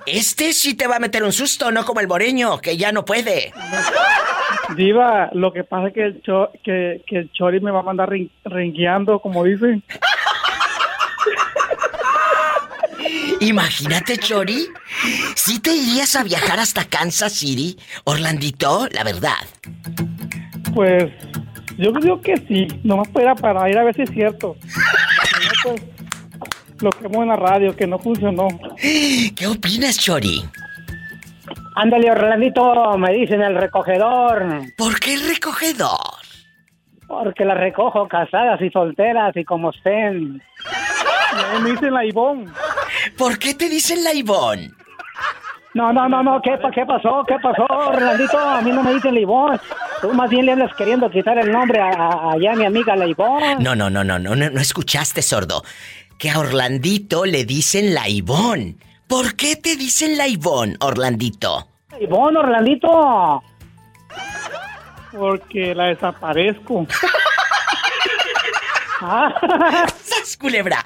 Este 0.05 0.51
sí 0.51 0.75
te 0.75 0.87
va 0.87 0.97
a 0.97 0.99
meter 0.99 1.23
un 1.23 1.31
susto, 1.31 1.71
no 1.71 1.85
como 1.85 2.01
el 2.01 2.07
moreño, 2.07 2.59
que 2.59 2.75
ya 2.75 2.91
no 2.91 3.05
puede. 3.05 3.53
Diva, 4.75 5.29
lo 5.33 5.53
que 5.53 5.63
pasa 5.63 5.87
es 5.87 5.93
que 5.93 6.03
el, 6.03 6.21
cho- 6.21 6.49
que, 6.63 7.01
que 7.07 7.17
el 7.19 7.31
Chori 7.31 7.61
me 7.61 7.71
va 7.71 7.79
a 7.79 7.83
mandar 7.83 8.09
rin- 8.09 8.31
ringueando, 8.43 9.19
como 9.19 9.43
dicen. 9.45 9.83
Imagínate, 13.39 14.17
Chori. 14.17 14.67
Si 15.35 15.59
te 15.59 15.73
irías 15.73 16.15
a 16.15 16.23
viajar 16.23 16.59
hasta 16.59 16.85
Kansas 16.85 17.33
City, 17.33 17.77
Orlandito, 18.05 18.87
la 18.91 19.03
verdad. 19.03 19.43
Pues 20.73 21.11
yo 21.77 21.91
digo 21.91 22.21
que 22.21 22.37
sí, 22.47 22.67
nomás 22.83 23.07
para, 23.09 23.35
para 23.35 23.69
ir 23.69 23.77
a 23.77 23.83
ver 23.83 23.95
si 23.95 24.03
es 24.03 24.09
cierto. 24.11 24.55
Pues, 25.63 25.81
lo 26.81 26.89
quemo 26.91 27.23
en 27.23 27.29
la 27.29 27.35
radio, 27.35 27.75
que 27.75 27.87
no 27.87 27.97
funcionó. 27.97 28.47
¿Qué 28.77 29.47
opinas, 29.47 29.97
Chori? 29.97 30.43
Ándale, 31.75 32.11
Orlandito, 32.11 32.97
me 32.97 33.13
dicen 33.13 33.41
el 33.41 33.55
recogedor. 33.55 34.45
¿Por 34.77 34.99
qué 34.99 35.15
el 35.15 35.27
recogedor? 35.27 36.21
Porque 37.07 37.45
las 37.45 37.57
recojo 37.57 38.07
casadas 38.07 38.61
y 38.61 38.69
solteras 38.69 39.35
y 39.35 39.43
como 39.43 39.71
estén. 39.71 40.41
Me 41.61 41.71
dicen 41.71 41.93
la 41.93 42.05
Ivonne. 42.05 42.51
¿Por 43.17 43.37
qué 43.39 43.53
te 43.53 43.69
dicen 43.69 44.03
la 44.03 44.13
Ivonne? 44.13 44.71
No, 45.75 45.91
no, 45.91 46.07
no, 46.07 46.21
no, 46.21 46.39
¿qué, 46.41 46.51
qué 46.75 46.85
pasó? 46.85 47.23
¿Qué 47.27 47.35
pasó, 47.41 47.65
Orlandito? 47.67 48.37
A 48.37 48.61
mí 48.61 48.71
no 48.71 48.83
me 48.83 48.93
dicen 48.93 49.15
Leibón. 49.15 49.59
Tú 50.01 50.13
más 50.13 50.29
bien 50.29 50.45
le 50.45 50.51
andas 50.51 50.71
queriendo 50.77 51.09
quitar 51.09 51.35
el 51.39 51.51
nombre 51.51 51.79
a, 51.81 51.89
a- 52.33 52.35
mi 52.37 52.65
amiga 52.65 52.95
Leibón. 52.95 53.41
No, 53.59 53.75
no, 53.75 53.89
no, 53.89 54.03
no, 54.03 54.19
no, 54.19 54.35
no, 54.35 54.49
no 54.51 54.61
escuchaste, 54.61 55.23
sordo. 55.23 55.63
Que 56.19 56.29
a 56.29 56.37
Orlandito 56.37 57.25
le 57.25 57.43
dicen 57.45 57.95
la 57.95 58.07
Ivonne. 58.07 58.75
¿Por 59.07 59.35
qué 59.35 59.55
te 59.55 59.75
dicen 59.75 60.15
la 60.15 60.27
Ivonne, 60.27 60.75
Orlandito? 60.79 61.67
Leibón, 61.99 62.37
Orlandito. 62.37 63.41
Porque 65.11 65.73
la 65.75 65.85
desaparezco. 65.85 66.85
¡Sas, 70.03 70.37
culebra! 70.37 70.83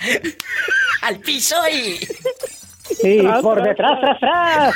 ¡Al 1.02 1.20
piso 1.20 1.56
y... 1.72 1.98
Sí, 2.96 3.22
por 3.42 3.62
detrás, 3.62 4.00
tras, 4.00 4.20
tras. 4.20 4.76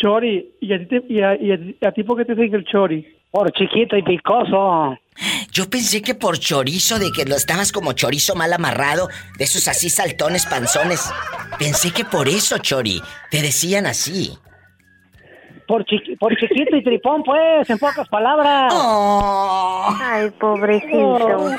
Chori, 0.00 0.56
¿y 0.60 0.72
a 0.74 0.78
ti, 0.78 0.86
te- 0.86 1.04
y 1.08 1.22
a, 1.22 1.34
y 1.36 1.52
a- 1.52 1.54
y 1.80 1.86
a 1.86 1.92
ti 1.92 2.02
por 2.02 2.16
qué 2.18 2.24
te 2.24 2.34
dicen 2.34 2.54
el 2.54 2.64
Chori? 2.64 3.06
Por 3.30 3.50
chiquito 3.52 3.96
y 3.96 4.02
picoso. 4.02 4.96
Yo 5.52 5.68
pensé 5.70 6.02
que 6.02 6.14
por 6.14 6.38
chorizo, 6.38 6.98
de 6.98 7.10
que 7.12 7.24
lo 7.24 7.36
estabas 7.36 7.70
como 7.72 7.92
chorizo 7.92 8.34
mal 8.34 8.52
amarrado, 8.52 9.08
de 9.38 9.44
esos 9.44 9.66
así 9.68 9.90
saltones, 9.90 10.46
panzones. 10.46 11.08
Pensé 11.58 11.92
que 11.92 12.04
por 12.04 12.28
eso, 12.28 12.58
Chori, 12.58 13.00
te 13.30 13.42
decían 13.42 13.86
así. 13.86 14.36
Por, 15.66 15.84
chiqui- 15.86 16.18
por 16.18 16.36
chiquito 16.36 16.76
y 16.76 16.82
tripón, 16.84 17.22
pues, 17.22 17.68
en 17.70 17.78
pocas 17.78 18.06
palabras. 18.08 18.72
Ay, 20.00 20.30
pobrecito. 20.38 21.50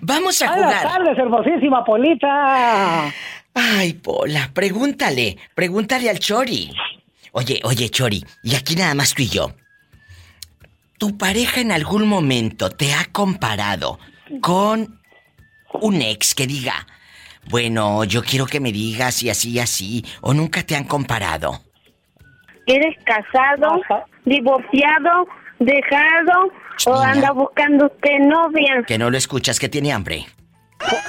Vamos 0.00 0.40
a 0.42 0.46
Buenas 0.46 0.64
jugar. 0.64 0.82
tardes, 0.82 1.18
hermosísima 1.18 1.84
Polita. 1.84 3.12
Ay, 3.54 3.92
Pola, 3.94 4.50
pregúntale, 4.54 5.36
pregúntale 5.54 6.08
al 6.08 6.18
Chori. 6.18 6.72
Oye, 7.32 7.60
oye, 7.64 7.88
Chori, 7.90 8.24
y 8.42 8.54
aquí 8.54 8.74
nada 8.76 8.94
más 8.94 9.14
tú 9.14 9.22
y 9.22 9.28
yo. 9.28 9.52
¿Tu 10.98 11.18
pareja 11.18 11.60
en 11.60 11.72
algún 11.72 12.06
momento 12.08 12.70
te 12.70 12.94
ha 12.94 13.04
comparado 13.12 13.98
con 14.40 15.00
un 15.74 16.00
ex 16.02 16.34
que 16.34 16.46
diga, 16.46 16.86
Bueno, 17.50 18.04
yo 18.04 18.22
quiero 18.22 18.46
que 18.46 18.60
me 18.60 18.70
digas 18.70 19.22
y 19.24 19.28
así 19.28 19.50
y 19.50 19.58
así, 19.58 20.04
o 20.20 20.32
nunca 20.32 20.62
te 20.62 20.76
han 20.76 20.84
comparado. 20.84 21.60
¿Eres 22.66 22.96
casado, 23.04 23.80
divorciado, 24.24 25.26
dejado 25.58 26.50
o 26.86 26.94
anda 26.96 27.32
buscando 27.32 27.86
usted 27.86 28.18
novia? 28.20 28.82
Que 28.86 28.98
no 28.98 29.10
lo 29.10 29.16
escuchas, 29.16 29.58
que 29.58 29.68
tiene 29.68 29.92
hambre. 29.92 30.26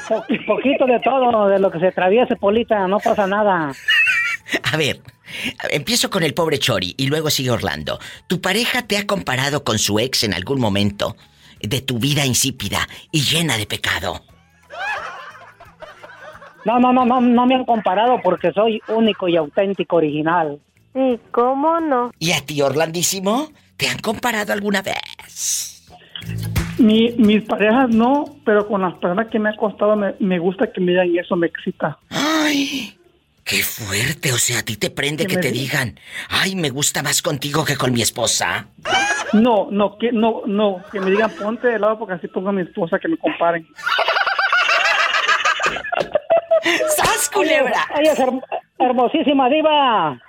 Po- 0.08 0.24
poquito 0.46 0.86
de 0.86 1.00
todo, 1.00 1.48
de 1.48 1.60
lo 1.60 1.72
que 1.72 1.80
se 1.80 1.88
atraviese, 1.88 2.36
Polita, 2.36 2.88
no 2.88 3.00
pasa 3.00 3.26
nada. 3.28 3.72
A 4.72 4.78
ver, 4.78 5.00
empiezo 5.72 6.10
con 6.10 6.22
el 6.24 6.34
pobre 6.34 6.60
Chori 6.60 6.94
y 6.98 7.08
luego 7.08 7.30
sigue 7.30 7.50
Orlando. 7.50 8.00
¿Tu 8.28 8.40
pareja 8.42 8.84
te 8.86 8.98
ha 8.98 9.08
comparado 9.08 9.64
con 9.64 9.80
su 9.80 10.00
ex 10.00 10.24
en 10.24 10.34
algún 10.34 10.60
momento 10.60 11.16
de 11.62 11.82
tu 11.82 11.98
vida 11.98 12.26
insípida 12.26 12.80
y 13.12 13.22
llena 13.22 13.58
de 13.58 13.66
pecado? 13.66 14.22
No, 16.66 16.80
no, 16.80 16.94
no, 16.94 17.06
no, 17.06 17.20
no 17.20 17.46
me 17.46 17.56
han 17.56 17.66
comparado 17.66 18.20
porque 18.24 18.52
soy 18.54 18.82
único 18.88 19.28
y 19.28 19.36
auténtico 19.38 19.98
original. 19.98 20.60
¿Y 20.96 21.18
cómo 21.32 21.80
no? 21.80 22.12
¿Y 22.20 22.32
a 22.34 22.42
ti, 22.46 22.62
Orlandísimo? 22.62 23.52
¿Te 23.78 23.88
han 23.90 24.00
comparado 24.00 24.54
alguna 24.54 24.82
vez? 24.82 25.84
Mi, 26.78 27.12
mis 27.18 27.44
parejas 27.44 27.90
no, 27.90 28.26
pero 28.46 28.68
con 28.68 28.82
las 28.82 28.94
personas 28.96 29.28
que 29.30 29.40
me 29.40 29.50
ha 29.50 29.56
costado 29.56 29.96
me, 29.96 30.16
me 30.20 30.40
gusta 30.40 30.72
que 30.72 30.80
me 30.82 30.92
digan 30.92 31.10
eso, 31.18 31.36
me 31.36 31.48
excita. 31.48 31.98
¡Ay! 32.10 32.98
¡Qué 33.44 33.62
fuerte! 33.62 34.32
O 34.32 34.38
sea, 34.38 34.60
a 34.60 34.64
ti 34.64 34.78
te 34.78 34.90
prende 34.90 35.26
que 35.28 35.36
te 35.38 35.52
di- 35.52 35.60
digan, 35.60 36.00
ay, 36.30 36.56
me 36.56 36.70
gusta 36.70 37.04
más 37.04 37.22
contigo 37.22 37.66
que 37.66 37.76
con 37.76 37.92
mi 37.92 38.02
esposa. 38.02 38.68
No, 39.34 39.68
no, 39.72 39.98
que 39.98 40.12
no, 40.14 40.44
no, 40.46 40.82
que 40.92 41.00
me 41.02 41.12
digan 41.12 41.32
ponte 41.32 41.68
de 41.68 41.80
lado 41.80 42.00
porque 42.00 42.14
así 42.14 42.28
pongo 42.28 42.50
a 42.50 42.54
mi 42.54 42.62
esposa 42.62 43.00
que 43.00 43.08
me 43.10 43.18
comparen. 43.18 43.68
¡Sas, 46.96 47.30
culebra! 47.30 47.86
Ella 48.00 48.14
es 48.14 48.20
her- 48.20 48.42
hermosísima, 48.80 49.50
diva. 49.50 50.20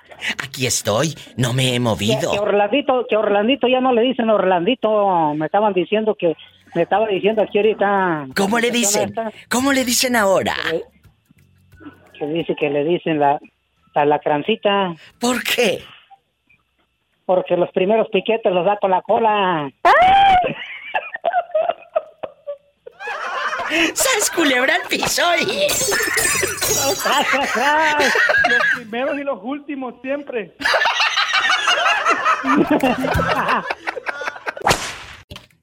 Aquí 0.43 0.67
estoy, 0.67 1.15
no 1.37 1.53
me 1.53 1.71
he 1.71 1.73
Que, 1.73 1.81
movido. 1.81 2.33
que 2.33 2.39
Orlandito, 2.39 3.07
que 3.09 3.17
Orlandito 3.17 3.69
ya 3.69 3.81
no 3.81 3.93
le 3.93 4.03
dicen 4.03 4.31
Orlandito. 4.31 5.35
Me 5.35 5.47
estaban 5.47 5.73
diciendo 5.75 6.15
que, 6.19 6.35
me 6.75 6.83
estaba 6.83 7.07
diciendo 7.07 7.43
aquí 7.43 7.59
ahorita. 7.59 8.27
¿Cómo 8.37 8.59
le 8.59 8.71
dicen? 8.71 9.11
esta, 9.11 9.31
¿Cómo 9.51 9.73
le 9.73 9.85
dicen 9.85 10.17
ahora? 10.17 10.55
Que 12.19 12.27
dice 12.27 12.55
que 12.59 12.71
le 12.71 12.85
dicen 12.85 13.19
la, 13.19 13.39
la 13.95 14.05
lacrancita. 14.07 14.95
¿Por 15.21 15.43
qué? 15.43 15.83
Porque 17.27 17.57
los 17.57 17.71
primeros 17.73 18.09
piquetes 18.09 18.53
los 18.53 18.65
da 18.67 18.77
con 18.79 18.91
la 18.91 19.03
cola. 19.03 19.71
¡Sas, 23.95 24.31
culebra 24.35 24.75
al 24.77 24.83
piso! 24.89 25.23
y- 25.41 25.67
¡Tras, 27.03 27.29
tras, 27.31 27.53
tras! 27.53 28.05
Los 28.49 28.63
primeros 28.77 29.19
y 29.19 29.25
los 29.25 29.39
últimos 29.43 29.95
siempre. 30.03 30.55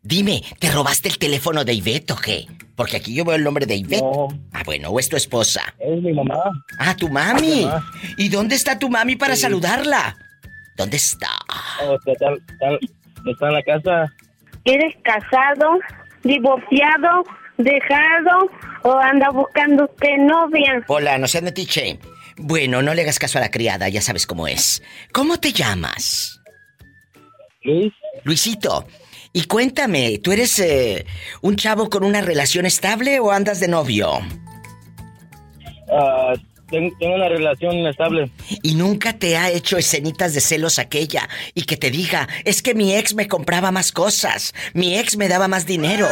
Dime, 0.03 0.41
¿te 0.59 0.71
robaste 0.71 1.09
el 1.09 1.17
teléfono 1.17 1.63
de 1.63 1.73
Ivette 1.73 2.11
o 2.11 2.15
qué? 2.15 2.47
Porque 2.75 2.97
aquí 2.97 3.13
yo 3.13 3.23
veo 3.23 3.35
el 3.35 3.43
nombre 3.43 3.65
de 3.65 3.75
Ivette. 3.75 4.03
Ah, 4.51 4.63
bueno, 4.65 4.89
¿o 4.89 4.99
es 4.99 5.07
tu 5.07 5.15
esposa? 5.15 5.61
Es 5.79 6.01
mi 6.01 6.11
mamá. 6.11 6.37
Ah, 6.79 6.95
tu 6.95 7.07
mami. 7.07 7.41
Mi 7.57 7.65
mamá. 7.65 7.85
¿Y 8.17 8.29
dónde 8.29 8.55
está 8.55 8.79
tu 8.79 8.89
mami 8.89 9.15
para 9.15 9.35
Sí. 9.35 9.43
saludarla? 9.43 10.17
¿Dónde 10.75 10.97
está? 10.97 11.29
Oh, 11.83 11.95
está, 11.95 12.11
está- 12.13 12.33
está- 12.33 13.29
está 13.31 13.47
en 13.47 13.53
la 13.53 13.63
casa. 13.63 14.13
¿Eres 14.65 14.95
casado, 15.03 15.79
divorciado, 16.23 17.23
dejado 17.63 18.49
o 18.83 18.93
anda 18.99 19.29
buscando 19.29 19.85
usted 19.85 20.17
novia? 20.17 20.83
Hola, 20.87 21.17
no 21.17 21.27
seas 21.27 21.43
metiche. 21.43 21.99
Bueno, 22.37 22.81
no 22.81 22.93
le 22.93 23.03
hagas 23.03 23.19
caso 23.19 23.37
a 23.37 23.41
la 23.41 23.51
criada, 23.51 23.89
ya 23.89 24.01
sabes 24.01 24.25
cómo 24.25 24.47
es. 24.47 24.81
¿Cómo 25.11 25.39
te 25.39 25.51
llamas? 25.51 26.41
Luis. 27.63 27.93
Luisito. 28.23 28.85
Y 29.33 29.45
cuéntame, 29.45 30.19
¿tú 30.21 30.31
eres 30.31 30.59
eh, 30.59 31.05
un 31.41 31.55
chavo 31.55 31.89
con 31.89 32.03
una 32.03 32.21
relación 32.21 32.65
estable 32.65 33.19
o 33.19 33.31
andas 33.31 33.59
de 33.59 33.67
novio? 33.67 34.19
Ah, 35.89 36.33
tengo 36.71 37.15
una 37.15 37.27
relación 37.29 37.85
estable. 37.85 38.31
Y 38.63 38.75
nunca 38.75 39.13
te 39.13 39.37
ha 39.37 39.49
hecho 39.49 39.77
escenitas 39.77 40.33
de 40.33 40.41
celos 40.41 40.79
aquella 40.79 41.27
y 41.53 41.63
que 41.63 41.77
te 41.77 41.91
diga, 41.91 42.27
es 42.45 42.61
que 42.61 42.73
mi 42.73 42.95
ex 42.95 43.13
me 43.13 43.27
compraba 43.27 43.71
más 43.71 43.91
cosas, 43.91 44.53
mi 44.73 44.97
ex 44.97 45.17
me 45.17 45.27
daba 45.27 45.47
más 45.47 45.65
dinero. 45.65 46.07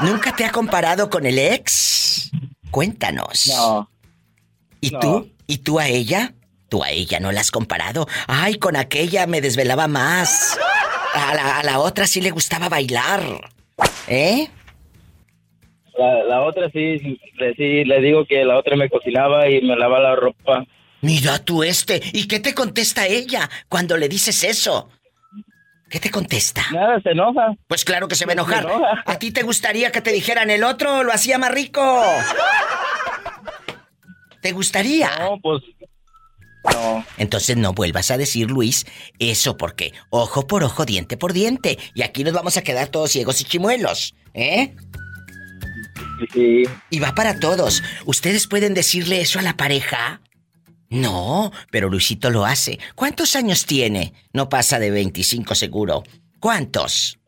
¿Nunca 0.00 0.34
te 0.34 0.44
ha 0.44 0.50
comparado 0.52 1.10
con 1.10 1.26
el 1.26 1.38
ex? 1.38 2.30
Cuéntanos. 2.70 3.46
No. 3.48 3.90
¿Y 4.80 4.90
No. 4.90 4.98
tú? 5.00 5.30
¿Y 5.46 5.58
tú 5.58 5.78
a 5.78 5.88
ella? 5.88 6.34
¿Tú 6.68 6.82
a 6.84 6.90
ella 6.90 7.18
no 7.20 7.32
la 7.32 7.40
has 7.40 7.50
comparado? 7.50 8.06
Ay, 8.26 8.56
con 8.56 8.76
aquella 8.76 9.26
me 9.26 9.40
desvelaba 9.40 9.88
más. 9.88 10.58
A 11.14 11.34
la, 11.34 11.58
a 11.58 11.62
la 11.62 11.78
otra 11.78 12.06
sí 12.06 12.20
le 12.20 12.30
gustaba 12.30 12.68
bailar. 12.68 13.50
¿Eh? 14.06 14.48
La, 15.98 16.22
la 16.24 16.40
otra 16.42 16.70
sí, 16.70 16.98
sí, 17.00 17.20
le- 17.38 17.54
sí, 17.54 17.84
le 17.84 18.00
digo 18.00 18.24
que 18.24 18.44
la 18.44 18.56
otra 18.56 18.76
me 18.76 18.88
cocinaba 18.88 19.48
y 19.50 19.60
me 19.62 19.76
lavaba 19.76 20.00
la 20.00 20.14
ropa. 20.16 20.64
Mira 21.00 21.38
tú 21.44 21.62
este. 21.64 22.00
¿Y 22.12 22.26
qué 22.28 22.40
te 22.40 22.54
contesta 22.54 23.06
ella 23.06 23.50
cuando 23.68 23.96
le 23.96 24.08
dices 24.08 24.42
eso? 24.44 24.88
¿Qué 25.90 25.98
te 26.00 26.10
contesta? 26.10 26.62
Nada, 26.72 27.00
se 27.00 27.10
enoja. 27.10 27.54
Pues 27.66 27.84
claro 27.84 28.08
que 28.08 28.14
se 28.14 28.26
va 28.26 28.32
a 28.32 28.34
enojar. 28.34 28.64
enoja. 28.64 29.02
¿A 29.06 29.18
ti 29.18 29.30
te 29.32 29.42
gustaría 29.42 29.90
que 29.90 30.00
te 30.02 30.12
dijeran 30.12 30.50
el 30.50 30.62
otro 30.64 31.02
lo 31.02 31.12
hacía 31.12 31.38
más 31.38 31.50
rico? 31.50 32.02
¿Te 34.40 34.52
gustaría? 34.52 35.10
No, 35.18 35.38
pues. 35.40 35.62
No. 36.72 37.04
Entonces 37.16 37.56
no 37.56 37.72
vuelvas 37.72 38.10
a 38.10 38.18
decir, 38.18 38.50
Luis, 38.50 38.86
eso 39.18 39.56
porque 39.56 39.92
ojo 40.10 40.46
por 40.46 40.62
ojo, 40.64 40.84
diente 40.84 41.16
por 41.16 41.32
diente. 41.32 41.78
Y 41.94 42.02
aquí 42.02 42.22
nos 42.24 42.34
vamos 42.34 42.56
a 42.56 42.62
quedar 42.62 42.88
todos 42.88 43.10
ciegos 43.10 43.40
y 43.40 43.44
chimuelos, 43.44 44.14
¿eh? 44.34 44.74
Sí. 46.32 46.64
Y 46.90 46.98
va 46.98 47.14
para 47.14 47.38
todos. 47.38 47.82
¿Ustedes 48.04 48.46
pueden 48.46 48.74
decirle 48.74 49.20
eso 49.20 49.38
a 49.38 49.42
la 49.42 49.56
pareja? 49.56 50.20
No, 50.90 51.52
pero 51.70 51.90
Luisito 51.90 52.30
lo 52.30 52.44
hace. 52.44 52.78
¿Cuántos 52.94 53.36
años 53.36 53.66
tiene? 53.66 54.14
No 54.32 54.48
pasa 54.48 54.78
de 54.78 54.90
25 54.90 55.54
seguro. 55.54 56.02
¿Cuántos? 56.40 57.18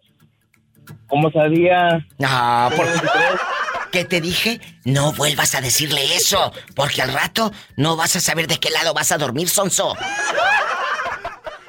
¿Cómo 1.09 1.30
sabía? 1.30 2.07
No, 2.18 2.70
por... 2.74 2.86
¿Qué 3.93 4.05
te 4.05 4.20
dije? 4.20 4.61
No 4.84 5.12
vuelvas 5.12 5.55
a 5.57 5.61
decirle 5.61 6.14
eso, 6.14 6.53
porque 6.76 7.03
al 7.03 7.12
rato 7.12 7.53
no 7.76 7.97
vas 7.97 8.14
a 8.16 8.20
saber 8.20 8.47
de 8.47 8.59
qué 8.59 8.70
lado 8.70 8.95
vas 8.95 9.11
a 9.11 9.18
dormir, 9.18 9.49
Sonso. 9.49 9.97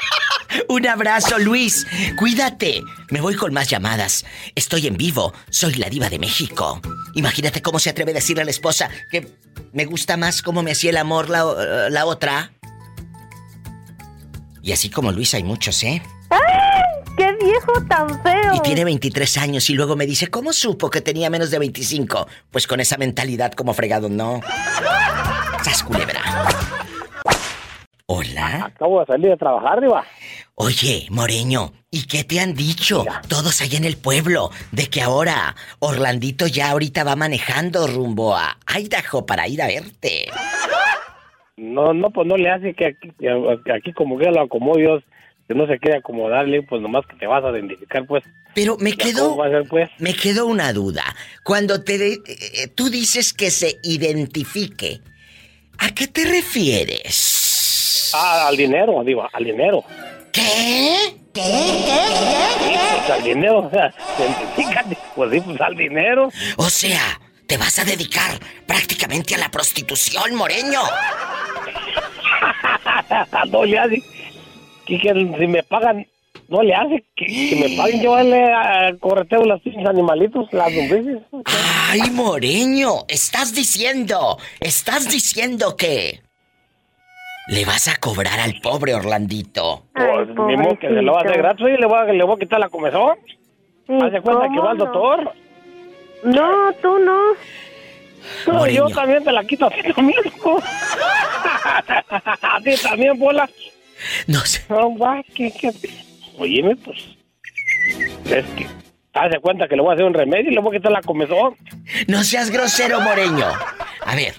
Un 0.69 0.87
abrazo, 0.87 1.37
Luis. 1.39 1.85
Cuídate. 2.17 2.81
Me 3.09 3.21
voy 3.21 3.35
con 3.35 3.53
más 3.53 3.69
llamadas. 3.69 4.25
Estoy 4.55 4.87
en 4.87 4.97
vivo. 4.97 5.33
Soy 5.49 5.75
la 5.75 5.89
diva 5.89 6.09
de 6.09 6.19
México. 6.19 6.81
Imagínate 7.15 7.61
cómo 7.61 7.79
se 7.79 7.89
atreve 7.89 8.11
a 8.11 8.15
decirle 8.15 8.41
a 8.41 8.45
la 8.45 8.51
esposa 8.51 8.89
que 9.11 9.27
me 9.73 9.85
gusta 9.85 10.17
más 10.17 10.41
cómo 10.41 10.63
me 10.63 10.71
hacía 10.71 10.91
el 10.91 10.97
amor 10.97 11.29
la, 11.29 11.89
la 11.89 12.05
otra. 12.05 12.51
Y 14.61 14.71
así 14.71 14.89
como 14.89 15.11
Luis 15.11 15.33
hay 15.33 15.43
muchos, 15.43 15.81
¿eh? 15.83 16.01
¡Ay! 16.29 17.13
¡Qué 17.17 17.33
viejo 17.43 17.71
tan 17.87 18.21
feo! 18.21 18.55
Y 18.55 18.59
tiene 18.59 18.83
23 18.83 19.37
años 19.37 19.69
y 19.69 19.73
luego 19.73 19.95
me 19.95 20.05
dice, 20.05 20.27
¿cómo 20.27 20.51
supo 20.53 20.89
que 20.89 21.01
tenía 21.01 21.29
menos 21.29 21.51
de 21.51 21.59
25? 21.59 22.27
Pues 22.51 22.67
con 22.67 22.79
esa 22.79 22.97
mentalidad 22.97 23.53
como 23.53 23.73
fregado, 23.73 24.09
no. 24.09 24.41
¡Sas 25.63 25.83
culebra! 25.83 26.21
Hola. 28.17 28.65
Acabo 28.73 29.01
de 29.01 29.05
salir 29.05 29.29
de 29.31 29.35
trabajar, 29.37 29.81
Diva. 29.81 30.05
Oye, 30.55 31.07
Moreño, 31.09 31.73
¿y 31.91 32.07
qué 32.07 32.23
te 32.23 32.39
han 32.39 32.53
dicho 32.53 33.03
todos 33.27 33.61
allá 33.61 33.77
en 33.77 33.83
el 33.83 33.97
pueblo 33.97 34.49
de 34.71 34.87
que 34.87 35.01
ahora 35.01 35.53
Orlandito 35.79 36.47
ya 36.47 36.69
ahorita 36.71 37.03
va 37.03 37.17
manejando 37.17 37.85
rumbo 37.85 38.33
a 38.33 38.57
Idaho 38.79 39.25
para 39.25 39.49
ir 39.49 39.61
a 39.61 39.67
verte? 39.67 40.27
No, 41.57 41.93
no, 41.93 42.09
pues 42.09 42.25
no 42.27 42.37
le 42.37 42.49
hace 42.49 42.73
que 42.73 42.85
aquí, 42.85 43.11
que 43.19 43.73
aquí 43.73 43.91
como 43.91 44.17
que 44.17 44.31
lo 44.31 44.41
acomodo 44.41 45.03
que 45.45 45.53
no 45.53 45.67
se 45.67 45.77
quiere 45.77 45.97
acomodarle, 45.97 46.61
pues 46.63 46.81
nomás 46.81 47.05
que 47.07 47.15
te 47.17 47.27
vas 47.27 47.43
a 47.43 47.49
identificar, 47.51 48.05
pues. 48.07 48.23
Pero 48.55 48.77
me 48.79 48.93
quedó, 48.93 49.31
¿cómo 49.31 49.37
va 49.37 49.47
a 49.47 49.49
ser, 49.49 49.63
pues? 49.67 49.89
me 49.99 50.13
quedó 50.13 50.45
una 50.45 50.71
duda. 50.71 51.03
Cuando 51.43 51.83
te 51.83 51.97
de- 51.97 52.13
eh, 52.25 52.67
tú 52.73 52.89
dices 52.89 53.33
que 53.33 53.51
se 53.51 53.75
identifique, 53.83 55.01
¿a 55.77 55.89
qué 55.93 56.07
te 56.07 56.23
refieres? 56.25 57.36
Ah, 58.13 58.47
al 58.47 58.57
dinero, 58.57 59.03
digo, 59.03 59.27
al 59.31 59.43
dinero. 59.43 59.83
¿Qué? 60.31 61.15
¿Qué? 61.33 61.41
Sí, 61.41 62.75
pues, 62.97 63.09
al 63.09 63.23
dinero, 63.23 63.59
o 63.59 63.69
sea, 63.69 63.93
identifícate, 64.17 64.97
pues 65.15 65.31
sí, 65.31 65.41
pues 65.41 65.61
al 65.61 65.75
dinero. 65.75 66.29
O 66.57 66.69
sea, 66.69 67.19
te 67.45 67.57
vas 67.57 67.79
a 67.79 67.85
dedicar 67.85 68.39
prácticamente 68.65 69.35
a 69.35 69.37
la 69.37 69.49
prostitución, 69.49 70.35
Moreño. 70.35 70.81
no 73.51 73.65
le 73.65 73.79
hace. 73.79 74.03
Que, 74.85 74.99
que 74.99 75.13
si 75.37 75.47
me 75.47 75.63
pagan 75.63 76.05
no 76.49 76.63
le 76.63 76.73
hace 76.73 77.03
que, 77.15 77.25
que 77.25 77.55
me 77.55 77.75
paguen 77.75 78.01
llevarle 78.01 78.53
a 78.53 78.95
correteo 78.99 79.43
los 79.43 79.61
animalitos, 79.85 80.51
las 80.53 80.73
lombrices. 80.73 81.19
Ay, 81.45 82.09
Moreño, 82.11 83.05
estás 83.07 83.53
diciendo, 83.53 84.37
estás 84.59 85.09
diciendo 85.09 85.75
que 85.75 86.21
le 87.47 87.65
vas 87.65 87.87
a 87.87 87.95
cobrar 87.95 88.39
al 88.39 88.55
pobre 88.61 88.93
Orlandito. 88.93 89.85
Pues, 89.93 90.27
ni 90.27 90.57
modo 90.57 90.77
que 90.79 90.87
se 90.87 91.01
lo 91.01 91.13
va 91.13 91.19
a 91.19 91.23
hacer 91.23 91.37
gratis 91.37 91.65
y 91.67 91.77
le 91.79 91.85
voy 91.85 91.97
a, 91.97 92.03
le 92.05 92.23
voy 92.23 92.35
a 92.35 92.39
quitar 92.39 92.59
la 92.59 92.69
comezón. 92.69 93.17
¿Hace 93.87 94.21
cuenta 94.21 94.47
que 94.53 94.59
va 94.59 94.71
al 94.71 94.77
doctor? 94.77 95.33
No, 96.23 96.73
tú 96.81 96.99
no. 96.99 97.17
No, 98.47 98.67
yo 98.67 98.89
también 98.89 99.23
te 99.23 99.31
la 99.31 99.43
quito 99.45 99.67
a 99.67 99.69
ti 99.69 99.81
también. 99.93 100.19
a 102.41 102.59
ti 102.63 102.75
también, 102.81 103.17
bola. 103.17 103.49
No 104.27 104.39
sé. 104.41 104.63
No, 104.69 104.97
va, 104.97 105.23
que, 105.33 105.51
que... 105.51 105.71
Óyeme, 106.37 106.75
pues... 106.75 106.97
Es 108.25 108.45
que... 108.55 108.67
Hace 109.13 109.39
cuenta 109.39 109.67
que 109.67 109.75
le 109.75 109.81
voy 109.81 109.91
a 109.91 109.93
hacer 109.93 110.05
un 110.05 110.13
remedio 110.13 110.51
y 110.51 110.53
le 110.53 110.59
voy 110.59 110.75
a 110.75 110.79
quitar 110.79 110.91
la 110.91 111.01
comezón. 111.01 111.55
No 112.07 112.23
seas 112.23 112.51
grosero, 112.51 112.99
Moreño. 113.01 113.47
A 114.05 114.15
ver, 114.15 114.35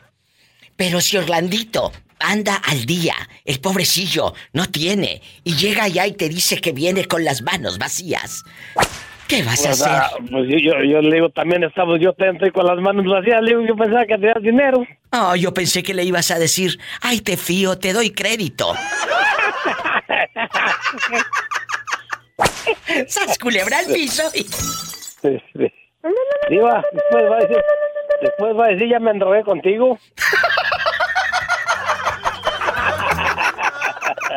pero 0.77 1.01
si 1.01 1.17
Orlandito 1.17 1.91
anda 2.21 2.57
al 2.57 2.85
día, 2.87 3.15
el 3.45 3.61
pobrecillo 3.61 4.35
no 4.53 4.67
tiene, 4.67 5.23
y 5.45 5.55
llega 5.57 5.85
allá 5.85 6.07
y 6.07 6.13
te 6.13 6.29
dice 6.29 6.61
que 6.61 6.73
viene 6.73 7.05
con 7.07 7.25
las 7.25 7.43
manos 7.43 7.79
vacías, 7.79 8.45
¿qué 9.27 9.43
vas 9.43 9.65
a 9.67 9.71
hacer? 9.71 10.03
Pues 10.31 10.49
yo, 10.49 10.59
yo, 10.59 10.83
yo 10.85 11.01
le 11.01 11.15
digo, 11.15 11.31
también 11.31 11.65
estamos, 11.65 11.99
yo 12.01 12.13
te 12.13 12.29
estoy 12.31 12.51
con 12.51 12.67
las 12.67 12.79
manos 12.79 13.07
vacías, 13.07 13.41
le 13.43 13.51
digo, 13.51 13.63
yo 13.67 13.77
pensaba 13.77 14.05
que 14.07 14.17
tenías 14.17 14.43
dinero. 14.43 14.87
Oh, 15.13 15.35
yo 15.37 15.55
pensé 15.55 15.83
que 15.83 15.95
le 15.95 16.05
ibas 16.05 16.31
a 16.31 16.39
decir, 16.39 16.79
ay, 17.01 17.21
te 17.21 17.37
fío, 17.37 17.79
te 17.79 17.93
doy 17.93 18.11
crédito. 18.11 18.75
¡Sas 23.07 23.39
culebra 23.39 23.79
al 23.79 23.87
piso! 23.87 24.29
Sí, 24.31 24.49
sí. 25.23 25.73
Diva, 26.49 26.83
después 26.93 27.25
va 27.31 27.37
a 27.37 27.41
decir, 27.41 27.57
después 28.23 28.57
va 28.57 28.67
a 28.67 28.69
decir, 28.69 28.89
ya 28.89 28.99
me 29.01 29.11
endrogué 29.11 29.43
contigo. 29.43 29.99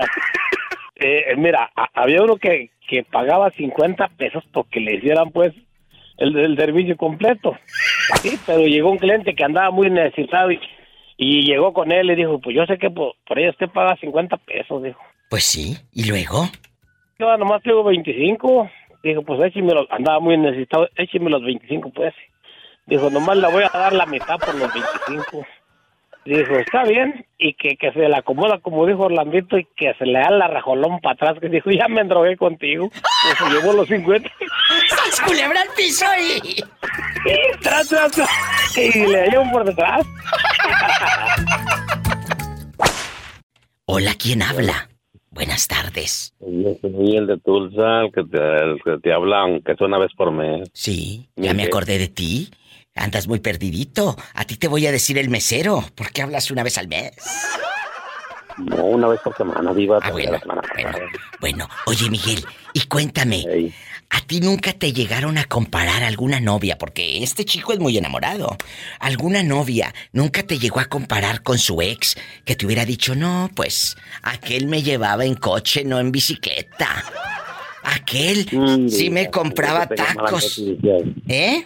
Eh, 1.03 1.33
mira, 1.35 1.67
a- 1.75 1.89
había 1.95 2.21
uno 2.21 2.35
que, 2.35 2.69
que 2.87 3.03
pagaba 3.03 3.49
50 3.49 4.07
pesos 4.09 4.43
porque 4.53 4.79
le 4.79 4.97
hicieran 4.97 5.31
pues 5.31 5.51
el, 6.17 6.37
el 6.37 6.55
servicio 6.55 6.95
completo. 6.95 7.57
Sí, 8.21 8.37
pero 8.45 8.67
llegó 8.67 8.91
un 8.91 8.99
cliente 8.99 9.33
que 9.33 9.43
andaba 9.43 9.71
muy 9.71 9.89
necesitado 9.89 10.51
y, 10.51 10.59
y 11.17 11.41
llegó 11.41 11.73
con 11.73 11.91
él 11.91 12.11
y 12.11 12.15
dijo, 12.15 12.39
pues 12.39 12.55
yo 12.55 12.67
sé 12.67 12.77
que 12.77 12.91
por, 12.91 13.15
por 13.25 13.39
ella 13.39 13.49
usted 13.49 13.69
paga 13.69 13.95
50 13.97 14.37
pesos, 14.37 14.83
dijo. 14.83 14.99
Pues 15.27 15.43
sí, 15.43 15.75
¿y 15.91 16.07
luego? 16.07 16.43
Yo 17.17 17.35
nomás 17.35 17.63
tengo 17.63 17.83
25. 17.83 18.69
Dijo, 19.01 19.23
pues 19.23 19.39
écheme 19.41 19.73
los, 19.73 19.89
andaba 19.89 20.19
muy 20.19 20.37
necesitado, 20.37 20.87
écheme 20.97 21.31
los 21.31 21.41
25 21.41 21.89
pues. 21.91 22.13
Dijo, 22.85 23.09
nomás 23.09 23.37
le 23.37 23.47
voy 23.51 23.63
a 23.63 23.69
dar 23.75 23.93
la 23.93 24.05
mitad 24.05 24.37
por 24.37 24.53
los 24.53 24.71
25. 24.71 25.47
Dijo, 26.23 26.55
está 26.55 26.83
bien, 26.83 27.25
y 27.39 27.53
que, 27.55 27.75
que 27.77 27.91
se 27.93 28.07
le 28.07 28.15
acomoda 28.15 28.59
como 28.59 28.85
dijo 28.85 29.05
Orlandito 29.05 29.57
y 29.57 29.65
que 29.75 29.93
se 29.95 30.05
le 30.05 30.19
da 30.19 30.29
la 30.29 30.47
rajolón 30.47 30.99
para 30.99 31.13
atrás, 31.13 31.39
que 31.41 31.49
dijo, 31.49 31.71
ya 31.71 31.87
me 31.87 32.01
endrogué 32.01 32.37
contigo. 32.37 32.89
Pues 32.91 33.37
se 33.39 33.49
llevó 33.49 33.73
los 33.73 33.87
50. 33.87 34.29
¡Sas 34.89 35.21
culebra 35.21 35.61
al 35.61 35.69
piso 35.75 36.05
y... 36.19 36.59
Y 36.59 37.59
tras, 37.61 37.87
tras, 37.89 38.11
tras, 38.11 38.77
y 38.77 39.07
le 39.07 39.29
por 39.51 39.65
detrás. 39.65 40.05
Hola, 43.85 44.11
¿quién 44.17 44.43
habla? 44.43 44.89
Buenas 45.31 45.67
tardes. 45.67 46.35
Yo 46.39 46.75
soy 46.81 47.15
el 47.15 47.25
de 47.25 47.37
Tulsa, 47.39 48.01
el 48.01 48.11
que 48.11 48.23
te, 48.25 48.37
el 48.37 48.81
que 48.83 48.99
te 49.01 49.13
habla, 49.13 49.41
aunque 49.41 49.75
sea 49.75 49.87
una 49.87 49.97
vez 49.97 50.11
por 50.15 50.31
mes. 50.31 50.69
Sí, 50.73 51.29
ya 51.35 51.53
me 51.53 51.63
acordé 51.63 51.97
de 51.97 52.07
ti. 52.09 52.49
Andas 52.95 53.27
muy 53.27 53.39
perdidito. 53.39 54.17
A 54.33 54.43
ti 54.43 54.57
te 54.57 54.67
voy 54.67 54.85
a 54.85 54.91
decir 54.91 55.17
el 55.17 55.29
mesero. 55.29 55.83
¿Por 55.95 56.11
qué 56.11 56.21
hablas 56.23 56.51
una 56.51 56.63
vez 56.63 56.77
al 56.77 56.87
mes? 56.87 57.11
No, 58.57 58.83
una 58.83 59.07
vez 59.07 59.21
por 59.21 59.35
semana, 59.35 59.71
viva. 59.71 59.99
Ah, 60.01 60.11
bueno, 60.11 60.37
bueno, 60.75 60.97
bueno. 61.39 61.69
Oye, 61.85 62.09
Miguel, 62.09 62.45
y 62.73 62.81
cuéntame, 62.81 63.73
¿a 64.09 64.21
ti 64.21 64.41
nunca 64.41 64.73
te 64.73 64.91
llegaron 64.91 65.37
a 65.37 65.45
comparar 65.45 66.03
alguna 66.03 66.41
novia? 66.41 66.77
Porque 66.77 67.23
este 67.23 67.45
chico 67.45 67.71
es 67.71 67.79
muy 67.79 67.97
enamorado. 67.97 68.57
¿Alguna 68.99 69.41
novia 69.41 69.93
nunca 70.11 70.43
te 70.43 70.59
llegó 70.59 70.81
a 70.81 70.85
comparar 70.85 71.43
con 71.43 71.57
su 71.59 71.81
ex 71.81 72.17
que 72.43 72.57
te 72.57 72.65
hubiera 72.65 72.85
dicho, 72.85 73.15
no, 73.15 73.49
pues, 73.55 73.95
aquel 74.21 74.67
me 74.67 74.83
llevaba 74.83 75.23
en 75.23 75.35
coche, 75.35 75.85
no 75.85 75.99
en 75.99 76.11
bicicleta? 76.11 77.05
Aquel 77.83 78.47
sí 78.89 79.09
me 79.09 79.31
compraba 79.31 79.87
tacos. 79.87 80.61
¿Eh? 81.27 81.65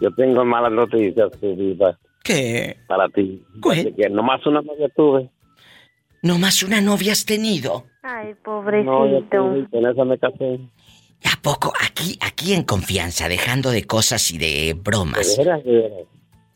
Yo 0.00 0.10
tengo 0.14 0.44
malas 0.44 0.72
noticias, 0.72 1.30
viva. 1.40 1.98
¿Qué? 2.24 2.76
Para 2.86 3.08
ti. 3.08 3.42
Así 3.70 3.92
que 3.94 4.08
nomás 4.10 4.44
una 4.46 4.60
novia 4.62 4.88
tuve. 4.94 5.30
¿No 6.22 6.38
más 6.38 6.62
una 6.62 6.80
novia 6.80 7.12
has 7.12 7.24
tenido? 7.24 7.84
Ay, 8.02 8.26
No, 8.26 8.30
yo 8.30 8.42
pobrecito. 8.42 9.30
tuve, 9.30 9.58
y 9.60 9.66
con 9.66 9.86
esa 9.86 10.04
me 10.04 10.18
casé. 10.18 10.58
¿A 11.24 11.40
poco? 11.42 11.72
Aquí, 11.84 12.18
aquí 12.20 12.52
en 12.52 12.62
confianza, 12.64 13.28
dejando 13.28 13.70
de 13.70 13.84
cosas 13.84 14.30
y 14.30 14.38
de 14.38 14.74
bromas. 14.74 15.36
¿De 15.36 15.44
veras, 15.44 15.64
de 15.64 15.72
veras? 15.72 16.06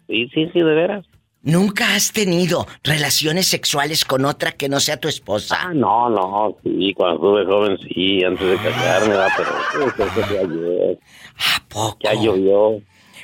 Sí, 0.09 0.29
sí, 0.35 0.47
sí, 0.53 0.59
de 0.59 0.65
veras. 0.75 1.07
¿Nunca 1.45 1.97
has 1.97 2.13
tenido 2.13 2.67
relaciones 2.85 3.49
sexuales 3.49 4.05
con 4.05 4.25
otra 4.25 4.53
que 4.53 4.69
no 4.69 4.79
sea 4.79 4.99
tu 4.99 5.09
esposa? 5.09 5.57
Ah, 5.61 5.73
no, 5.75 6.09
no, 6.09 6.57
sí, 6.63 6.95
cuando 6.97 7.17
estuve 7.41 7.45
joven, 7.53 7.79
sí, 7.79 8.23
antes 8.25 8.49
de 8.49 8.57
casarme, 8.57 9.09
¿verdad? 9.09 9.29
pero 9.37 9.51
eso 9.91 10.05
eso 10.05 10.23
fue 10.23 10.39
ayer. 10.39 10.99
¿A 11.37 11.69
poco? 11.69 11.99
Ya 12.05 12.15
llovió. 12.15 12.81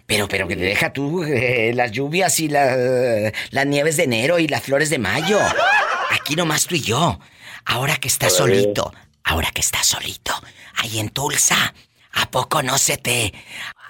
Pero, 0.09 0.27
pero 0.27 0.49
que 0.49 0.57
te 0.57 0.63
deja 0.63 0.91
tú 0.91 1.23
eh, 1.23 1.73
las 1.75 1.93
lluvias 1.93 2.41
y 2.41 2.49
la- 2.49 3.31
las 3.51 3.67
nieves 3.67 3.99
de 3.99 4.05
enero 4.05 4.39
y 4.39 4.49
las 4.49 4.63
flores 4.63 4.89
de 4.89 4.99
mayo. 4.99 5.39
Aquí 6.11 6.35
nomás 6.35 6.67
tú 6.67 6.77
y 6.77 6.81
yo. 6.81 7.19
Ahora 7.67 7.97
que 7.97 8.09
estás 8.09 8.35
solito, 8.35 8.91
ahora 9.23 9.51
que 9.55 9.61
estás 9.61 9.85
solito, 9.87 10.33
ahí 10.77 10.99
en 10.99 11.11
Tulsa, 11.11 11.75
¿a 12.15 12.31
poco 12.31 12.63
no 12.63 12.79
se 12.79 12.97
te 12.97 13.35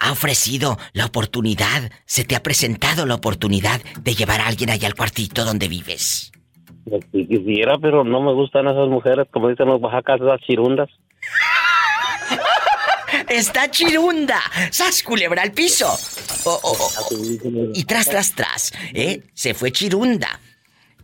ha 0.01 0.11
ofrecido 0.11 0.77
la 0.91 1.05
oportunidad, 1.05 1.89
se 2.05 2.25
te 2.25 2.35
ha 2.35 2.43
presentado 2.43 3.05
la 3.05 3.15
oportunidad 3.15 3.79
de 4.01 4.13
llevar 4.13 4.41
a 4.41 4.47
alguien 4.47 4.71
allá 4.71 4.89
al 4.89 4.95
cuartito 4.95 5.45
donde 5.45 5.69
vives? 5.69 6.33
Si 7.13 7.25
quisiera, 7.27 7.77
pero 7.81 8.03
no 8.03 8.19
me 8.21 8.33
gustan 8.33 8.67
esas 8.67 8.89
mujeres, 8.89 9.25
como 9.31 9.47
dicen 9.47 9.67
los 9.67 9.81
oaxacas, 9.81 10.19
esas 10.19 10.41
chirundas. 10.41 10.89
¡Está 13.29 13.69
chirunda! 13.69 14.39
¡Sas 14.71 15.03
culebra 15.03 15.43
al 15.43 15.51
piso! 15.51 15.87
Oh, 16.45 16.59
oh, 16.63 16.77
oh, 16.79 17.07
oh. 17.11 17.71
Y 17.73 17.83
tras, 17.83 18.09
tras, 18.09 18.33
tras, 18.33 18.71
¿eh? 18.93 19.21
Se 19.33 19.53
fue 19.53 19.71
chirunda. 19.71 20.39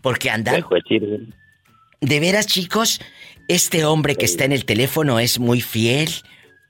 Porque 0.01 0.29
anda. 0.29 0.53
Se 0.53 0.63
fue 0.63 0.81
chirunda. 0.81 1.35
De 2.01 2.19
veras, 2.19 2.47
chicos, 2.47 2.99
este 3.47 3.85
hombre 3.85 4.15
que 4.15 4.25
está 4.25 4.45
en 4.45 4.51
el 4.51 4.65
teléfono 4.65 5.19
es 5.19 5.39
muy 5.39 5.61
fiel, 5.61 6.09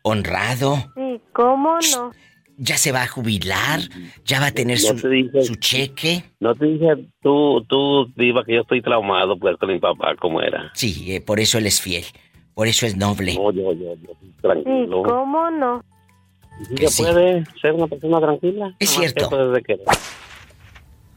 honrado, 0.04 0.92
Sí, 0.96 1.22
¿cómo 1.34 1.78
no? 1.92 2.12
ya 2.58 2.78
se 2.78 2.92
va 2.94 3.04
a 3.04 3.08
jubilar, 3.08 3.82
ya 4.24 4.40
va 4.40 4.48
a 4.48 4.52
tener 4.52 4.78
No 4.82 4.88
su, 4.90 4.96
te 5.02 5.10
dije- 5.10 5.42
su 5.44 5.56
cheque. 5.56 6.24
No 6.40 6.54
te 6.56 6.66
dije 6.66 6.88
tú, 7.22 7.66
tú, 7.68 8.14
Diva, 8.16 8.46
que 8.46 8.54
yo 8.56 8.62
estoy 8.62 8.82
traumado, 8.82 9.38
pues, 9.38 9.58
con 9.58 9.70
mi 9.74 9.80
papá, 9.80 10.16
¿cómo 10.22 10.42
era? 10.42 10.72
Sí, 10.74 11.14
eh, 11.14 11.22
por 11.22 11.40
eso 11.42 11.58
él 11.58 11.66
es 11.68 11.82
fiel, 11.82 12.06
por 12.56 12.68
eso 12.68 12.88
es 12.88 12.96
noble. 12.98 13.36
No, 13.36 13.52
yo, 13.52 13.72
yo, 13.74 13.94
yo, 13.96 14.14
Sí, 14.22 14.34
tranquilo. 14.42 15.04
¿cómo 15.04 15.52
no? 15.52 15.84
Que 16.76 16.88
sí. 16.88 17.04
puede 17.04 17.44
ser 17.62 17.74
una 17.74 17.88
persona 17.88 18.20
tranquila. 18.20 18.74
Es 18.80 18.90
cierto. 18.90 19.30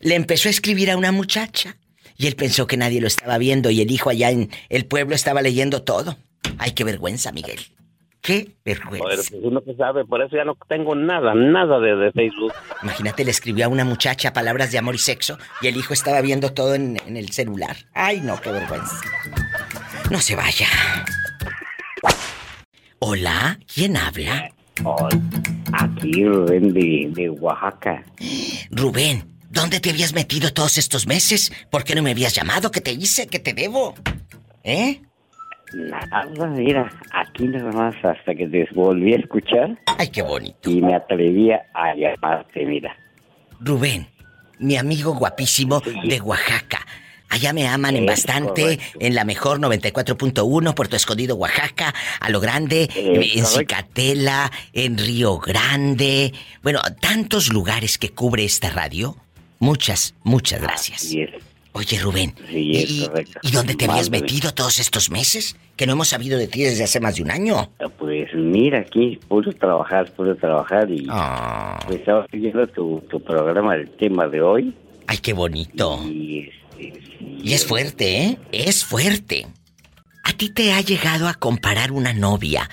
Le 0.01 0.14
empezó 0.14 0.49
a 0.49 0.51
escribir 0.51 0.91
a 0.91 0.97
una 0.97 1.12
muchacha 1.12 1.77
y 2.16 2.27
él 2.27 2.37
pensó 2.37 2.66
que 2.66 2.77
nadie 2.77 3.01
lo 3.01 3.07
estaba 3.07 3.39
viendo 3.39 3.71
y 3.71 3.81
el 3.81 3.91
hijo 3.91 4.11
allá 4.11 4.31
en 4.31 4.51
el 4.69 4.87
pueblo 4.87 5.14
estaba 5.14 5.43
leyendo 5.43 5.83
todo. 5.83 6.19
Ay, 6.59 6.73
qué 6.73 6.85
vergüenza, 6.85 7.33
Miguel. 7.33 7.61
Qué 8.21 8.57
vergüenza. 8.64 9.05
Joder, 9.05 9.19
pues 9.31 9.41
uno 9.43 9.62
que 9.62 9.75
sabe, 9.75 10.05
por 10.05 10.21
eso 10.23 10.37
ya 10.37 10.45
no 10.45 10.57
tengo 10.69 10.95
nada, 10.95 11.35
nada 11.35 11.79
de, 11.79 11.95
de 11.97 12.12
Facebook. 12.12 12.53
Imagínate, 12.83 13.25
le 13.25 13.31
escribió 13.31 13.66
a 13.66 13.69
una 13.69 13.85
muchacha 13.85 14.33
palabras 14.33 14.73
de 14.73 14.79
amor 14.79 14.97
y 14.97 14.99
sexo 14.99 15.39
y 15.61 15.69
el 15.69 15.77
hijo 15.77 15.95
estaba 15.95 16.21
viendo 16.21 16.53
todo 16.53 16.75
en, 16.75 16.99
en 17.07 17.16
el 17.16 17.31
celular. 17.31 17.77
Ay, 17.95 18.21
no, 18.21 18.41
qué 18.41 18.51
vergüenza. 18.51 18.97
No 20.11 20.21
se 20.21 20.35
vaya. 20.35 20.66
Hola, 22.99 23.61
¿quién 23.73 23.97
habla? 23.97 24.51
Aquí 25.72 26.24
Rubén 26.24 26.72
de, 26.72 27.11
de 27.14 27.31
Oaxaca. 27.31 28.03
Rubén, 28.70 29.24
¿dónde 29.51 29.81
te 29.81 29.91
habías 29.91 30.12
metido 30.14 30.53
todos 30.53 30.79
estos 30.79 31.07
meses? 31.07 31.53
¿Por 31.70 31.85
qué 31.85 31.95
no 31.95 32.03
me 32.03 32.12
habías 32.12 32.35
llamado? 32.35 32.70
¿Qué 32.70 32.81
te 32.81 32.93
hice? 32.93 33.26
¿Qué 33.26 33.39
te 33.39 33.53
debo? 33.53 33.95
¿Eh? 34.64 35.01
Nada, 35.74 36.26
mira, 36.49 36.91
aquí 37.12 37.45
nada 37.45 37.70
más 37.72 37.95
hasta 38.03 38.35
que 38.35 38.47
te 38.47 38.66
volví 38.74 39.12
a 39.12 39.16
escuchar. 39.16 39.79
Ay, 39.99 40.09
qué 40.09 40.22
bonito. 40.22 40.70
Y 40.70 40.81
me 40.81 40.95
atrevía 40.95 41.66
a 41.74 41.95
llamarte, 41.95 42.64
mira. 42.64 42.97
Rubén, 43.61 44.09
mi 44.59 44.76
amigo 44.76 45.14
guapísimo 45.14 45.81
de 45.81 46.20
Oaxaca. 46.20 46.81
Allá 47.31 47.53
me 47.53 47.66
aman 47.68 47.95
en 47.97 48.07
bastante, 48.07 48.62
correcto. 48.62 48.99
en 49.01 49.14
la 49.14 49.24
mejor 49.24 49.61
94.1, 49.61 50.74
Puerto 50.74 50.97
Escondido, 50.97 51.37
Oaxaca, 51.37 51.95
a 52.20 52.31
lo 52.31 52.41
grande, 52.41 52.89
en. 52.95 53.45
Cicatela, 53.45 54.51
en 54.72 54.97
Río 54.99 55.39
Grande. 55.39 56.33
Bueno, 56.62 56.81
tantos 57.01 57.53
lugares 57.53 57.99
que 57.99 58.11
cubre 58.11 58.45
esta 58.45 58.70
radio. 58.70 59.16
Muchas, 59.59 60.14
muchas 60.22 60.62
gracias. 60.62 61.14
Oye, 61.72 61.99
Rubén, 62.01 62.35
Sí, 62.49 62.72
es 62.76 62.91
¿y, 62.91 63.07
correcto. 63.07 63.39
¿y 63.43 63.51
dónde 63.53 63.74
te 63.74 63.85
habías 63.85 64.11
metido 64.11 64.53
todos 64.53 64.79
estos 64.81 65.11
meses? 65.11 65.55
Que 65.76 65.87
no 65.87 65.93
hemos 65.93 66.09
sabido 66.09 66.39
de 66.39 66.49
ti 66.49 66.62
desde 66.62 66.83
hace 66.85 66.99
más 66.99 67.16
de 67.16 67.22
un 67.22 67.31
año. 67.31 67.70
Pues 67.99 68.29
mira, 68.35 68.81
aquí 68.81 69.20
puro 69.29 69.53
trabajar, 69.53 70.11
puro 70.12 70.35
trabajar 70.35 70.91
y 70.91 71.07
Ah. 71.11 71.79
pues 71.87 72.01
estaba 72.01 72.26
siguiendo 72.33 72.66
tu, 72.68 73.01
tu 73.09 73.20
programa, 73.22 73.74
el 73.76 73.91
tema 73.91 74.26
de 74.26 74.41
hoy. 74.41 74.74
Ay, 75.07 75.18
qué 75.18 75.33
bonito. 75.35 76.03
Y, 76.07 76.51
Y 76.79 77.53
es 77.53 77.66
fuerte, 77.66 78.22
¿eh? 78.22 78.39
Es 78.53 78.85
fuerte. 78.85 79.47
¿A 80.24 80.33
ti 80.33 80.51
te 80.51 80.72
ha 80.72 80.81
llegado 80.81 81.29
a 81.29 81.35
comparar 81.35 81.93
una 81.93 82.12
novia 82.12 82.68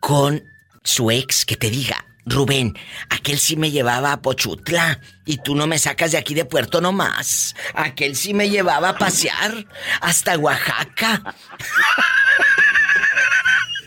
con 0.00 0.42
su 0.82 1.10
ex 1.10 1.44
que 1.44 1.56
te 1.56 1.70
diga, 1.70 2.06
Rubén, 2.24 2.78
aquel 3.10 3.38
sí 3.38 3.56
me 3.56 3.70
llevaba 3.70 4.12
a 4.12 4.22
Pochutla 4.22 5.00
y 5.26 5.38
tú 5.38 5.54
no 5.54 5.66
me 5.66 5.78
sacas 5.78 6.12
de 6.12 6.18
aquí 6.18 6.34
de 6.34 6.44
Puerto 6.44 6.80
nomás? 6.80 7.54
Aquel 7.74 8.16
sí 8.16 8.32
me 8.32 8.48
llevaba 8.48 8.90
a 8.90 8.98
pasear 8.98 9.66
hasta 10.00 10.38
Oaxaca. 10.38 11.22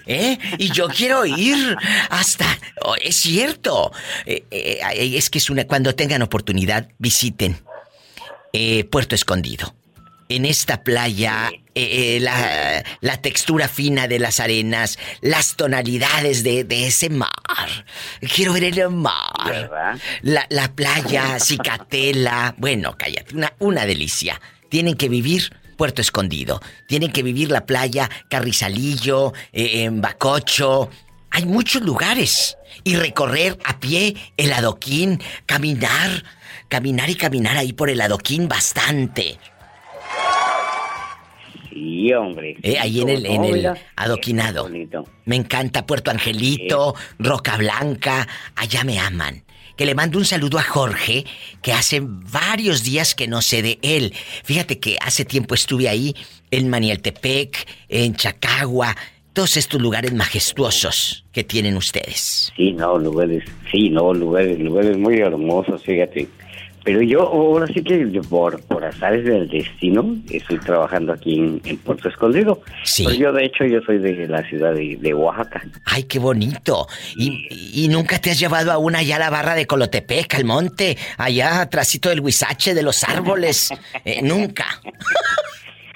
¿Eh? 0.05 0.37
Y 0.57 0.69
yo 0.71 0.89
quiero 0.89 1.25
ir 1.25 1.77
hasta... 2.09 2.45
oh, 2.81 2.95
es 3.01 3.15
cierto. 3.15 3.91
Eh, 4.25 4.45
eh, 4.51 5.13
es 5.15 5.29
que 5.29 5.37
es 5.37 5.49
una... 5.49 5.65
Cuando 5.65 5.95
tengan 5.95 6.21
oportunidad, 6.21 6.89
visiten 6.99 7.57
eh, 8.53 8.85
Puerto 8.85 9.15
Escondido. 9.15 9.75
En 10.29 10.45
esta 10.45 10.83
playa, 10.83 11.51
eh, 11.75 12.15
eh, 12.15 12.19
la, 12.19 12.83
la 13.01 13.17
textura 13.17 13.67
fina 13.67 14.07
de 14.07 14.19
las 14.19 14.39
arenas, 14.39 14.97
las 15.21 15.55
tonalidades 15.55 16.43
de, 16.43 16.63
de 16.63 16.87
ese 16.87 17.09
mar. 17.09 17.29
Quiero 18.33 18.53
ver 18.53 18.63
el 18.63 18.89
mar. 18.89 19.99
La, 20.21 20.47
la 20.49 20.71
playa, 20.73 21.39
Cicatela. 21.39 22.55
Bueno, 22.57 22.95
cállate, 22.97 23.35
una, 23.35 23.53
una 23.59 23.85
delicia. 23.85 24.39
Tienen 24.69 24.95
que 24.95 25.09
vivir 25.09 25.51
Puerto 25.77 26.01
Escondido. 26.01 26.61
Tienen 26.87 27.11
que 27.11 27.21
vivir 27.21 27.51
la 27.51 27.65
playa 27.65 28.09
Carrizalillo, 28.29 29.33
en 29.51 30.01
Bacocho. 30.01 30.89
Hay 31.31 31.45
muchos 31.45 31.81
lugares. 31.81 32.57
Y 32.83 32.95
recorrer 32.95 33.59
a 33.65 33.79
pie 33.79 34.15
el 34.37 34.51
adoquín, 34.53 35.21
caminar, 35.45 36.23
caminar 36.73 37.07
y 37.07 37.13
caminar 37.13 37.55
ahí 37.55 37.71
por 37.71 37.91
el 37.91 38.01
adoquín 38.01 38.47
bastante. 38.47 39.37
Sí, 41.69 42.11
hombre. 42.13 42.57
Eh, 42.63 42.79
ahí 42.79 42.99
en 42.99 43.09
el, 43.09 43.25
en 43.27 43.75
adoquinado. 43.95 44.67
Me 45.25 45.35
encanta 45.35 45.85
Puerto 45.85 46.09
Angelito, 46.09 46.95
Roca 47.19 47.57
Blanca, 47.57 48.27
allá 48.55 48.83
me 48.83 48.97
aman. 48.97 49.43
Que 49.77 49.85
le 49.85 49.93
mando 49.93 50.17
un 50.17 50.25
saludo 50.25 50.57
a 50.57 50.63
Jorge, 50.63 51.25
que 51.61 51.73
hace 51.73 52.01
varios 52.03 52.83
días 52.83 53.13
que 53.13 53.27
no 53.27 53.43
sé 53.43 53.61
de 53.61 53.77
él. 53.83 54.11
Fíjate 54.43 54.79
que 54.79 54.97
hace 54.99 55.25
tiempo 55.25 55.53
estuve 55.53 55.87
ahí, 55.87 56.15
en 56.49 56.71
Manieltepec, 56.71 57.67
en 57.87 58.15
Chacagua, 58.15 58.95
todos 59.33 59.57
estos 59.57 59.79
lugares 59.79 60.11
majestuosos 60.11 61.23
que 61.31 61.43
tienen 61.43 61.77
ustedes. 61.77 62.51
Sí, 62.55 62.71
no, 62.71 62.97
lugares, 62.97 63.43
sí, 63.71 63.91
no, 63.91 64.11
lugares, 64.11 64.59
lugares 64.59 64.97
muy 64.97 65.19
hermosos, 65.19 65.83
fíjate. 65.83 66.27
Pero 66.83 67.01
yo 67.01 67.21
ahora 67.21 67.67
sí 67.67 67.81
que 67.81 68.11
yo 68.11 68.21
por, 68.23 68.61
por 68.63 68.83
azares 68.83 69.23
del 69.23 69.47
destino 69.47 70.17
estoy 70.29 70.59
trabajando 70.59 71.13
aquí 71.13 71.39
en, 71.39 71.61
en 71.63 71.77
Puerto 71.77 72.09
Escondido. 72.09 72.61
Sí. 72.83 73.05
Pero 73.05 73.17
yo 73.17 73.33
de 73.33 73.45
hecho 73.45 73.65
yo 73.65 73.81
soy 73.81 73.99
de 73.99 74.27
la 74.27 74.43
ciudad 74.43 74.73
de, 74.73 74.97
de 74.99 75.13
Oaxaca. 75.13 75.63
Ay, 75.85 76.03
qué 76.03 76.19
bonito. 76.19 76.87
Y, 77.15 77.47
y 77.83 77.87
nunca 77.87 78.19
te 78.19 78.31
has 78.31 78.39
llevado 78.39 78.71
a 78.71 78.77
una 78.77 78.99
allá 78.99 79.15
a 79.15 79.19
la 79.19 79.29
barra 79.29 79.55
de 79.55 79.65
Colotepec, 79.65 80.35
al 80.35 80.45
monte, 80.45 80.97
allá 81.17 81.61
atrásito 81.61 82.09
del 82.09 82.19
huizache, 82.19 82.73
de 82.73 82.83
los 82.83 83.03
árboles. 83.03 83.69
Eh, 84.05 84.21
nunca. 84.21 84.81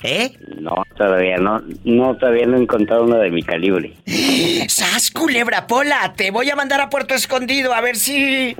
¿Eh? 0.03 0.37
No, 0.59 0.83
todavía 0.95 1.37
no, 1.37 1.61
no, 1.83 2.15
todavía 2.17 2.45
no 2.45 2.57
he 2.57 2.61
encontrado 2.61 3.03
una 3.03 3.17
de 3.17 3.31
mi 3.31 3.41
calibre. 3.41 3.93
¡Sas, 4.67 5.11
culebra 5.11 5.65
pola! 5.65 6.13
Te 6.15 6.29
voy 6.29 6.49
a 6.49 6.55
mandar 6.55 6.81
a 6.81 6.89
Puerto 6.89 7.15
Escondido 7.15 7.73
a 7.73 7.81
ver 7.81 7.95
si... 7.95 8.55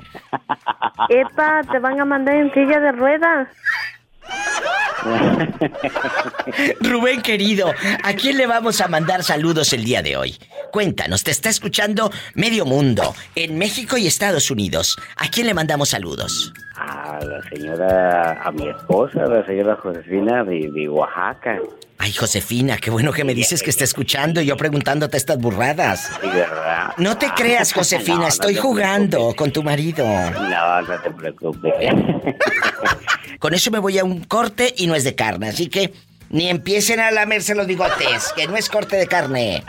Epa, 1.09 1.61
te 1.71 1.79
van 1.79 1.99
a 1.99 2.05
mandar 2.05 2.35
en 2.35 2.51
silla 2.53 2.79
de 2.79 2.91
ruedas. 2.91 3.49
Rubén 6.81 7.21
querido, 7.21 7.73
¿a 8.03 8.13
quién 8.13 8.37
le 8.37 8.47
vamos 8.47 8.81
a 8.81 8.87
mandar 8.87 9.23
saludos 9.23 9.73
el 9.73 9.83
día 9.83 10.01
de 10.01 10.17
hoy? 10.17 10.37
Cuéntanos, 10.71 11.23
te 11.23 11.31
está 11.31 11.49
escuchando 11.49 12.11
medio 12.33 12.65
mundo, 12.65 13.15
en 13.35 13.57
México 13.57 13.97
y 13.97 14.07
Estados 14.07 14.51
Unidos. 14.51 14.97
¿A 15.15 15.29
quién 15.29 15.47
le 15.47 15.53
mandamos 15.53 15.89
saludos? 15.89 16.53
A 17.07 17.23
la 17.23 17.41
señora, 17.43 18.41
a 18.43 18.51
mi 18.51 18.67
esposa, 18.67 19.25
la 19.27 19.45
señora 19.45 19.77
Josefina 19.77 20.43
de, 20.43 20.69
de 20.73 20.89
Oaxaca. 20.89 21.57
Ay, 21.99 22.11
Josefina, 22.11 22.77
qué 22.77 22.91
bueno 22.91 23.13
que 23.13 23.23
me 23.23 23.33
dices 23.33 23.63
que 23.63 23.69
está 23.69 23.85
escuchando 23.85 24.41
y 24.41 24.45
yo 24.45 24.57
preguntándote 24.57 25.15
estas 25.15 25.37
burradas. 25.37 26.11
Sí, 26.21 26.27
¿verdad? 26.27 26.93
No 26.97 27.17
te 27.17 27.29
creas, 27.29 27.71
Josefina, 27.77 28.17
No, 28.19 28.27
estoy 28.27 28.55
jugando 28.55 29.33
con 29.37 29.51
tu 29.51 29.63
marido. 29.63 30.05
No, 30.05 30.81
no 30.81 30.99
te 31.01 31.11
preocupes. 31.11 31.73
Con 33.39 33.53
eso 33.53 33.69
me 33.71 33.79
voy 33.79 33.99
a 33.99 34.03
un 34.03 34.23
corte 34.23 34.73
y 34.75 34.87
no 34.87 34.95
es 34.95 35.03
de 35.03 35.13
carne, 35.13 35.49
así 35.49 35.69
que 35.69 35.93
ni 36.29 36.49
empiecen 36.49 36.99
a 36.99 37.11
lamerse 37.11 37.55
los 37.55 37.67
bigotes, 37.67 38.33
que 38.35 38.47
no 38.47 38.57
es 38.57 38.67
corte 38.67 38.97
de 38.97 39.07
carne. 39.07 39.63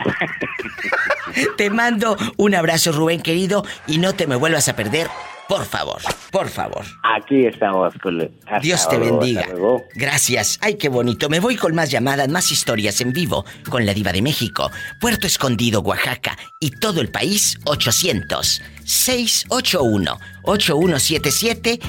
Te 1.57 1.69
mando 1.69 2.17
un 2.37 2.55
abrazo, 2.55 2.91
Rubén 2.91 3.21
querido, 3.21 3.63
y 3.85 3.99
no 3.99 4.13
te 4.13 4.25
me 4.25 4.35
vuelvas 4.35 4.67
a 4.67 4.75
perder, 4.75 5.07
por 5.49 5.65
favor, 5.65 5.99
por 6.31 6.47
favor. 6.47 6.85
Aquí 7.03 7.47
estamos, 7.47 7.91
Cule. 8.01 8.31
Hasta 8.45 8.59
Dios 8.59 8.87
te 8.87 8.99
luego, 8.99 9.17
bendiga. 9.17 9.41
hasta 9.41 9.53
luego. 9.53 9.83
Gracias. 9.95 10.59
Ay, 10.61 10.75
qué 10.75 10.89
bonito. 10.89 11.27
Me 11.27 11.39
voy 11.39 11.55
con 11.55 11.73
más 11.73 11.89
llamadas, 11.89 12.29
más 12.29 12.51
historias 12.51 13.01
en 13.01 13.11
vivo 13.11 13.43
con 13.67 13.83
la 13.83 13.95
diva 13.95 14.11
de 14.13 14.21
México, 14.21 14.69
Puerto 15.01 15.25
Escondido, 15.25 15.81
Oaxaca 15.81 16.37
y 16.59 16.69
todo 16.69 17.01
el 17.01 17.09
país 17.09 17.57
800 17.65 18.61
681 18.85 20.19
8177. 20.43 21.79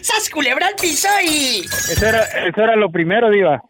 ¡Sas 0.02 0.30
culebra 0.30 0.68
al 0.68 0.76
piso 0.76 1.08
y... 1.24 1.62
Eso 1.66 2.08
era, 2.08 2.24
eso 2.24 2.62
era 2.62 2.76
lo 2.76 2.92
primero, 2.92 3.30
Diva. 3.30 3.62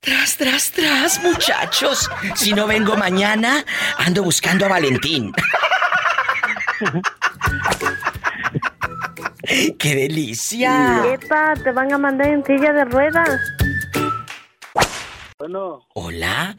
Tras, 0.00 0.36
tras, 0.36 0.70
tras, 0.72 1.22
muchachos. 1.22 2.10
Si 2.34 2.52
no 2.52 2.66
vengo 2.66 2.96
mañana, 2.96 3.64
ando 3.98 4.22
buscando 4.22 4.66
a 4.66 4.68
Valentín. 4.68 5.32
¡Qué 9.78 9.94
delicia! 9.94 11.02
Epa, 11.12 11.54
te 11.62 11.72
van 11.72 11.92
a 11.92 11.98
mandar 11.98 12.28
en 12.28 12.44
silla 12.44 12.72
de 12.72 12.84
ruedas. 12.84 13.40
Bueno, 15.38 15.86
Hola, 15.94 16.56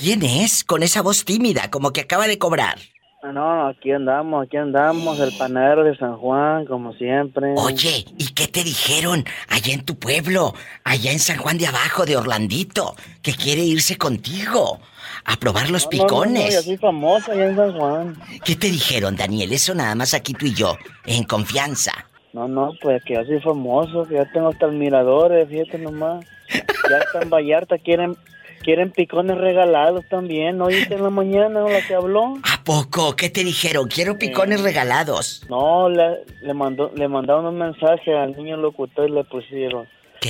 ¿quién 0.00 0.22
es? 0.22 0.64
Con 0.64 0.82
esa 0.82 1.02
voz 1.02 1.24
tímida, 1.24 1.70
como 1.70 1.92
que 1.92 2.00
acaba 2.02 2.26
de 2.26 2.38
cobrar. 2.38 2.78
ah, 3.22 3.32
no, 3.32 3.68
aquí 3.68 3.92
andamos, 3.92 4.46
aquí 4.46 4.56
andamos, 4.56 5.20
el 5.20 5.36
panadero 5.36 5.84
de 5.84 5.96
San 5.96 6.16
Juan, 6.16 6.64
como 6.66 6.92
siempre. 6.94 7.52
Oye, 7.56 8.06
¿y 8.18 8.32
qué 8.32 8.48
te 8.48 8.64
dijeron 8.64 9.24
allá 9.48 9.74
en 9.74 9.84
tu 9.84 9.96
pueblo, 9.98 10.54
allá 10.84 11.12
en 11.12 11.18
San 11.18 11.36
Juan 11.36 11.58
de 11.58 11.66
Abajo, 11.66 12.06
de 12.06 12.16
Orlandito, 12.16 12.94
que 13.22 13.34
quiere 13.34 13.62
irse 13.62 13.96
contigo 13.98 14.80
a 15.26 15.36
probar 15.36 15.68
los 15.70 15.84
No, 15.84 15.90
no, 15.90 15.96
no, 15.98 16.04
picones? 16.06 16.54
yo 16.54 16.62
soy 16.62 16.76
famosa 16.78 17.32
allá 17.32 17.46
en 17.48 17.56
San 17.56 17.78
Juan. 17.78 18.16
¿Qué 18.44 18.56
te 18.56 18.68
dijeron, 18.70 19.16
Daniel? 19.16 19.52
Eso 19.52 19.74
nada 19.74 19.94
más 19.94 20.14
aquí 20.14 20.32
tú 20.32 20.46
y 20.46 20.54
yo, 20.54 20.76
en 21.04 21.24
confianza. 21.24 21.92
No, 22.32 22.48
no, 22.48 22.72
pues 22.80 23.02
que 23.04 23.14
yo 23.14 23.24
soy 23.24 23.40
famoso, 23.40 24.06
que 24.08 24.14
ya 24.14 24.24
tengo 24.32 24.48
hasta 24.48 24.66
admiradores, 24.66 25.48
fíjate 25.48 25.78
nomás. 25.78 26.24
Ya 26.52 27.20
en 27.20 27.28
Vallarta 27.28 27.76
quieren, 27.78 28.16
quieren 28.62 28.90
picones 28.90 29.36
regalados 29.38 30.04
también, 30.08 30.58
¿no 30.58 30.66
oíste 30.66 30.94
en 30.94 31.02
la 31.02 31.10
mañana 31.10 31.60
la 31.62 31.80
que 31.86 31.94
habló? 31.94 32.34
¿A 32.42 32.62
poco? 32.64 33.16
¿Qué 33.16 33.30
te 33.30 33.42
dijeron? 33.44 33.88
Quiero 33.88 34.18
picones 34.18 34.62
regalados. 34.62 35.44
No, 35.48 35.88
le, 35.88 36.24
le 36.42 36.54
mandó, 36.54 36.92
le 36.94 37.08
mandaron 37.08 37.46
un 37.46 37.58
mensaje 37.58 38.16
al 38.16 38.36
niño 38.36 38.56
locutor 38.56 39.08
y 39.08 39.12
le 39.12 39.24
pusieron. 39.24 39.88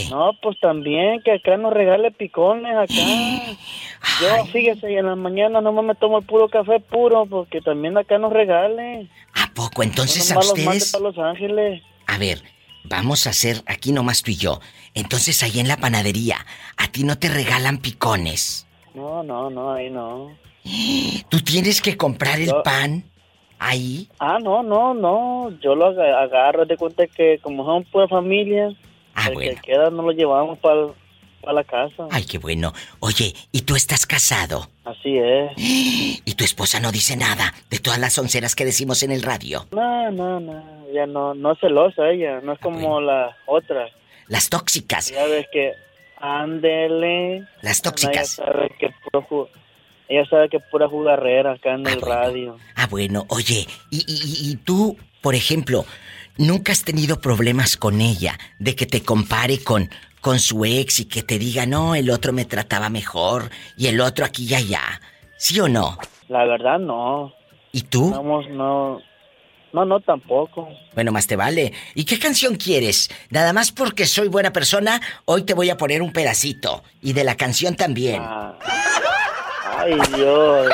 No, 0.08 0.30
pues 0.40 0.58
también 0.60 1.20
que 1.24 1.32
acá 1.32 1.56
nos 1.56 1.72
regale 1.72 2.12
picones 2.12 2.76
acá. 2.76 2.94
Yo, 4.20 4.46
fíjese, 4.46 4.92
y 4.92 4.96
en 4.96 5.06
la 5.06 5.16
mañana 5.16 5.60
nomás 5.60 5.84
me 5.84 5.94
tomo 5.96 6.18
el 6.18 6.24
puro 6.24 6.48
café 6.48 6.78
puro 6.78 7.26
porque 7.26 7.60
también 7.60 7.98
acá 7.98 8.16
nos 8.18 8.32
regale. 8.32 9.08
¿A 9.34 9.52
poco? 9.52 9.82
Entonces 9.82 10.32
No 10.32 10.38
a 10.40 10.42
nomás 10.44 10.48
los 10.50 10.58
ustedes... 10.58 10.92
para 10.92 11.04
Los 11.04 11.18
Ángeles. 11.18 11.82
A 12.06 12.18
ver, 12.18 12.40
vamos 12.84 13.26
a 13.26 13.30
hacer 13.30 13.62
aquí 13.66 13.92
nomás 13.92 14.22
tú 14.22 14.30
y 14.30 14.36
yo. 14.36 14.60
Entonces 14.94 15.42
ahí 15.42 15.60
en 15.60 15.68
la 15.68 15.76
panadería, 15.76 16.44
a 16.76 16.88
ti 16.88 17.04
no 17.04 17.18
te 17.18 17.28
regalan 17.28 17.78
picones. 17.78 18.66
No, 18.94 19.22
no, 19.22 19.50
no, 19.50 19.72
ahí 19.72 19.90
no. 19.90 20.36
Tú 21.28 21.40
tienes 21.40 21.80
que 21.80 21.96
comprar 21.96 22.40
el 22.40 22.48
Yo- 22.48 22.62
pan 22.62 23.04
ahí. 23.58 24.08
Ah, 24.18 24.38
no, 24.42 24.62
no, 24.62 24.94
no. 24.94 25.50
Yo 25.62 25.74
lo 25.74 25.86
aga- 25.86 26.20
agarro 26.22 26.64
de 26.66 26.76
cuenta 26.76 27.06
que 27.06 27.38
como 27.42 27.64
son 27.64 27.84
pues 27.92 28.08
familia, 28.10 28.68
Ah, 29.14 29.28
el 29.28 29.34
bueno. 29.34 29.52
que 29.54 29.60
queda 29.72 29.90
no 29.90 30.02
lo 30.02 30.12
llevamos 30.12 30.58
para 30.58 30.86
la 31.52 31.64
casa. 31.64 32.06
Ay, 32.10 32.24
qué 32.24 32.38
bueno. 32.38 32.72
Oye, 33.00 33.34
¿y 33.52 33.62
tú 33.62 33.74
estás 33.76 34.06
casado? 34.06 34.68
Así 34.84 35.16
es. 35.18 35.52
¿Y 36.24 36.34
tu 36.34 36.44
esposa 36.44 36.80
no 36.80 36.92
dice 36.92 37.16
nada 37.16 37.54
de 37.70 37.78
todas 37.78 37.98
las 37.98 38.18
onceras 38.18 38.54
que 38.54 38.64
decimos 38.64 39.02
en 39.02 39.12
el 39.12 39.22
radio? 39.22 39.66
No, 39.72 40.10
no, 40.10 40.40
no. 40.40 40.79
Ya 40.92 41.06
no, 41.06 41.34
no 41.34 41.52
es 41.52 41.58
celosa 41.60 42.10
ella. 42.10 42.40
No 42.42 42.52
es 42.52 42.58
como 42.60 43.00
la 43.00 43.36
otra. 43.46 43.88
Las 44.28 44.48
tóxicas. 44.48 45.10
Ya 45.10 45.24
ves 45.26 45.46
que 45.52 45.72
ándele. 46.18 47.40
Las 47.62 47.82
No, 47.84 47.90
ella 47.90 47.90
tóxicas. 47.90 48.28
sabe 48.30 48.70
que 48.78 48.90
puro 49.12 49.48
ella 50.08 50.24
sabe 50.28 50.48
que 50.48 50.58
pura 50.58 50.88
jugarrera 50.88 51.52
acá 51.52 51.74
en 51.74 51.86
el 51.86 52.00
radio. 52.00 52.56
Ah, 52.74 52.88
bueno, 52.90 53.26
oye, 53.28 53.66
y, 53.90 53.98
y- 54.08 54.50
y 54.50 54.56
tú, 54.56 54.96
por 55.20 55.36
ejemplo, 55.36 55.84
nunca 56.36 56.72
has 56.72 56.82
tenido 56.82 57.20
problemas 57.20 57.76
con 57.76 58.00
ella 58.00 58.36
de 58.58 58.74
que 58.74 58.86
te 58.86 59.02
compare 59.04 59.62
con, 59.62 59.88
con 60.20 60.40
su 60.40 60.64
ex 60.64 60.98
y 61.00 61.04
que 61.04 61.22
te 61.22 61.38
diga, 61.38 61.64
no, 61.64 61.94
el 61.94 62.10
otro 62.10 62.32
me 62.32 62.44
trataba 62.44 62.88
mejor 62.88 63.50
y 63.76 63.86
el 63.86 64.00
otro 64.00 64.24
aquí 64.24 64.46
y 64.50 64.54
allá. 64.54 65.00
¿Sí 65.36 65.60
o 65.60 65.68
no? 65.68 65.96
La 66.28 66.44
verdad 66.44 66.80
no. 66.80 67.32
¿Y 67.70 67.82
tú? 67.82 68.10
Vamos, 68.10 68.48
no. 68.50 69.00
No, 69.72 69.84
no 69.84 70.00
tampoco. 70.00 70.68
Bueno, 70.94 71.12
más 71.12 71.26
te 71.26 71.36
vale. 71.36 71.72
¿Y 71.94 72.04
qué 72.04 72.18
canción 72.18 72.56
quieres? 72.56 73.08
Nada 73.30 73.52
más 73.52 73.70
porque 73.70 74.06
soy 74.06 74.28
buena 74.28 74.52
persona, 74.52 75.00
hoy 75.26 75.42
te 75.42 75.54
voy 75.54 75.70
a 75.70 75.76
poner 75.76 76.02
un 76.02 76.12
pedacito. 76.12 76.82
Y 77.00 77.12
de 77.12 77.24
la 77.24 77.36
canción 77.36 77.76
también. 77.76 78.22
Ay, 78.22 79.94
Dios. 80.16 80.72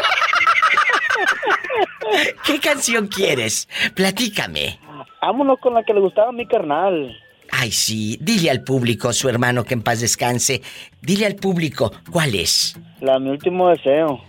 ¿Qué 2.47 2.59
canción 2.61 3.09
quieres? 3.09 3.69
Platícame. 3.95 4.79
Vámonos 5.21 5.59
con 5.61 5.75
la 5.75 5.83
que 5.83 5.93
le 5.93 6.01
gustaba 6.01 6.29
a 6.29 6.33
mi 6.33 6.47
carnal. 6.47 7.17
Ay, 7.51 7.71
sí, 7.71 8.19
dile 8.21 8.51
al 8.51 8.63
público, 8.63 9.13
su 9.13 9.29
hermano 9.29 9.65
que 9.65 9.75
en 9.75 9.83
paz 9.83 10.01
descanse. 10.01 10.63
Dile 11.01 11.27
al 11.27 11.37
público, 11.37 11.93
¿cuál 12.11 12.35
es? 12.35 12.79
La 13.01 13.19
mi 13.19 13.31
último 13.31 13.69
deseo. 13.69 14.21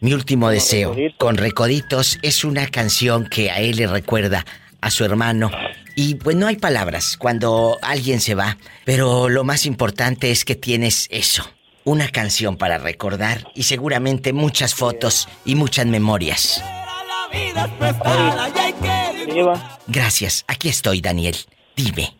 Mi 0.00 0.12
último 0.12 0.50
deseo, 0.50 0.90
Recoditos. 0.90 1.18
con 1.18 1.36
Recoditos, 1.36 2.18
es 2.22 2.44
una 2.44 2.66
canción 2.66 3.26
que 3.26 3.50
a 3.50 3.60
él 3.60 3.76
le 3.76 3.86
recuerda 3.86 4.44
a 4.80 4.90
su 4.90 5.04
hermano. 5.04 5.50
Y 5.94 6.16
pues 6.16 6.36
no 6.36 6.46
hay 6.46 6.56
palabras 6.56 7.16
cuando 7.16 7.78
alguien 7.82 8.20
se 8.20 8.34
va, 8.34 8.58
pero 8.84 9.28
lo 9.28 9.44
más 9.44 9.64
importante 9.64 10.30
es 10.30 10.44
que 10.44 10.54
tienes 10.54 11.08
eso, 11.10 11.44
una 11.84 12.08
canción 12.08 12.56
para 12.56 12.76
recordar 12.78 13.48
y 13.54 13.62
seguramente 13.62 14.32
muchas 14.34 14.74
fotos 14.74 15.28
y 15.46 15.54
muchas 15.54 15.86
memorias. 15.86 16.62
Gracias, 19.86 20.44
aquí 20.48 20.68
estoy, 20.68 21.00
Daniel. 21.00 21.36
Dime. 21.74 22.14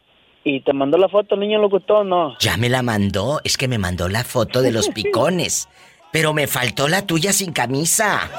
¿Y 0.45 0.61
te 0.61 0.73
mandó 0.73 0.97
la 0.97 1.09
foto 1.09 1.37
niño 1.37 1.59
locutor 1.59 2.07
no? 2.07 2.39
Ya 2.39 2.57
me 2.57 2.69
la 2.69 2.83
mandó, 2.83 3.41
es 3.43 3.57
que 3.57 3.67
me 3.67 3.79
mandó 3.79 4.09
la 4.09 4.23
foto 4.23 4.63
de 4.63 4.71
los 4.71 4.89
picones. 4.95 5.69
Pero 6.17 6.33
me 6.33 6.47
faltó 6.47 6.89
la 6.89 7.03
tuya 7.03 7.31
sin 7.31 7.53
camisa. 7.53 8.31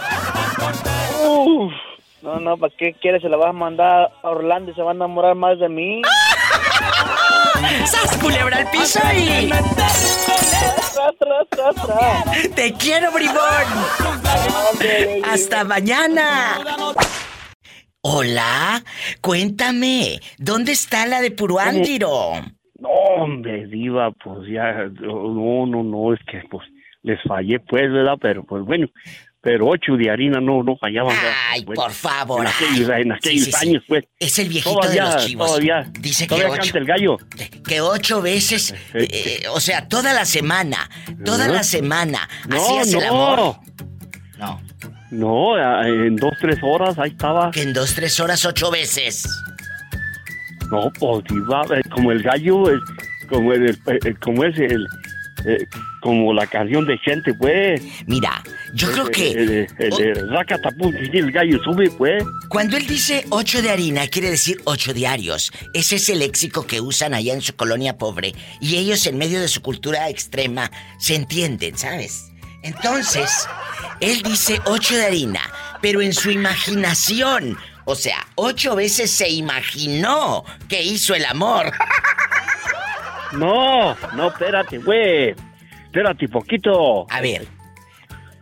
Uf. 1.23 1.71
No, 2.23 2.39
no, 2.39 2.57
¿para 2.57 2.73
qué 2.75 2.95
quieres? 2.99 3.21
Se 3.21 3.29
la 3.29 3.37
vas 3.37 3.49
a 3.49 3.53
mandar 3.53 4.11
a 4.23 4.29
Orlando 4.31 4.71
y 4.71 4.73
se 4.73 4.81
va 4.81 4.93
a 4.93 4.95
enamorar 4.95 5.35
más 5.35 5.59
de 5.59 5.69
mí. 5.69 6.01
¡Sas, 7.85 8.17
culebra 8.17 8.57
al 8.57 8.71
piso 8.71 8.99
y... 9.15 9.51
¡Te 12.55 12.73
quiero, 12.73 13.11
bribón! 13.11 13.37
¡Hasta 15.31 15.63
mañana! 15.63 16.57
Hola, 18.01 18.83
cuéntame, 19.21 20.19
¿dónde 20.39 20.71
está 20.71 21.05
la 21.05 21.21
de 21.21 21.29
Puruándiro? 21.29 22.31
No, 22.79 22.89
hombre, 22.89 23.67
diva, 23.67 24.09
pues 24.23 24.49
ya, 24.51 24.89
no, 24.99 25.67
no, 25.67 25.83
no, 25.83 26.13
es 26.15 26.19
que 26.25 26.41
pues 26.49 26.63
les 27.03 27.21
fallé 27.23 27.59
pues, 27.59 27.91
¿verdad? 27.91 28.15
Pero 28.21 28.43
pues 28.43 28.63
bueno, 28.63 28.87
pero 29.41 29.67
ocho 29.67 29.93
de 29.95 30.09
harina 30.09 30.41
no, 30.41 30.61
no 30.63 30.75
fallaban. 30.77 31.15
Ay, 31.51 31.63
Bueno, 31.63 31.83
por 31.83 31.91
favor. 31.91 32.41
En 32.41 32.47
aquellos, 32.47 32.89
ay. 32.89 33.01
en 33.03 33.11
aquellos 33.13 33.45
Sí, 33.45 33.51
sí, 33.51 33.57
sí. 33.59 33.67
años, 33.69 33.83
pues. 33.87 34.03
Es 34.19 34.39
el 34.39 34.49
viejito 34.49 34.75
Todavía, 34.79 35.05
de 35.09 35.13
los 35.13 35.25
chivos. 35.25 35.47
Todavía, 35.47 35.91
Dice 35.99 36.27
que 36.27 36.35
ocho. 36.35 36.49
canta 36.61 36.77
el 36.79 36.85
gallo. 36.85 37.17
Que 37.65 37.79
ocho 37.81 38.21
veces, 38.21 38.75
eh, 38.93 39.43
o 39.51 39.59
sea, 39.59 39.87
toda 39.87 40.11
la 40.13 40.25
semana, 40.25 40.89
toda 41.23 41.47
la 41.47 41.63
semana, 41.63 42.27
No, 42.49 42.57
hacías 42.57 42.93
el 42.93 42.99
no. 43.07 43.07
amor. 43.09 43.55
No. 44.37 44.61
No, 45.09 45.83
en 45.85 46.17
dos, 46.17 46.33
tres 46.41 46.57
horas 46.61 46.99
ahí 46.99 47.11
estaba. 47.11 47.49
Que 47.51 47.61
en 47.61 47.71
dos, 47.71 47.93
tres 47.95 48.19
horas, 48.19 48.45
ocho 48.45 48.69
veces. 48.69 49.25
No, 50.69 50.91
pues 50.99 51.23
diva, 51.29 51.61
eh, 51.73 51.81
como 51.89 52.11
el 52.11 52.21
gallo, 52.21 52.63
como 53.29 53.53
el, 53.53 53.69
el- 53.69 53.79
el- 54.03 54.19
como 54.19 54.43
es 54.43 54.57
el, 54.59 54.85
eh, 55.47 55.65
como 56.01 56.33
la 56.33 56.45
canción 56.45 56.85
de 56.85 56.99
Chente, 56.99 57.33
pues. 57.33 57.81
Mira, 58.05 58.43
yo 58.73 58.91
creo 58.91 59.07
que... 59.07 59.31
El, 59.31 59.67
el, 59.79 61.07
y 61.13 61.17
el 61.17 61.31
gallo 61.31 61.63
sube, 61.63 61.89
pues. 61.91 62.23
Cuando 62.49 62.77
él 62.77 62.85
dice 62.85 63.25
ocho 63.29 63.61
de 63.61 63.69
harina, 63.69 64.07
quiere 64.07 64.29
decir 64.29 64.61
ocho 64.65 64.93
diarios. 64.93 65.51
Ese 65.73 65.95
es 65.95 66.09
el 66.09 66.19
léxico 66.19 66.67
que 66.67 66.81
usan 66.81 67.13
allá 67.13 67.33
en 67.33 67.41
su 67.41 67.55
colonia 67.55 67.97
pobre. 67.97 68.33
Y 68.59 68.75
ellos, 68.75 69.05
en 69.05 69.17
medio 69.17 69.39
de 69.39 69.47
su 69.47 69.61
cultura 69.61 70.09
extrema, 70.09 70.69
se 70.99 71.15
entienden, 71.15 71.77
¿sabes? 71.77 72.31
Entonces, 72.63 73.47
él 74.01 74.21
dice 74.23 74.59
ocho 74.65 74.95
de 74.95 75.05
harina, 75.05 75.41
pero 75.81 76.01
en 76.01 76.13
su 76.13 76.29
imaginación. 76.29 77.57
O 77.85 77.95
sea, 77.95 78.27
ocho 78.35 78.75
veces 78.75 79.11
se 79.11 79.29
imaginó 79.29 80.43
que 80.67 80.83
hizo 80.83 81.15
el 81.15 81.23
amor. 81.23 81.71
No, 83.33 83.95
no, 84.15 84.27
espérate, 84.29 84.77
güey. 84.79 85.35
Espérate 85.85 86.27
poquito. 86.27 87.05
A 87.09 87.21
ver, 87.21 87.45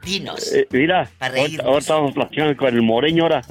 dinos. 0.04 0.52
Eh, 0.54 0.68
mira, 0.72 1.10
ahora 1.20 1.80
estamos 1.80 2.14
platicando 2.14 2.56
con 2.58 2.74
el 2.74 2.82
moreño 2.82 3.24
ahora. 3.24 3.42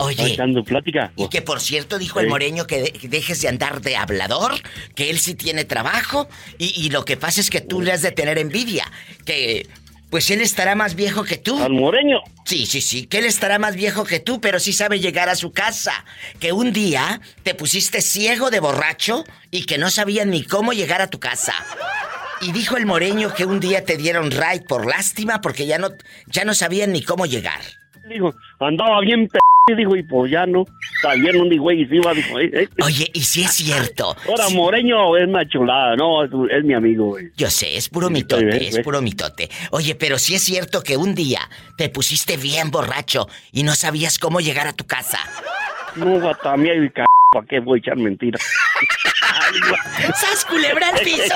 Oye. 0.00 0.32
Echando 0.32 0.62
plática. 0.62 1.10
Y 1.16 1.28
que 1.28 1.42
por 1.42 1.60
cierto 1.60 1.98
dijo 1.98 2.20
el 2.20 2.28
moreño 2.28 2.66
que, 2.68 2.82
de- 2.82 2.92
que 2.92 3.08
dejes 3.08 3.40
de 3.42 3.48
andar 3.48 3.80
de 3.80 3.96
hablador, 3.96 4.52
que 4.94 5.10
él 5.10 5.18
sí 5.18 5.34
tiene 5.34 5.64
trabajo 5.64 6.28
y, 6.56 6.72
y 6.80 6.90
lo 6.90 7.04
que 7.04 7.16
pasa 7.16 7.40
es 7.40 7.50
que 7.50 7.60
tú 7.60 7.80
le 7.80 7.90
has 7.90 8.02
de 8.02 8.12
tener 8.12 8.38
envidia, 8.38 8.84
que 9.24 9.66
pues 10.10 10.30
él 10.30 10.40
estará 10.40 10.74
más 10.74 10.94
viejo 10.94 11.24
que 11.24 11.36
tú. 11.36 11.62
¿Al 11.62 11.72
moreño? 11.72 12.20
Sí, 12.44 12.66
sí, 12.66 12.80
sí, 12.80 13.06
que 13.06 13.18
él 13.18 13.26
estará 13.26 13.58
más 13.58 13.76
viejo 13.76 14.04
que 14.04 14.20
tú, 14.20 14.40
pero 14.40 14.58
sí 14.58 14.72
sabe 14.72 15.00
llegar 15.00 15.28
a 15.28 15.34
su 15.34 15.52
casa. 15.52 16.04
Que 16.40 16.52
un 16.52 16.72
día 16.72 17.20
te 17.42 17.54
pusiste 17.54 18.00
ciego 18.00 18.50
de 18.50 18.60
borracho 18.60 19.24
y 19.50 19.66
que 19.66 19.78
no 19.78 19.90
sabían 19.90 20.30
ni 20.30 20.44
cómo 20.44 20.72
llegar 20.72 21.02
a 21.02 21.10
tu 21.10 21.18
casa. 21.18 21.54
Y 22.40 22.52
dijo 22.52 22.76
el 22.76 22.86
moreño 22.86 23.34
que 23.34 23.44
un 23.44 23.60
día 23.60 23.84
te 23.84 23.96
dieron 23.96 24.30
ride 24.30 24.64
por 24.66 24.86
lástima 24.86 25.40
porque 25.40 25.66
ya 25.66 25.78
no, 25.78 25.88
ya 26.26 26.44
no 26.44 26.54
sabían 26.54 26.92
ni 26.92 27.02
cómo 27.02 27.26
llegar. 27.26 27.60
Dijo, 28.08 28.34
andaba 28.60 29.00
bien 29.00 29.28
p... 29.28 29.38
Dijo, 29.76 29.96
y 29.96 30.02
pues 30.02 30.30
ya 30.30 30.46
no. 30.46 30.64
También 31.02 31.40
un 31.40 31.56
güey 31.56 31.82
encima 31.82 32.12
dijo, 32.14 32.38
eh, 32.38 32.50
eh. 32.52 32.68
Oye, 32.82 33.10
y 33.12 33.20
si 33.20 33.42
es 33.42 33.52
cierto. 33.52 34.16
Ahora, 34.28 34.48
Moreño 34.48 35.16
es 35.16 35.28
una 35.28 35.46
chulada, 35.48 35.96
no, 35.96 36.24
es, 36.24 36.30
es 36.50 36.64
mi 36.64 36.74
amigo, 36.74 37.06
güey. 37.06 37.30
Yo 37.36 37.50
sé, 37.50 37.76
es 37.76 37.88
puro 37.88 38.10
mitote, 38.10 38.68
es 38.68 38.80
puro 38.80 39.00
mitote. 39.00 39.48
Oye, 39.70 39.94
pero 39.94 40.18
si 40.18 40.34
es 40.34 40.42
cierto 40.42 40.82
que 40.82 40.96
un 40.96 41.14
día 41.14 41.40
te 41.76 41.88
pusiste 41.88 42.36
bien 42.36 42.70
borracho 42.70 43.28
y 43.52 43.62
no 43.62 43.74
sabías 43.74 44.18
cómo 44.18 44.40
llegar 44.40 44.66
a 44.66 44.72
tu 44.72 44.86
casa. 44.86 45.18
No, 45.98 46.18
gata 46.20 46.56
mía 46.56 46.74
y 46.74 46.88
c... 46.88 47.04
¿Para 47.30 47.46
qué 47.46 47.60
voy 47.60 47.78
a 47.78 47.80
echar 47.80 47.96
mentiras? 47.96 48.40
¡Sas 50.14 50.44
culebra 50.44 50.88
al 50.88 50.98
piso 51.00 51.34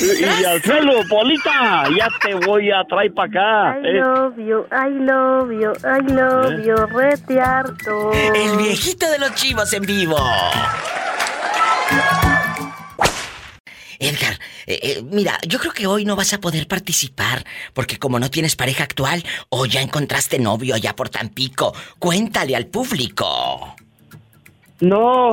y 0.20 0.44
al 0.44 0.62
suelo, 0.62 0.92
Polita, 1.08 1.84
ya 1.96 2.08
te 2.22 2.34
voy 2.34 2.70
a 2.70 2.84
traer 2.84 3.12
para 3.14 3.28
acá. 3.28 3.80
I 3.80 3.86
eh. 3.86 4.00
love 4.00 4.36
you, 4.36 4.66
I 4.70 4.90
love 4.90 5.50
you, 5.50 5.72
I 5.84 6.00
love 6.12 6.52
¿Eh? 6.52 6.66
you, 6.66 6.76
rete 6.86 7.40
harto. 7.40 8.12
El 8.12 8.56
viejito 8.56 9.10
de 9.10 9.18
los 9.18 9.34
chivos 9.34 9.72
en 9.72 9.82
vivo. 9.82 10.16
Edgar, 14.04 14.38
eh, 14.66 14.78
eh, 14.82 15.02
mira, 15.02 15.38
yo 15.46 15.58
creo 15.58 15.72
que 15.72 15.86
hoy 15.86 16.04
no 16.04 16.14
vas 16.14 16.32
a 16.34 16.40
poder 16.40 16.68
participar, 16.68 17.44
porque 17.72 17.98
como 17.98 18.18
no 18.18 18.30
tienes 18.30 18.54
pareja 18.54 18.84
actual, 18.84 19.24
o 19.48 19.66
ya 19.66 19.80
encontraste 19.80 20.38
novio 20.38 20.74
allá 20.74 20.94
por 20.94 21.08
Tampico, 21.08 21.74
cuéntale 21.98 22.54
al 22.54 22.66
público. 22.66 23.74
No, 24.80 25.30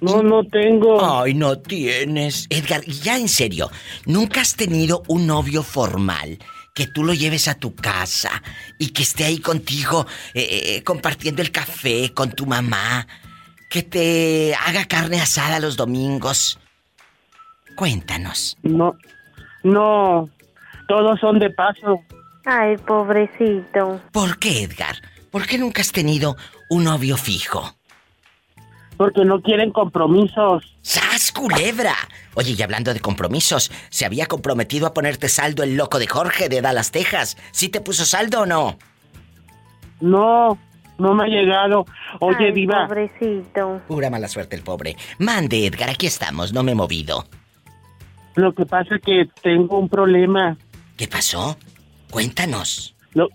no, 0.00 0.22
no 0.22 0.44
tengo. 0.44 1.22
Ay, 1.22 1.34
no 1.34 1.58
tienes. 1.58 2.46
Edgar, 2.48 2.84
ya 2.84 3.18
en 3.18 3.28
serio, 3.28 3.70
¿nunca 4.06 4.40
has 4.40 4.56
tenido 4.56 5.02
un 5.08 5.26
novio 5.26 5.62
formal 5.62 6.38
que 6.74 6.86
tú 6.86 7.04
lo 7.04 7.12
lleves 7.12 7.48
a 7.48 7.54
tu 7.54 7.74
casa 7.74 8.42
y 8.78 8.88
que 8.88 9.02
esté 9.02 9.24
ahí 9.24 9.38
contigo 9.38 10.06
eh, 10.34 10.82
compartiendo 10.84 11.42
el 11.42 11.50
café 11.50 12.12
con 12.14 12.30
tu 12.32 12.46
mamá? 12.46 13.06
Que 13.68 13.82
te 13.82 14.54
haga 14.54 14.86
carne 14.86 15.20
asada 15.20 15.60
los 15.60 15.76
domingos. 15.76 16.58
Cuéntanos. 17.76 18.56
No, 18.62 18.96
no, 19.62 20.28
todos 20.88 21.20
son 21.20 21.38
de 21.38 21.50
paso. 21.50 22.00
Ay, 22.44 22.76
pobrecito. 22.78 24.00
¿Por 24.12 24.38
qué, 24.38 24.62
Edgar? 24.62 24.96
¿Por 25.30 25.46
qué 25.46 25.58
nunca 25.58 25.82
has 25.82 25.92
tenido 25.92 26.36
un 26.70 26.84
novio 26.84 27.16
fijo? 27.16 27.74
Porque 28.96 29.24
no 29.26 29.42
quieren 29.42 29.72
compromisos. 29.72 30.74
¡Sas, 30.80 31.30
culebra! 31.32 31.94
Oye, 32.34 32.54
y 32.58 32.62
hablando 32.62 32.94
de 32.94 33.00
compromisos, 33.00 33.70
se 33.90 34.06
había 34.06 34.26
comprometido 34.26 34.86
a 34.86 34.94
ponerte 34.94 35.28
saldo 35.28 35.62
el 35.62 35.76
loco 35.76 35.98
de 35.98 36.06
Jorge 36.06 36.48
de 36.48 36.62
Dallas, 36.62 36.92
Texas. 36.92 37.36
¿Sí 37.50 37.68
te 37.68 37.82
puso 37.82 38.06
saldo 38.06 38.42
o 38.42 38.46
no? 38.46 38.78
No, 40.00 40.58
no 40.98 41.14
me 41.14 41.24
ha 41.24 41.26
llegado. 41.26 41.84
Oye, 42.20 42.46
Ay, 42.46 42.52
Diva. 42.52 42.86
pobrecito. 42.86 43.82
Pura 43.86 44.08
mala 44.08 44.28
suerte 44.28 44.56
el 44.56 44.62
pobre. 44.62 44.96
Mande, 45.18 45.66
Edgar, 45.66 45.90
aquí 45.90 46.06
estamos, 46.06 46.52
no 46.54 46.62
me 46.62 46.72
he 46.72 46.74
movido. 46.76 47.26
Lo 48.36 48.52
que 48.54 48.64
pasa 48.66 48.94
es 48.96 49.02
que 49.02 49.28
tengo 49.42 49.78
un 49.78 49.88
problema. 49.88 50.56
¿Qué 50.96 51.08
pasó? 51.08 51.56
Cuéntanos. 52.10 52.94
Lo, 53.14 53.28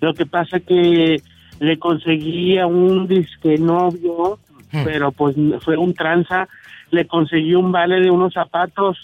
lo 0.00 0.14
que 0.14 0.26
pasa 0.26 0.56
es 0.56 0.62
que 0.64 1.22
le 1.60 1.78
conseguí 1.78 2.58
a 2.58 2.66
un 2.66 3.06
disque 3.06 3.58
novio, 3.58 4.38
Hmm. 4.70 4.84
pero 4.84 5.12
pues 5.12 5.34
fue 5.64 5.78
un 5.78 5.94
tranza. 5.94 6.46
Le 6.90 7.06
conseguí 7.06 7.54
un 7.54 7.72
vale 7.72 8.00
de 8.00 8.10
unos 8.10 8.34
zapatos 8.34 8.98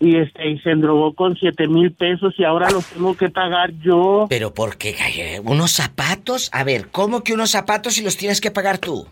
y 0.00 0.16
este 0.16 0.48
y 0.50 0.58
se 0.60 0.70
endrogó 0.70 1.14
con 1.14 1.36
siete 1.36 1.68
mil 1.68 1.92
pesos 1.92 2.34
y 2.38 2.44
ahora 2.44 2.70
los 2.70 2.86
tengo 2.86 3.14
que 3.16 3.28
pagar 3.28 3.72
yo. 3.82 4.26
¿Pero 4.30 4.54
por 4.54 4.78
qué? 4.78 4.96
eh, 5.16 5.40
¿Unos 5.44 5.72
zapatos? 5.72 6.48
A 6.54 6.64
ver, 6.64 6.88
¿cómo 6.90 7.22
que 7.22 7.34
unos 7.34 7.50
zapatos 7.50 7.98
y 7.98 8.02
los 8.02 8.16
tienes 8.16 8.40
que 8.40 8.50
pagar 8.50 8.78
tú? 8.78 9.06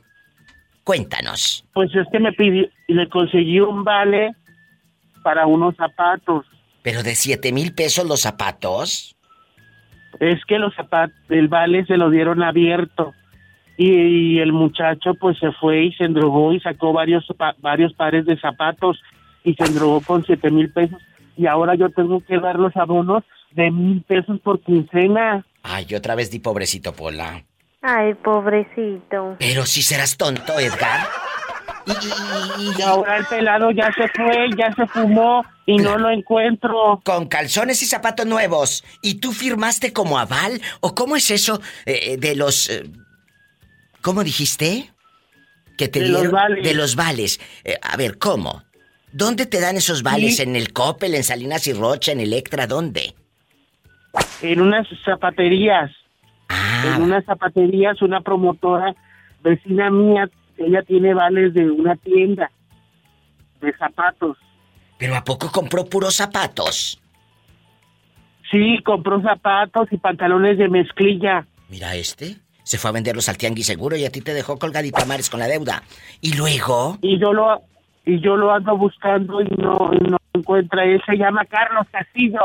Cuéntanos. 0.83 1.65
Pues 1.75 1.95
es 1.95 2.07
que 2.11 2.19
me 2.19 2.33
pidió 2.33 2.67
y 2.89 2.95
le 2.95 3.07
conseguí 3.11 3.61
un 3.61 3.85
vale 3.85 4.33
para 5.23 5.47
unos 5.47 5.77
zapatos. 5.77 6.45
¿Pero 6.83 7.03
de 7.03 7.15
siete 7.15 7.53
mil 7.53 7.75
pesos 7.75 8.07
los 8.07 8.21
zapatos? 8.23 9.17
Es 10.21 10.45
que 10.47 10.59
los 10.59 10.75
zapatos, 10.75 11.17
el 11.31 11.49
vale 11.49 11.85
se 11.87 11.97
lo 11.97 12.11
dieron 12.11 12.43
abierto. 12.43 13.15
Y, 13.79 14.39
el 14.39 14.53
muchacho 14.53 15.15
pues 15.15 15.39
se 15.39 15.51
fue 15.53 15.85
y 15.87 15.93
se 15.95 16.05
endrogó 16.05 16.53
y 16.53 16.61
sacó 16.61 16.93
varios 16.93 17.25
pa- 17.37 17.57
varios 17.59 17.93
pares 17.95 18.27
de 18.27 18.39
zapatos 18.39 19.01
y 19.45 19.55
se 19.55 19.65
endrogó 19.65 20.01
con 20.03 20.23
siete 20.25 20.51
mil 20.51 20.71
pesos. 20.71 21.01
Y 21.37 21.47
ahora 21.47 21.75
yo 21.75 21.89
tengo 21.89 22.21
que 22.21 22.39
dar 22.39 22.59
los 22.59 22.77
abonos 22.77 23.25
de 23.53 23.71
mil 23.71 24.03
pesos 24.03 24.39
por 24.41 24.61
quincena. 24.61 25.45
Ay, 25.63 25.87
otra 25.95 26.15
vez 26.15 26.31
di 26.31 26.39
pobrecito 26.39 26.93
Pola. 26.93 27.43
Ay, 27.81 28.15
pobrecito. 28.15 29.37
Pero 29.39 29.65
si 29.65 29.83
serás 29.83 30.17
tonto, 30.17 30.59
Edgar. 30.59 31.01
Y 31.87 32.83
ahora 32.83 33.17
el 33.19 33.27
pelado 33.27 33.71
ya 33.71 33.93
se 33.93 34.09
fue, 34.09 34.51
ya 34.57 34.73
se 34.75 34.87
fumó 34.87 35.45
y 35.67 35.77
no 35.77 35.99
lo 35.99 36.11
encuentro. 36.11 37.01
Con 37.05 37.27
calzones 37.27 37.83
y 37.83 37.87
zapatos 37.87 38.27
nuevos. 38.27 38.85
¿Y 39.03 39.15
tú 39.17 39.33
firmaste 39.33 39.93
como 39.93 40.19
aval? 40.19 40.61
¿O 40.81 40.95
cómo 40.95 41.17
es 41.17 41.31
eso 41.31 41.61
eh, 41.87 42.17
de 42.19 42.37
los... 42.37 42.71
eh, 42.71 42.85
¿Cómo 44.01 44.25
dijiste? 44.25 44.91
Que 45.79 45.89
te 45.89 46.01
De 46.01 46.09
los 46.09 46.31
vales. 46.31 46.65
De 46.65 46.75
los 46.75 46.97
vales. 46.97 47.41
Eh, 47.65 47.79
a 47.81 47.97
ver, 47.97 48.19
¿cómo? 48.19 48.63
¿Dónde 49.13 49.47
te 49.47 49.61
dan 49.61 49.77
esos 49.77 50.03
vales? 50.03 50.37
Sí. 50.37 50.43
¿En 50.43 50.57
el 50.57 50.73
Coppel, 50.73 51.15
en 51.15 51.23
Salinas 51.25 51.67
y 51.67 51.73
Rocha, 51.73 52.13
en 52.13 52.21
Electra? 52.21 52.67
¿Dónde? 52.67 53.15
En 54.41 54.61
unas 54.61 54.87
zapaterías. 55.05 55.91
Ah. 56.49 56.95
En 56.97 57.03
unas 57.03 57.25
zapaterías, 57.25 58.01
una 58.03 58.21
promotora 58.21 58.95
vecina 59.43 59.91
mía, 59.91 60.29
ella 60.65 60.83
tiene 60.83 61.15
vales 61.15 61.55
de 61.55 61.71
una 61.71 61.97
tienda 61.97 62.51
de 63.61 63.73
zapatos. 63.77 64.37
¿Pero 64.99 65.17
a 65.17 65.25
poco 65.25 65.51
compró 65.51 65.85
puros 65.87 66.17
zapatos? 66.17 67.01
Sí, 68.51 68.79
compró 68.85 69.21
zapatos 69.23 69.89
y 69.91 69.97
pantalones 69.97 70.59
de 70.59 70.69
mezclilla. 70.69 71.47
Mira 71.69 71.95
este. 71.95 72.37
Se 72.65 72.79
fue 72.79 72.91
a 72.91 72.93
venderlos 72.93 73.29
al 73.29 73.39
tianguis 73.39 73.67
seguro 73.67 73.97
y 73.97 74.05
a 74.05 74.11
ti 74.11 74.21
te 74.21 74.35
dejó 74.35 74.59
colgadita 74.59 75.05
mares 75.05 75.31
con 75.31 75.41
la 75.41 75.49
deuda. 75.49 75.83
¿Y 76.21 76.35
luego? 76.35 76.99
Y 77.03 77.19
yo 77.19 77.33
lo 77.33 77.63
y 78.05 78.21
yo 78.21 78.37
lo 78.37 78.53
ando 78.53 78.77
buscando 78.77 79.41
y 79.41 79.49
no, 79.57 79.91
y 79.93 80.11
no 80.11 80.19
encuentra. 80.35 80.85
Él 80.85 81.01
se 81.07 81.17
llama 81.17 81.45
Carlos 81.47 81.87
Castillo. 81.91 82.41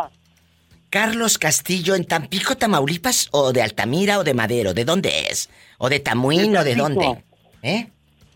Carlos 0.89 1.37
Castillo 1.37 1.95
en 1.95 2.05
Tampico, 2.05 2.55
Tamaulipas, 2.55 3.29
o 3.31 3.51
de 3.51 3.61
Altamira 3.61 4.19
o 4.19 4.23
de 4.23 4.33
Madero, 4.33 4.73
¿de 4.73 4.85
dónde 4.85 5.27
es? 5.29 5.49
¿O 5.77 5.89
de 5.89 5.99
Tamuín 5.99 6.53
De 6.53 6.59
o 6.59 6.63
de 6.63 6.75
dónde? 6.75 7.23
¿Eh? 7.61 7.89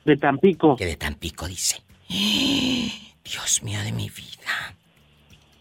De 0.05 0.17
Tampico. 0.17 0.75
Que 0.75 0.85
de 0.85 0.95
Tampico 0.95 1.47
dice. 1.47 1.81
Dios 3.23 3.63
mío 3.63 3.81
de 3.83 3.91
mi 3.91 4.09
vida. 4.09 4.75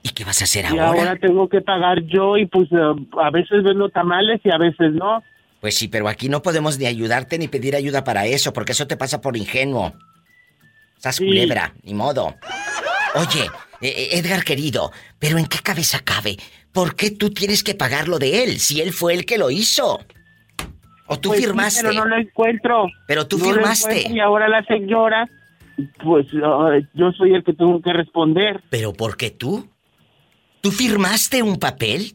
¿Y 0.03 0.09
qué 0.11 0.25
vas 0.25 0.41
a 0.41 0.45
hacer 0.45 0.65
Y 0.65 0.69
ahora? 0.79 0.87
ahora 0.87 1.17
tengo 1.17 1.49
que 1.49 1.61
pagar 1.61 2.03
yo 2.05 2.37
y 2.39 2.47
pues 2.47 2.69
eh, 2.73 2.77
a 3.23 3.31
veces 3.31 3.63
vendo 3.63 3.89
tamales 3.91 4.41
y 4.45 4.51
a 4.51 4.57
veces 4.59 4.93
no. 4.93 5.23
Pues 5.61 5.77
sí, 5.77 5.89
pero 5.89 6.09
aquí 6.09 6.29
no 6.29 6.43
podemos 6.43 6.79
ni 6.79 6.87
ayudarte 6.87 7.39
ni 7.39 7.49
pedir 7.49 7.77
ayuda 7.77 8.03
para 8.03 8.27
eso, 8.27 8.53
porque 8.53 8.73
eso 8.73 8.87
te 8.87 8.97
pasa 8.97 9.21
por 9.21 9.37
ingenuo. 9.37 9.93
Sí. 10.99 11.27
culebra, 11.27 11.75
ni 11.83 11.95
modo. 11.95 12.35
Oye, 13.15 13.45
eh, 13.81 13.89
eh, 13.89 14.09
Edgar 14.19 14.45
querido, 14.45 14.91
pero 15.19 15.39
¿en 15.39 15.47
qué 15.47 15.59
cabeza 15.59 16.01
cabe? 16.01 16.37
¿Por 16.73 16.95
qué 16.95 17.11
tú 17.11 17.31
tienes 17.31 17.63
que 17.63 17.75
pagar 17.75 18.09
lo 18.09 18.19
de 18.19 18.45
él 18.45 18.59
si 18.59 18.81
él 18.81 18.93
fue 18.93 19.15
el 19.15 19.25
que 19.27 19.39
lo 19.39 19.51
hizo? 19.51 20.01
¿O 21.13 21.19
tú 21.19 21.31
Pues 21.31 21.41
sí, 21.41 21.47
firmaste? 21.47 21.83
pero 21.83 21.95
no 21.95 22.05
lo 22.05 22.17
encuentro. 22.17 22.87
Pero 23.09 23.27
tú 23.27 23.37
No 23.39 23.45
firmaste. 23.47 24.09
Y 24.11 24.21
ahora 24.21 24.49
la 24.49 24.65
señora, 24.65 25.29
pues 26.05 26.27
ay, 26.35 26.87
yo 26.95 27.11
soy 27.13 27.35
el 27.35 27.43
que 27.43 27.53
tengo 27.53 27.83
que 27.83 27.93
responder. 27.93 28.63
¿Pero 28.71 28.93
por 28.93 29.17
qué 29.17 29.31
tú? 29.31 29.69
¿Tú 30.61 30.71
firmaste 30.71 31.43
un 31.43 31.59
papel? 31.59 32.15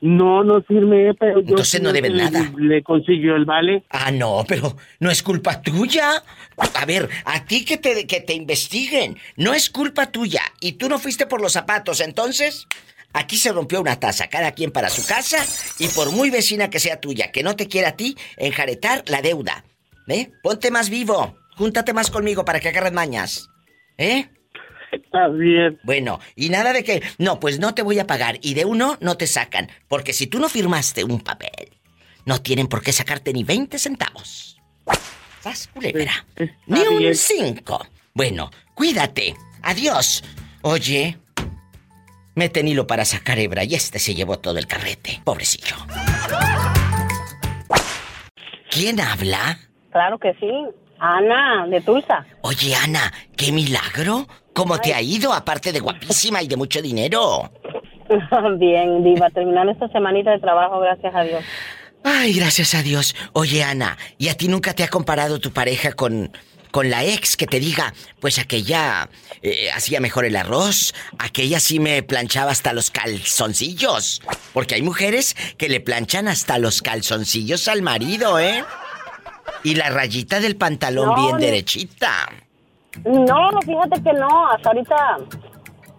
No, 0.00 0.42
no 0.44 0.60
firmé, 0.62 1.14
pero 1.14 1.40
yo... 1.40 1.48
Entonces 1.50 1.80
no 1.80 1.92
deben 1.92 2.16
nada. 2.16 2.52
Le 2.58 2.82
consiguió 2.82 3.36
el 3.36 3.44
vale. 3.44 3.84
Ah, 3.90 4.10
no, 4.10 4.44
pero 4.48 4.76
no 5.00 5.10
es 5.10 5.22
culpa 5.22 5.62
tuya. 5.62 6.22
A 6.74 6.84
ver, 6.86 7.08
a 7.24 7.44
ti 7.44 7.64
que 7.64 7.76
te, 7.76 8.06
que 8.06 8.20
te 8.20 8.34
investiguen. 8.34 9.16
No 9.36 9.54
es 9.54 9.70
culpa 9.70 10.06
tuya. 10.10 10.42
Y 10.60 10.72
tú 10.72 10.88
no 10.88 10.98
fuiste 10.98 11.26
por 11.26 11.40
los 11.40 11.52
zapatos. 11.52 12.00
Entonces, 12.00 12.66
aquí 13.12 13.36
se 13.36 13.52
rompió 13.52 13.80
una 13.80 13.98
taza. 13.98 14.28
Cada 14.28 14.52
quien 14.52 14.70
para 14.70 14.90
su 14.90 15.06
casa. 15.06 15.44
Y 15.78 15.88
por 15.88 16.12
muy 16.12 16.30
vecina 16.30 16.70
que 16.70 16.80
sea 16.80 17.00
tuya, 17.00 17.30
que 17.32 17.42
no 17.42 17.56
te 17.56 17.68
quiera 17.68 17.90
a 17.90 17.96
ti, 17.96 18.16
enjaretar 18.36 19.04
la 19.06 19.22
deuda. 19.22 19.64
¿Eh? 20.08 20.30
Ponte 20.42 20.70
más 20.70 20.90
vivo. 20.90 21.36
Júntate 21.56 21.92
más 21.92 22.10
conmigo 22.10 22.44
para 22.44 22.60
que 22.60 22.68
agarres 22.68 22.92
mañas. 22.92 23.48
¿Eh? 23.98 24.28
Está 24.92 25.28
bien. 25.28 25.78
Bueno, 25.82 26.20
y 26.34 26.48
nada 26.48 26.72
de 26.72 26.84
que, 26.84 27.02
no, 27.18 27.40
pues 27.40 27.58
no 27.58 27.74
te 27.74 27.82
voy 27.82 27.98
a 27.98 28.06
pagar. 28.06 28.38
Y 28.42 28.54
de 28.54 28.64
uno 28.64 28.98
no 29.00 29.16
te 29.16 29.26
sacan. 29.26 29.70
Porque 29.88 30.12
si 30.12 30.26
tú 30.26 30.38
no 30.38 30.48
firmaste 30.48 31.04
un 31.04 31.20
papel, 31.20 31.76
no 32.24 32.40
tienen 32.42 32.66
por 32.66 32.82
qué 32.82 32.92
sacarte 32.92 33.32
ni 33.32 33.44
20 33.44 33.78
centavos. 33.78 34.60
¿Sas, 35.40 35.68
culebra? 35.68 36.26
Ni 36.66 36.80
un 36.80 36.98
bien. 36.98 37.14
cinco. 37.14 37.86
Bueno, 38.14 38.50
cuídate. 38.74 39.34
Adiós. 39.62 40.24
Oye, 40.62 41.18
meten 42.36 42.68
hilo 42.68 42.86
para 42.86 43.04
sacar 43.04 43.38
hebra 43.38 43.64
y 43.64 43.74
este 43.74 43.98
se 43.98 44.14
llevó 44.14 44.38
todo 44.38 44.58
el 44.58 44.66
carrete. 44.68 45.20
Pobrecillo. 45.24 45.74
¿Quién 48.70 49.00
habla? 49.00 49.58
Claro 49.90 50.18
que 50.18 50.34
sí. 50.34 50.50
Ana, 50.98 51.66
de 51.66 51.80
Tulsa. 51.80 52.24
Oye, 52.42 52.74
Ana, 52.74 53.12
qué 53.36 53.50
milagro. 53.52 54.26
¿Cómo 54.52 54.78
te 54.78 54.94
ha 54.94 55.02
ido? 55.02 55.32
Aparte 55.32 55.72
de 55.72 55.80
guapísima 55.80 56.42
y 56.42 56.48
de 56.48 56.56
mucho 56.56 56.80
dinero. 56.80 57.50
Bien, 58.58 59.02
Diva, 59.02 59.28
terminando 59.30 59.72
esta 59.72 59.88
semanita 59.88 60.30
de 60.30 60.38
trabajo, 60.38 60.78
gracias 60.80 61.14
a 61.14 61.22
Dios. 61.22 61.44
Ay, 62.04 62.34
gracias 62.34 62.74
a 62.74 62.82
Dios. 62.82 63.16
Oye, 63.32 63.64
Ana, 63.64 63.96
¿y 64.16 64.28
a 64.28 64.34
ti 64.34 64.48
nunca 64.48 64.74
te 64.74 64.84
ha 64.84 64.88
comparado 64.88 65.40
tu 65.40 65.52
pareja 65.52 65.92
con, 65.92 66.30
con 66.70 66.90
la 66.90 67.04
ex 67.04 67.36
que 67.36 67.46
te 67.46 67.60
diga, 67.60 67.92
pues 68.20 68.38
aquella 68.38 69.08
eh, 69.42 69.70
hacía 69.72 70.00
mejor 70.00 70.24
el 70.24 70.36
arroz, 70.36 70.94
aquella 71.18 71.60
sí 71.60 71.80
me 71.80 72.02
planchaba 72.02 72.50
hasta 72.50 72.72
los 72.72 72.90
calzoncillos? 72.90 74.22
Porque 74.52 74.74
hay 74.74 74.82
mujeres 74.82 75.36
que 75.56 75.68
le 75.68 75.80
planchan 75.80 76.28
hasta 76.28 76.58
los 76.58 76.82
calzoncillos 76.82 77.68
al 77.68 77.82
marido, 77.82 78.38
¿eh? 78.38 78.64
Y 79.62 79.74
la 79.74 79.90
rayita 79.90 80.40
del 80.40 80.56
pantalón 80.56 81.08
No, 81.08 81.14
bien 81.14 81.38
derechita. 81.38 82.28
No, 83.04 83.50
fíjate 83.64 84.02
que 84.02 84.12
no, 84.12 84.50
hasta 84.50 84.70
ahorita 84.70 84.96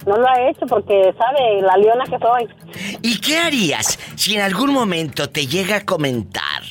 no 0.08 0.18
lo 0.18 0.28
ha 0.28 0.50
hecho 0.50 0.66
porque, 0.68 1.14
¿sabe? 1.18 1.62
La 1.62 1.78
leona 1.78 2.06
que 2.06 2.18
soy. 2.18 2.98
¿Y 3.02 3.20
qué 3.20 3.38
harías 3.38 4.00
si 4.16 4.36
en 4.36 4.42
algún 4.42 4.72
momento 4.72 5.30
te 5.30 5.48
llega 5.48 5.78
a 5.78 5.86
comentar 5.86 6.64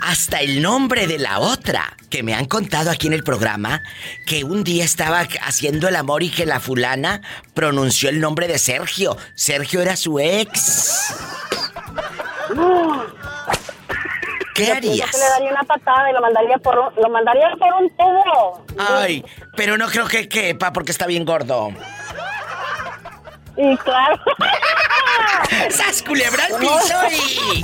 hasta 0.00 0.40
el 0.40 0.62
nombre 0.62 1.06
de 1.06 1.18
la 1.18 1.40
otra? 1.40 1.96
Que 2.16 2.22
me 2.22 2.32
han 2.32 2.46
contado 2.46 2.90
aquí 2.90 3.08
en 3.08 3.12
el 3.12 3.22
programa 3.22 3.82
que 4.24 4.42
un 4.42 4.64
día 4.64 4.86
estaba 4.86 5.28
haciendo 5.42 5.86
el 5.86 5.96
amor 5.96 6.22
y 6.22 6.30
que 6.30 6.46
la 6.46 6.60
fulana 6.60 7.20
pronunció 7.52 8.08
el 8.08 8.20
nombre 8.20 8.48
de 8.48 8.58
Sergio. 8.58 9.18
Sergio 9.34 9.82
era 9.82 9.96
su 9.96 10.18
ex. 10.18 11.14
¿Qué 14.54 14.72
harías? 14.72 15.12
le 15.12 15.28
daría 15.28 15.50
una 15.50 15.62
patada 15.64 16.10
y 16.10 16.14
lo 16.14 16.22
mandaría 16.22 16.56
por 16.56 16.78
un, 16.78 17.02
lo 17.02 17.10
mandaría 17.10 17.50
por 17.58 17.82
un 17.82 17.90
tubo. 17.90 18.64
Ay, 18.78 19.22
pero 19.54 19.76
no 19.76 19.86
creo 19.88 20.06
que 20.06 20.26
quepa 20.26 20.72
porque 20.72 20.92
está 20.92 21.06
bien 21.06 21.26
gordo. 21.26 21.68
Y 23.56 23.76
claro. 23.78 24.18
¡Sas 25.70 26.02
culebra 26.02 26.44
al 26.44 26.60
piso 26.60 26.94
y... 27.10 27.62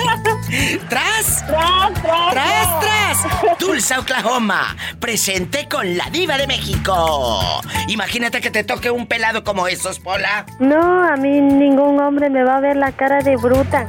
¡Tras! 0.89 1.45
¡Tras, 1.47 2.03
tras! 2.03 2.33
¡Tras, 2.33 2.81
tras! 2.81 3.59
Tulsa, 3.59 4.01
Oklahoma, 4.01 4.77
presente 5.01 5.69
con 5.69 5.97
la 5.97 6.09
diva 6.11 6.39
de 6.39 6.47
México. 6.47 7.61
Imagínate 7.89 8.41
que 8.41 8.51
te 8.51 8.65
toque 8.65 8.91
un 8.91 9.07
pelado 9.07 9.45
como 9.45 9.69
esos, 9.69 9.99
Pola. 9.99 10.47
No, 10.59 11.03
a 11.05 11.17
mí 11.17 11.41
ningún 11.41 12.01
hombre 12.01 12.31
me 12.31 12.43
va 12.43 12.57
a 12.57 12.61
ver 12.61 12.77
la 12.77 12.93
cara 12.93 13.21
de 13.21 13.37
bruta. 13.37 13.87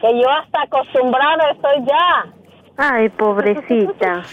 Que 0.00 0.20
yo 0.20 0.30
hasta 0.30 0.62
acostumbrada 0.62 1.50
estoy 1.52 1.84
ya. 1.86 2.26
Ay, 2.76 3.08
pobrecita. 3.10 4.22